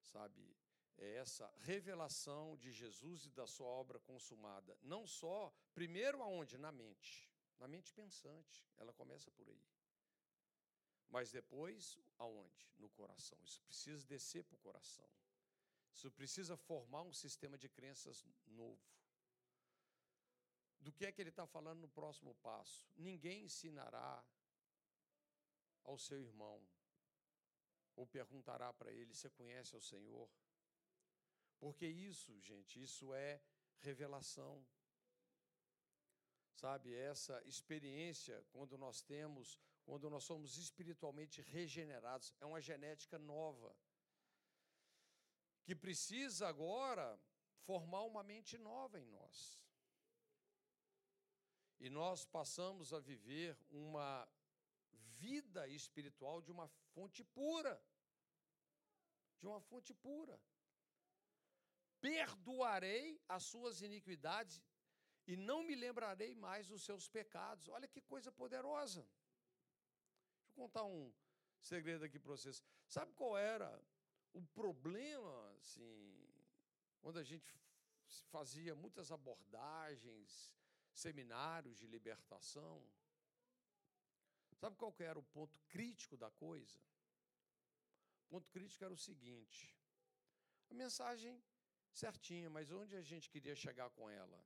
Sabe? 0.00 0.57
É 0.98 1.14
essa 1.14 1.48
revelação 1.60 2.56
de 2.56 2.72
Jesus 2.72 3.24
e 3.24 3.30
da 3.30 3.46
sua 3.46 3.68
obra 3.68 4.00
consumada. 4.00 4.76
Não 4.82 5.06
só, 5.06 5.52
primeiro 5.72 6.20
aonde? 6.22 6.58
Na 6.58 6.72
mente. 6.72 7.30
Na 7.58 7.68
mente 7.68 7.92
pensante. 7.92 8.66
Ela 8.76 8.92
começa 8.92 9.30
por 9.30 9.48
aí. 9.48 9.62
Mas 11.08 11.30
depois, 11.30 11.98
aonde? 12.18 12.68
No 12.78 12.90
coração. 12.90 13.38
Isso 13.44 13.62
precisa 13.62 14.04
descer 14.06 14.44
para 14.44 14.56
o 14.56 14.58
coração. 14.58 15.08
Isso 15.94 16.10
precisa 16.10 16.56
formar 16.56 17.02
um 17.02 17.12
sistema 17.12 17.56
de 17.56 17.68
crenças 17.68 18.24
novo. 18.46 18.80
Do 20.80 20.92
que 20.92 21.06
é 21.06 21.12
que 21.12 21.20
ele 21.20 21.30
está 21.30 21.46
falando 21.46 21.80
no 21.80 21.88
próximo 21.88 22.34
passo? 22.36 22.88
Ninguém 22.96 23.44
ensinará 23.44 24.24
ao 25.84 25.98
seu 25.98 26.20
irmão, 26.20 26.62
ou 27.96 28.06
perguntará 28.06 28.72
para 28.72 28.92
ele: 28.92 29.14
Você 29.14 29.28
conhece 29.30 29.74
o 29.76 29.80
Senhor? 29.80 30.28
Porque 31.58 31.86
isso, 31.86 32.38
gente, 32.40 32.82
isso 32.82 33.14
é 33.14 33.40
revelação. 33.78 34.64
Sabe, 36.54 36.94
essa 36.94 37.40
experiência, 37.44 38.44
quando 38.50 38.76
nós 38.76 39.00
temos, 39.02 39.60
quando 39.84 40.10
nós 40.10 40.24
somos 40.24 40.56
espiritualmente 40.56 41.40
regenerados, 41.40 42.34
é 42.40 42.46
uma 42.46 42.60
genética 42.60 43.18
nova, 43.18 43.76
que 45.62 45.74
precisa 45.74 46.48
agora 46.48 47.20
formar 47.64 48.02
uma 48.02 48.22
mente 48.22 48.56
nova 48.58 48.98
em 48.98 49.06
nós. 49.06 49.60
E 51.78 51.88
nós 51.88 52.24
passamos 52.24 52.92
a 52.92 52.98
viver 52.98 53.56
uma 53.70 54.28
vida 55.18 55.68
espiritual 55.68 56.40
de 56.42 56.50
uma 56.50 56.66
fonte 56.92 57.22
pura. 57.22 57.80
De 59.38 59.46
uma 59.46 59.60
fonte 59.60 59.94
pura. 59.94 60.40
Perdoarei 62.00 63.20
as 63.28 63.44
suas 63.44 63.82
iniquidades 63.82 64.62
e 65.26 65.36
não 65.36 65.62
me 65.62 65.74
lembrarei 65.74 66.34
mais 66.34 66.68
dos 66.68 66.82
seus 66.82 67.08
pecados. 67.08 67.68
Olha 67.68 67.88
que 67.88 68.00
coisa 68.00 68.30
poderosa. 68.32 69.02
Deixa 70.36 70.50
eu 70.50 70.54
contar 70.54 70.84
um 70.84 71.12
segredo 71.60 72.04
aqui 72.04 72.18
para 72.18 72.30
vocês. 72.30 72.62
Sabe 72.88 73.12
qual 73.12 73.36
era 73.36 73.70
o 74.32 74.42
problema, 74.42 75.50
assim, 75.58 76.26
quando 77.00 77.18
a 77.18 77.22
gente 77.24 77.54
fazia 78.30 78.74
muitas 78.74 79.10
abordagens, 79.10 80.52
seminários 80.92 81.78
de 81.78 81.86
libertação? 81.86 82.82
Sabe 84.56 84.76
qual 84.76 84.94
era 84.98 85.18
o 85.18 85.22
ponto 85.22 85.60
crítico 85.68 86.16
da 86.16 86.30
coisa? 86.30 86.78
O 88.24 88.28
ponto 88.28 88.48
crítico 88.50 88.84
era 88.84 88.92
o 88.92 88.96
seguinte: 88.96 89.76
a 90.70 90.74
mensagem 90.74 91.40
certinha, 92.02 92.48
mas 92.56 92.70
onde 92.80 92.94
a 92.96 93.04
gente 93.10 93.30
queria 93.34 93.56
chegar 93.64 93.88
com 93.96 94.08
ela? 94.08 94.40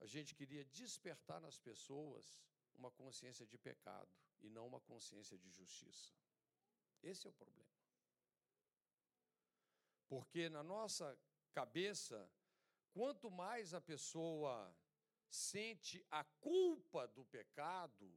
A 0.00 0.06
gente 0.06 0.34
queria 0.34 0.64
despertar 0.64 1.40
nas 1.46 1.58
pessoas 1.58 2.24
uma 2.74 2.90
consciência 2.90 3.46
de 3.46 3.58
pecado 3.58 4.10
e 4.40 4.48
não 4.48 4.66
uma 4.66 4.80
consciência 4.80 5.36
de 5.36 5.50
justiça. 5.50 6.14
Esse 7.02 7.26
é 7.26 7.30
o 7.30 7.38
problema. 7.42 7.76
Porque 10.08 10.48
na 10.48 10.62
nossa 10.62 11.06
cabeça, 11.52 12.18
quanto 12.92 13.30
mais 13.30 13.74
a 13.74 13.80
pessoa 13.80 14.54
sente 15.28 16.04
a 16.10 16.24
culpa 16.48 17.06
do 17.06 17.24
pecado, 17.26 18.10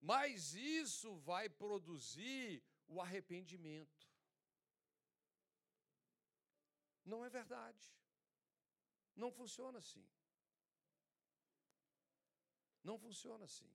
mais 0.00 0.54
isso 0.54 1.16
vai 1.18 1.48
produzir 1.48 2.62
o 2.86 3.00
arrependimento. 3.00 4.07
Não 7.12 7.24
é 7.24 7.30
verdade. 7.40 7.84
Não 9.22 9.30
funciona 9.38 9.78
assim. 9.84 10.06
Não 12.88 12.96
funciona 13.04 13.44
assim. 13.50 13.70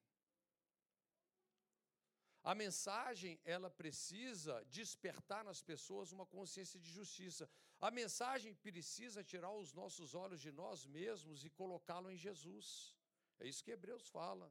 A 2.51 2.53
mensagem, 2.53 3.34
ela 3.55 3.69
precisa 3.81 4.53
despertar 4.77 5.43
nas 5.49 5.61
pessoas 5.71 6.11
uma 6.11 6.25
consciência 6.25 6.79
de 6.79 6.89
justiça. 6.99 7.49
A 7.88 7.89
mensagem 7.89 8.53
precisa 8.53 9.23
tirar 9.23 9.53
os 9.63 9.71
nossos 9.81 10.13
olhos 10.23 10.41
de 10.41 10.51
nós 10.51 10.86
mesmos 10.86 11.45
e 11.45 11.49
colocá-lo 11.49 12.11
em 12.11 12.17
Jesus. 12.17 12.67
É 13.39 13.47
isso 13.47 13.63
que 13.63 13.71
Hebreus 13.71 14.07
fala. 14.17 14.47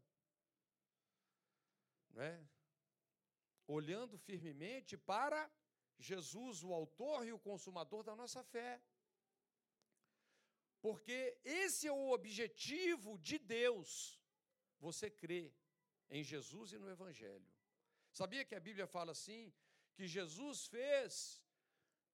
Não 2.10 2.22
é? 2.22 2.42
Olhando 3.66 4.16
firmemente 4.18 4.96
para 4.96 5.50
Jesus, 5.98 6.62
o 6.62 6.72
autor 6.72 7.26
e 7.26 7.32
o 7.32 7.38
consumador 7.38 8.02
da 8.02 8.14
nossa 8.14 8.42
fé. 8.42 8.80
Porque 10.80 11.38
esse 11.44 11.86
é 11.86 11.92
o 11.92 12.10
objetivo 12.10 13.18
de 13.18 13.38
Deus. 13.38 14.20
Você 14.80 15.08
crê 15.10 15.54
em 16.10 16.22
Jesus 16.24 16.72
e 16.72 16.78
no 16.78 16.90
Evangelho. 16.90 17.50
Sabia 18.10 18.44
que 18.44 18.54
a 18.54 18.60
Bíblia 18.60 18.86
fala 18.86 19.12
assim? 19.12 19.52
Que 19.94 20.06
Jesus 20.06 20.66
fez 20.66 21.42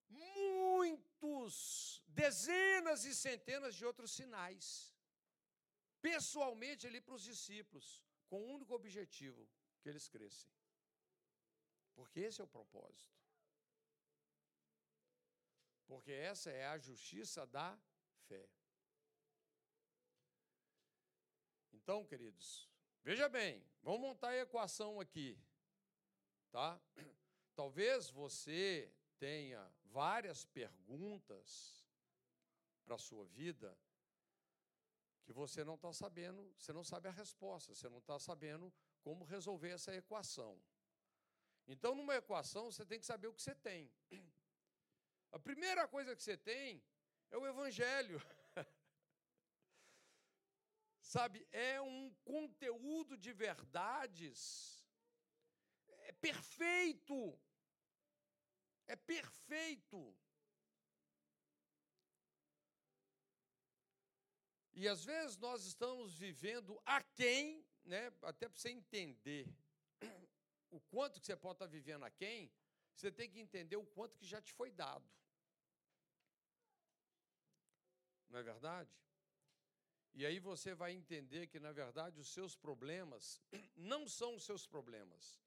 muitos, 0.08 2.02
dezenas 2.06 3.04
e 3.04 3.14
centenas 3.14 3.74
de 3.74 3.84
outros 3.84 4.12
sinais, 4.12 4.94
pessoalmente 6.00 6.86
ali 6.86 7.00
para 7.00 7.14
os 7.14 7.22
discípulos, 7.22 8.04
com 8.28 8.40
o 8.42 8.52
único 8.56 8.74
objetivo: 8.74 9.48
que 9.80 9.88
eles 9.88 10.08
crescem. 10.08 10.52
Porque 11.94 12.20
esse 12.20 12.40
é 12.40 12.44
o 12.44 12.54
propósito. 12.58 13.17
Porque 15.99 16.12
essa 16.12 16.51
é 16.51 16.66
a 16.66 16.78
justiça 16.78 17.46
da 17.46 17.78
fé. 18.28 18.49
Então, 21.72 22.05
queridos, 22.05 22.68
veja 23.03 23.28
bem, 23.28 23.64
vamos 23.82 24.01
montar 24.01 24.28
a 24.28 24.38
equação 24.38 25.01
aqui 25.01 25.38
tá? 26.51 26.80
Talvez 27.55 28.11
você 28.11 28.92
tenha 29.18 29.70
várias 29.84 30.44
perguntas 30.44 31.86
para 32.84 32.94
a 32.94 32.99
sua 32.99 33.24
vida 33.26 33.76
que 35.24 35.32
você 35.32 35.62
não 35.62 35.74
está 35.74 35.92
sabendo, 35.92 36.55
você 36.59 36.72
não 36.72 36.82
sabe 36.82 37.09
a 37.09 37.12
resposta, 37.12 37.74
você 37.74 37.88
não 37.88 37.99
está 37.99 38.18
sabendo 38.18 38.72
como 39.03 39.24
resolver 39.24 39.70
essa 39.70 39.94
equação. 39.94 40.59
Então, 41.66 41.94
numa 41.94 42.16
equação, 42.16 42.72
você 42.72 42.86
tem 42.86 42.99
que 42.99 43.05
saber 43.05 43.26
o 43.26 43.34
que 43.34 43.42
você 43.42 43.55
tem. 43.55 43.92
A 45.32 45.38
primeira 45.38 45.86
coisa 45.86 46.14
que 46.16 46.22
você 46.22 46.36
tem 46.36 46.82
é 47.30 47.36
o 47.36 47.46
Evangelho. 47.46 48.20
Sabe, 51.00 51.46
é 51.52 51.80
um 51.80 52.14
conteúdo 52.24 53.16
de 53.16 53.32
verdades 53.32 54.78
é 56.08 56.12
perfeito. 56.12 57.38
É 58.86 58.96
perfeito. 58.96 60.16
E 64.72 64.88
às 64.88 65.04
vezes 65.04 65.36
nós 65.36 65.64
estamos 65.64 66.16
vivendo 66.16 66.80
aquém, 66.86 67.66
né, 67.84 68.12
até 68.22 68.48
para 68.48 68.58
você 68.58 68.70
entender 68.70 69.46
o 70.70 70.80
quanto 70.80 71.20
que 71.20 71.26
você 71.26 71.36
pode 71.36 71.56
estar 71.56 71.66
vivendo 71.66 72.04
aquém, 72.04 72.50
você 72.99 73.12
tem 73.12 73.30
que 73.30 73.38
entender 73.38 73.76
o 73.76 73.86
quanto 73.86 74.18
que 74.18 74.26
já 74.26 74.42
te 74.42 74.53
foi 74.53 74.72
dado. 74.72 75.09
Não 78.28 78.40
é 78.40 78.42
verdade? 78.42 78.90
E 80.14 80.26
aí 80.26 80.40
você 80.40 80.74
vai 80.74 80.92
entender 80.92 81.46
que, 81.46 81.61
na 81.61 81.70
verdade, 81.70 82.18
os 82.18 82.28
seus 82.28 82.57
problemas 82.57 83.40
não 83.76 84.09
são 84.09 84.34
os 84.34 84.44
seus 84.44 84.66
problemas. 84.66 85.40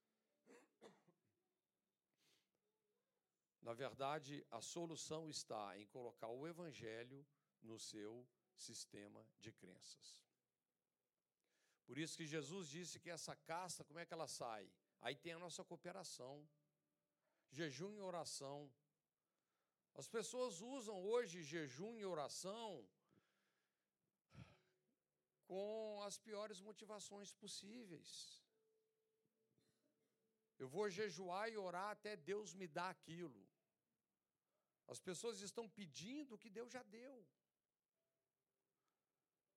Na 3.62 3.74
verdade, 3.74 4.46
a 4.50 4.62
solução 4.62 5.30
está 5.30 5.78
em 5.78 5.86
colocar 5.88 6.30
o 6.30 6.48
Evangelho 6.48 7.28
no 7.62 7.78
seu 7.78 8.26
sistema 8.56 9.28
de 9.40 9.52
crenças. 9.52 10.18
Por 11.86 11.98
isso 11.98 12.16
que 12.16 12.26
Jesus 12.26 12.70
disse 12.70 12.98
que 12.98 13.10
essa 13.10 13.36
casta, 13.36 13.84
como 13.84 14.00
é 14.00 14.06
que 14.06 14.14
ela 14.14 14.28
sai? 14.28 14.72
Aí 15.02 15.18
tem 15.18 15.34
a 15.34 15.40
nossa 15.40 15.66
cooperação, 15.66 16.48
jejum 17.52 17.94
e 17.96 18.02
oração. 18.12 18.60
As 20.02 20.08
pessoas 20.08 20.62
usam 20.62 20.98
hoje 21.14 21.44
jejum 21.44 21.98
e 22.00 22.06
oração 22.06 22.88
com 25.46 26.02
as 26.04 26.18
piores 26.18 26.62
motivações 26.62 27.34
possíveis. 27.34 28.12
Eu 30.58 30.68
vou 30.76 30.90
jejuar 30.90 31.46
e 31.50 31.58
orar 31.58 31.90
até 31.92 32.16
Deus 32.16 32.54
me 32.54 32.68
dar 32.68 32.90
aquilo. 32.90 33.42
As 34.88 35.00
pessoas 35.00 35.42
estão 35.42 35.68
pedindo 35.80 36.36
o 36.36 36.42
que 36.44 36.50
Deus 36.50 36.72
já 36.72 36.84
deu. 36.84 37.16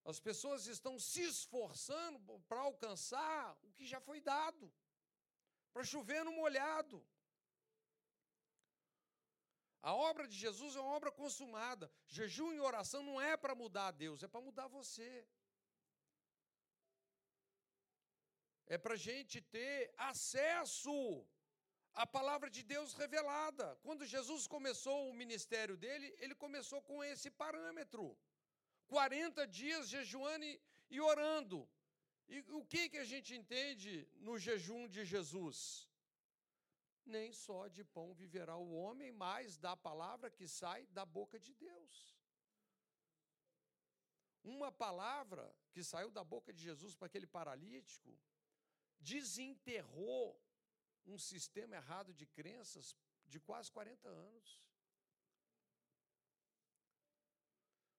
As 0.05 0.19
pessoas 0.21 0.67
estão 0.67 0.99
se 0.99 1.23
esforçando 1.23 2.39
para 2.49 2.61
alcançar 2.61 3.57
o 3.63 3.71
que 3.73 3.87
já 3.87 4.01
foi 4.01 4.21
dado, 4.21 4.73
para 5.73 5.85
chover 5.93 6.23
no 6.25 6.33
molhado. 6.33 6.97
A 9.91 9.93
obra 10.11 10.27
de 10.27 10.37
Jesus 10.45 10.75
é 10.77 10.81
uma 10.81 10.97
obra 10.99 11.11
consumada. 11.13 11.87
Jejum 12.17 12.51
e 12.55 12.61
oração 12.69 13.03
não 13.09 13.17
é 13.21 13.37
para 13.37 13.55
mudar 13.63 13.91
Deus, 14.05 14.23
é 14.23 14.29
para 14.35 14.47
mudar 14.49 14.67
você. 14.67 15.11
É 18.75 18.79
para 18.79 18.95
a 18.95 19.03
gente 19.09 19.43
ter 19.57 19.93
acesso 20.11 20.95
a 21.93 22.07
palavra 22.07 22.49
de 22.57 22.63
Deus 22.63 22.95
revelada. 22.95 23.67
Quando 23.83 24.07
Jesus 24.07 24.47
começou 24.47 24.99
o 25.11 25.19
ministério 25.23 25.77
dele, 25.77 26.09
ele 26.19 26.35
começou 26.35 26.81
com 26.81 27.05
esse 27.05 27.31
parâmetro: 27.31 28.17
40 28.87 29.47
dias 29.47 29.91
jejuando 29.97 30.47
e 30.91 30.99
orando. 31.13 31.69
E 32.27 32.41
o 32.61 32.65
que, 32.65 32.89
que 32.89 33.01
a 33.05 33.09
gente 33.13 33.35
entende 33.41 34.09
no 34.27 34.39
jejum 34.39 34.89
de 34.89 35.05
Jesus? 35.05 35.59
Nem 37.05 37.33
só 37.33 37.69
de 37.69 37.85
pão 37.85 38.15
viverá 38.15 38.57
o 38.57 38.73
homem, 38.73 39.13
mas 39.13 39.59
da 39.59 39.77
palavra 39.77 40.31
que 40.31 40.49
sai 40.49 40.87
da 40.87 41.05
boca 41.05 41.39
de 41.39 41.53
Deus. 41.55 42.17
Uma 44.43 44.71
palavra 44.71 45.55
que 45.73 45.83
saiu 45.83 46.11
da 46.11 46.23
boca 46.23 46.53
de 46.53 46.63
Jesus 46.63 46.95
para 46.95 47.07
aquele 47.07 47.27
paralítico 47.27 48.19
desenterrou 49.01 50.41
um 51.07 51.19
sistema 51.19 51.77
errado 51.77 52.13
de 52.13 52.27
crenças 52.27 52.95
de 53.27 53.41
quase 53.41 53.71
40 53.73 54.09
anos. 54.09 54.63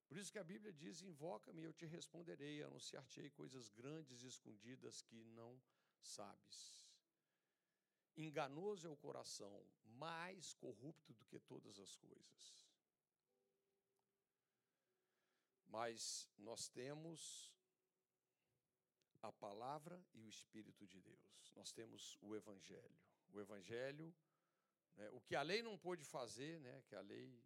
Por 0.07 0.17
isso 0.17 0.31
que 0.31 0.39
a 0.39 0.43
Bíblia 0.43 0.71
diz: 0.71 1.01
Invoca-me 1.01 1.61
e 1.61 1.65
eu 1.65 1.73
te 1.73 1.85
responderei, 1.85 2.63
anunciar-te-ei 2.63 3.29
coisas 3.31 3.69
grandes 3.69 4.21
e 4.21 4.27
escondidas 4.27 5.01
que 5.01 5.23
não 5.23 5.61
sabes. 5.99 6.84
Enganoso 8.17 8.87
é 8.87 8.89
o 8.89 8.95
coração, 8.97 9.65
mais 9.97 10.53
corrupto 10.53 11.13
do 11.13 11.25
que 11.25 11.39
todas 11.39 11.79
as 11.79 11.95
coisas. 11.95 12.65
Mas 15.67 16.29
nós 16.37 16.69
temos 16.69 17.53
a 19.21 19.31
palavra 19.31 20.01
e 20.13 20.21
o 20.21 20.29
Espírito 20.29 20.87
de 20.87 21.01
Deus. 21.01 21.53
Nós 21.55 21.71
temos 21.71 22.17
o 22.21 22.35
Evangelho. 22.35 22.97
O 23.33 23.39
Evangelho, 23.39 24.13
né, 24.95 25.09
o 25.11 25.19
que 25.19 25.35
a 25.35 25.41
lei 25.41 25.61
não 25.61 25.77
pôde 25.77 26.05
fazer, 26.05 26.59
né, 26.61 26.81
que 26.87 26.95
a 26.95 27.01
lei 27.01 27.43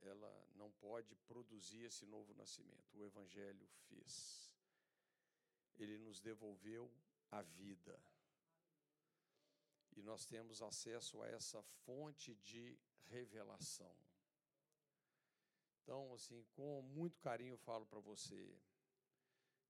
ela 0.00 0.48
não 0.54 0.70
pode 0.72 1.14
produzir 1.26 1.82
esse 1.82 2.04
novo 2.06 2.34
nascimento. 2.34 2.96
O 2.96 3.04
Evangelho 3.04 3.66
fez. 3.88 4.52
Ele 5.76 5.98
nos 5.98 6.20
devolveu 6.20 6.90
a 7.30 7.42
vida. 7.42 7.98
E 9.96 10.02
nós 10.02 10.26
temos 10.26 10.60
acesso 10.60 11.22
a 11.22 11.28
essa 11.28 11.62
fonte 11.84 12.34
de 12.36 12.78
revelação. 13.06 13.94
Então, 15.82 16.12
assim, 16.14 16.42
com 16.54 16.82
muito 16.82 17.20
carinho 17.20 17.54
eu 17.54 17.58
falo 17.58 17.86
para 17.86 18.00
você, 18.00 18.58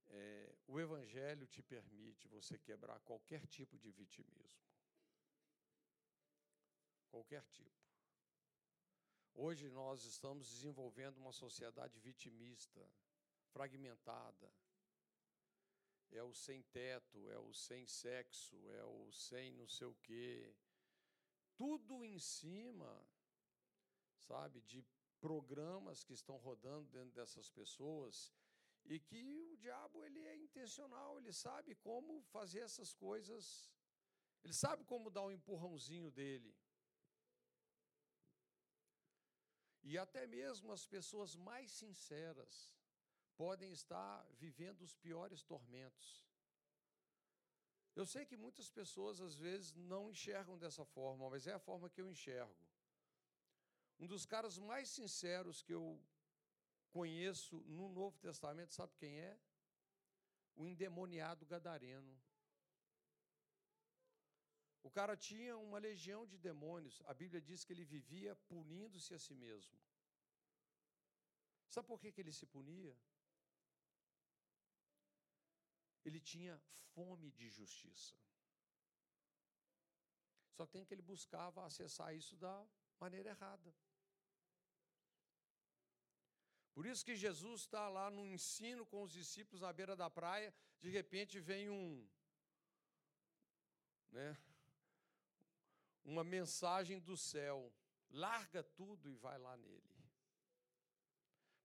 é, 0.09 0.55
o 0.67 0.79
Evangelho 0.79 1.47
te 1.47 1.63
permite 1.63 2.29
você 2.29 2.59
quebrar 2.59 3.01
qualquer 3.01 3.47
tipo 3.47 3.77
de 3.79 3.91
vitimismo. 3.91 4.63
Qualquer 7.11 7.45
tipo. 7.47 7.85
Hoje 9.35 9.69
nós 9.69 10.05
estamos 10.05 10.49
desenvolvendo 10.49 11.19
uma 11.19 11.33
sociedade 11.33 11.99
vitimista, 11.99 12.89
fragmentada. 13.49 14.53
É 16.11 16.23
o 16.23 16.33
sem 16.33 16.63
teto, 16.63 17.29
é 17.31 17.39
o 17.39 17.53
sem 17.53 17.87
sexo, 17.87 18.57
é 18.71 18.85
o 18.85 19.11
sem 19.13 19.53
não 19.53 19.67
sei 19.67 19.87
o 19.87 19.95
quê. 20.03 20.55
Tudo 21.57 22.05
em 22.05 22.19
cima, 22.19 22.93
sabe, 24.17 24.61
de 24.63 24.85
programas 25.21 26.05
que 26.05 26.13
estão 26.13 26.37
rodando 26.37 26.87
dentro 26.91 27.13
dessas 27.13 27.49
pessoas 27.51 28.33
e 28.85 29.01
que 29.01 29.43
o 29.53 29.57
diabo 29.57 30.05
ele 30.05 30.21
é 30.21 30.37
intencional, 30.37 31.19
ele 31.19 31.33
sabe 31.33 31.75
como 31.77 32.21
fazer 32.23 32.61
essas 32.61 32.93
coisas, 32.93 33.73
ele 34.43 34.53
sabe 34.53 34.85
como 34.85 35.11
dar 35.11 35.23
um 35.23 35.33
empurrãozinho 35.33 36.11
dele. 36.11 36.55
E 39.83 39.99
até 39.99 40.27
mesmo 40.27 40.73
as 40.73 40.87
pessoas 40.87 41.35
mais 41.35 41.71
sinceras 41.71 42.75
podem 43.37 43.71
estar 43.73 44.25
vivendo 44.45 44.83
os 44.83 44.95
piores 44.95 45.43
tormentos. 45.43 46.25
Eu 47.95 48.05
sei 48.05 48.25
que 48.27 48.37
muitas 48.37 48.69
pessoas 48.69 49.21
às 49.21 49.37
vezes 49.37 49.73
não 49.93 50.11
enxergam 50.11 50.59
dessa 50.59 50.85
forma, 50.85 51.31
mas 51.31 51.47
é 51.47 51.53
a 51.53 51.65
forma 51.69 51.89
que 51.89 52.01
eu 52.01 52.11
enxergo. 52.11 52.55
Um 53.99 54.07
dos 54.07 54.27
caras 54.27 54.59
mais 54.59 54.89
sinceros 54.89 55.63
que 55.63 55.73
eu 55.73 56.01
conheço 56.91 57.57
no 57.79 57.89
Novo 57.89 58.19
Testamento, 58.19 58.73
sabe 58.73 58.93
quem 58.97 59.21
é? 59.21 59.39
O 60.57 60.67
endemoniado 60.67 61.47
gadareno. 61.47 62.15
O 64.83 64.91
cara 64.91 65.17
tinha 65.17 65.57
uma 65.57 65.79
legião 65.79 66.27
de 66.27 66.37
demônios. 66.37 67.01
A 67.07 67.15
Bíblia 67.15 67.41
diz 67.41 67.65
que 67.65 67.73
ele 67.73 67.85
vivia 67.85 68.37
punindo-se 68.53 69.15
a 69.15 69.19
si 69.19 69.35
mesmo. 69.35 69.77
Sabe 71.69 71.89
por 71.89 71.99
que, 72.01 72.13
que 72.13 72.21
ele 72.21 72.33
se 72.33 72.47
punia? 72.47 72.95
Ele 76.05 76.21
tinha 76.21 76.61
fome 76.95 77.31
de 77.31 77.49
justiça. 77.49 78.15
Só 80.57 80.67
tem 80.67 80.85
que 80.85 80.95
ele 80.95 81.03
buscava 81.03 81.65
acessar 81.65 82.15
isso 82.15 82.37
da 82.37 82.67
maneira 83.01 83.31
errada. 83.31 83.75
Por 86.75 86.87
isso 86.87 87.05
que 87.05 87.17
Jesus 87.17 87.63
está 87.63 87.89
lá 87.89 88.11
no 88.11 88.27
ensino 88.27 88.85
com 88.85 89.03
os 89.03 89.13
discípulos 89.13 89.61
na 89.61 89.73
beira 89.73 89.95
da 89.95 90.11
praia, 90.11 90.53
de 90.81 90.91
repente 90.91 91.39
vem 91.39 91.71
um, 91.71 92.09
né, 94.11 94.37
uma 96.05 96.25
mensagem 96.25 96.99
do 96.99 97.17
céu, 97.17 97.73
larga 98.11 98.63
tudo 98.63 99.09
e 99.09 99.15
vai 99.15 99.39
lá 99.39 99.57
nele. 99.57 99.95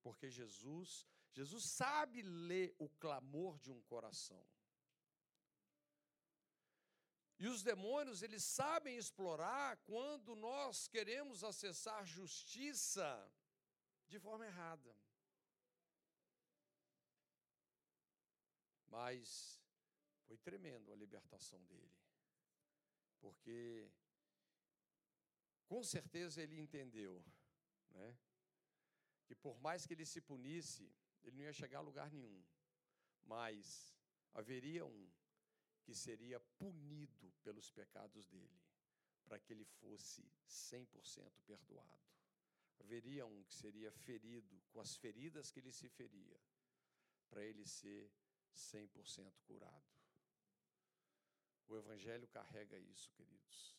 Porque 0.01 0.29
Jesus, 0.29 1.07
Jesus 1.31 1.63
sabe 1.65 2.21
ler 2.21 2.75
o 2.79 2.89
clamor 2.89 3.57
de 3.59 3.71
um 3.71 3.81
coração. 3.83 4.45
E 7.37 7.47
os 7.47 7.63
demônios, 7.63 8.21
eles 8.21 8.43
sabem 8.43 8.97
explorar 8.97 9.77
quando 9.85 10.35
nós 10.35 10.89
queremos 10.89 11.41
acessar 11.41 12.05
justiça 12.05 13.09
de 14.07 14.19
forma 14.19 14.45
errada. 14.45 14.93
Mas 18.87 19.61
foi 20.25 20.37
tremendo 20.37 20.91
a 20.91 20.95
libertação 20.95 21.63
dele. 21.65 21.97
Porque 23.21 23.89
com 25.65 25.81
certeza 25.83 26.41
ele 26.41 26.59
entendeu, 26.59 27.23
né? 27.91 28.17
Que 29.25 29.35
por 29.35 29.59
mais 29.61 29.85
que 29.85 29.93
ele 29.93 30.05
se 30.05 30.19
punisse, 30.19 30.91
ele 31.23 31.37
não 31.37 31.43
ia 31.43 31.53
chegar 31.53 31.79
a 31.79 31.81
lugar 31.81 32.11
nenhum. 32.11 32.43
Mas 33.23 33.95
haveria 34.33 34.85
um 34.85 35.09
que 35.83 35.93
seria 35.93 36.39
punido 36.39 37.31
pelos 37.43 37.71
pecados 37.71 38.25
dele, 38.27 38.61
para 39.25 39.39
que 39.39 39.53
ele 39.53 39.65
fosse 39.65 40.23
100% 40.47 41.41
perdoado. 41.45 42.09
Haveria 42.79 43.25
um 43.25 43.43
que 43.43 43.53
seria 43.53 43.91
ferido 43.91 44.61
com 44.71 44.79
as 44.79 44.95
feridas 44.95 45.51
que 45.51 45.59
ele 45.59 45.71
se 45.71 45.89
feria, 45.89 46.39
para 47.29 47.43
ele 47.43 47.65
ser 47.65 48.11
100% 48.55 49.33
curado. 49.41 49.89
O 51.67 51.75
Evangelho 51.75 52.27
carrega 52.27 52.77
isso, 52.79 53.11
queridos. 53.11 53.77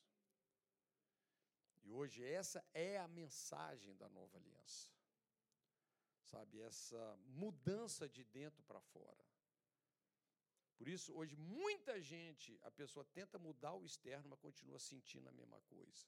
E 1.82 1.90
hoje 1.90 2.24
essa 2.24 2.64
é 2.72 2.98
a 2.98 3.08
mensagem 3.08 3.96
da 3.96 4.08
nova 4.08 4.36
aliança. 4.36 4.88
Sabe, 6.30 6.60
essa 6.60 7.18
mudança 7.26 8.08
de 8.08 8.22
dentro 8.24 8.62
para 8.62 8.80
fora. 8.80 9.24
Por 10.78 10.88
isso, 10.88 11.12
hoje, 11.12 11.36
muita 11.36 12.00
gente, 12.00 12.58
a 12.62 12.70
pessoa 12.70 13.04
tenta 13.04 13.38
mudar 13.38 13.74
o 13.74 13.84
externo, 13.84 14.28
mas 14.30 14.38
continua 14.38 14.78
sentindo 14.78 15.28
a 15.28 15.32
mesma 15.32 15.60
coisa. 15.62 16.06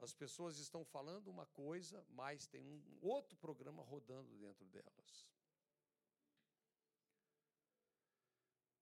As 0.00 0.14
pessoas 0.14 0.58
estão 0.58 0.82
falando 0.82 1.28
uma 1.28 1.44
coisa, 1.46 2.04
mas 2.08 2.46
tem 2.46 2.66
um 2.66 2.98
outro 3.02 3.36
programa 3.36 3.82
rodando 3.82 4.34
dentro 4.38 4.64
delas. 4.66 5.28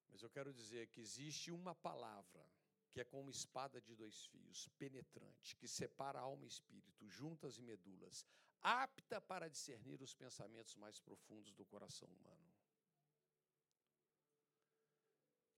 Mas 0.08 0.22
eu 0.22 0.30
quero 0.30 0.54
dizer 0.54 0.86
que 0.86 1.00
existe 1.00 1.50
uma 1.50 1.74
palavra 1.74 2.48
que 2.90 3.00
é 3.00 3.04
como 3.04 3.30
espada 3.30 3.80
de 3.80 3.94
dois 3.94 4.26
fios, 4.26 4.68
penetrante, 4.78 5.56
que 5.56 5.68
separa 5.68 6.20
alma 6.20 6.44
e 6.44 6.48
espírito, 6.48 7.06
juntas 7.08 7.58
e 7.58 7.62
medulas, 7.62 8.24
apta 8.62 9.20
para 9.20 9.48
discernir 9.48 10.00
os 10.02 10.14
pensamentos 10.14 10.74
mais 10.76 10.98
profundos 11.00 11.52
do 11.52 11.64
coração 11.64 12.08
humano. 12.08 12.52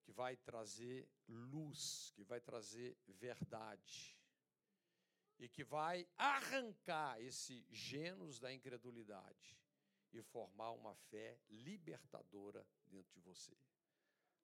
Que 0.02 0.12
vai 0.12 0.36
trazer 0.36 1.08
luz, 1.28 2.12
que 2.14 2.24
vai 2.24 2.40
trazer 2.40 2.96
verdade, 3.06 4.18
e 5.38 5.48
que 5.48 5.64
vai 5.64 6.06
arrancar 6.16 7.20
esse 7.20 7.66
gênus 7.70 8.38
da 8.38 8.52
incredulidade 8.52 9.58
e 10.12 10.22
formar 10.22 10.72
uma 10.72 10.94
fé 10.94 11.40
libertadora 11.48 12.66
dentro 12.86 13.12
de 13.14 13.20
você. 13.20 13.56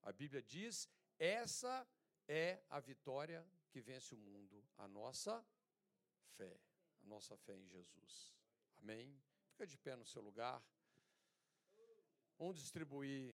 A 0.02 0.12
Bíblia 0.12 0.42
diz: 0.42 0.88
essa 1.18 1.86
é 2.28 2.62
a 2.70 2.80
vitória 2.80 3.46
que 3.70 3.80
vence 3.80 4.14
o 4.14 4.18
mundo, 4.18 4.64
a 4.76 4.88
nossa 4.88 5.44
fé, 6.36 6.58
a 7.02 7.06
nossa 7.06 7.36
fé 7.36 7.54
em 7.56 7.66
Jesus. 7.68 8.35
Amém? 8.86 9.20
Fica 9.50 9.66
de 9.66 9.76
pé 9.76 9.96
no 9.96 10.06
seu 10.06 10.22
lugar. 10.22 10.62
Vamos 12.38 12.56
distribuir 12.56 13.34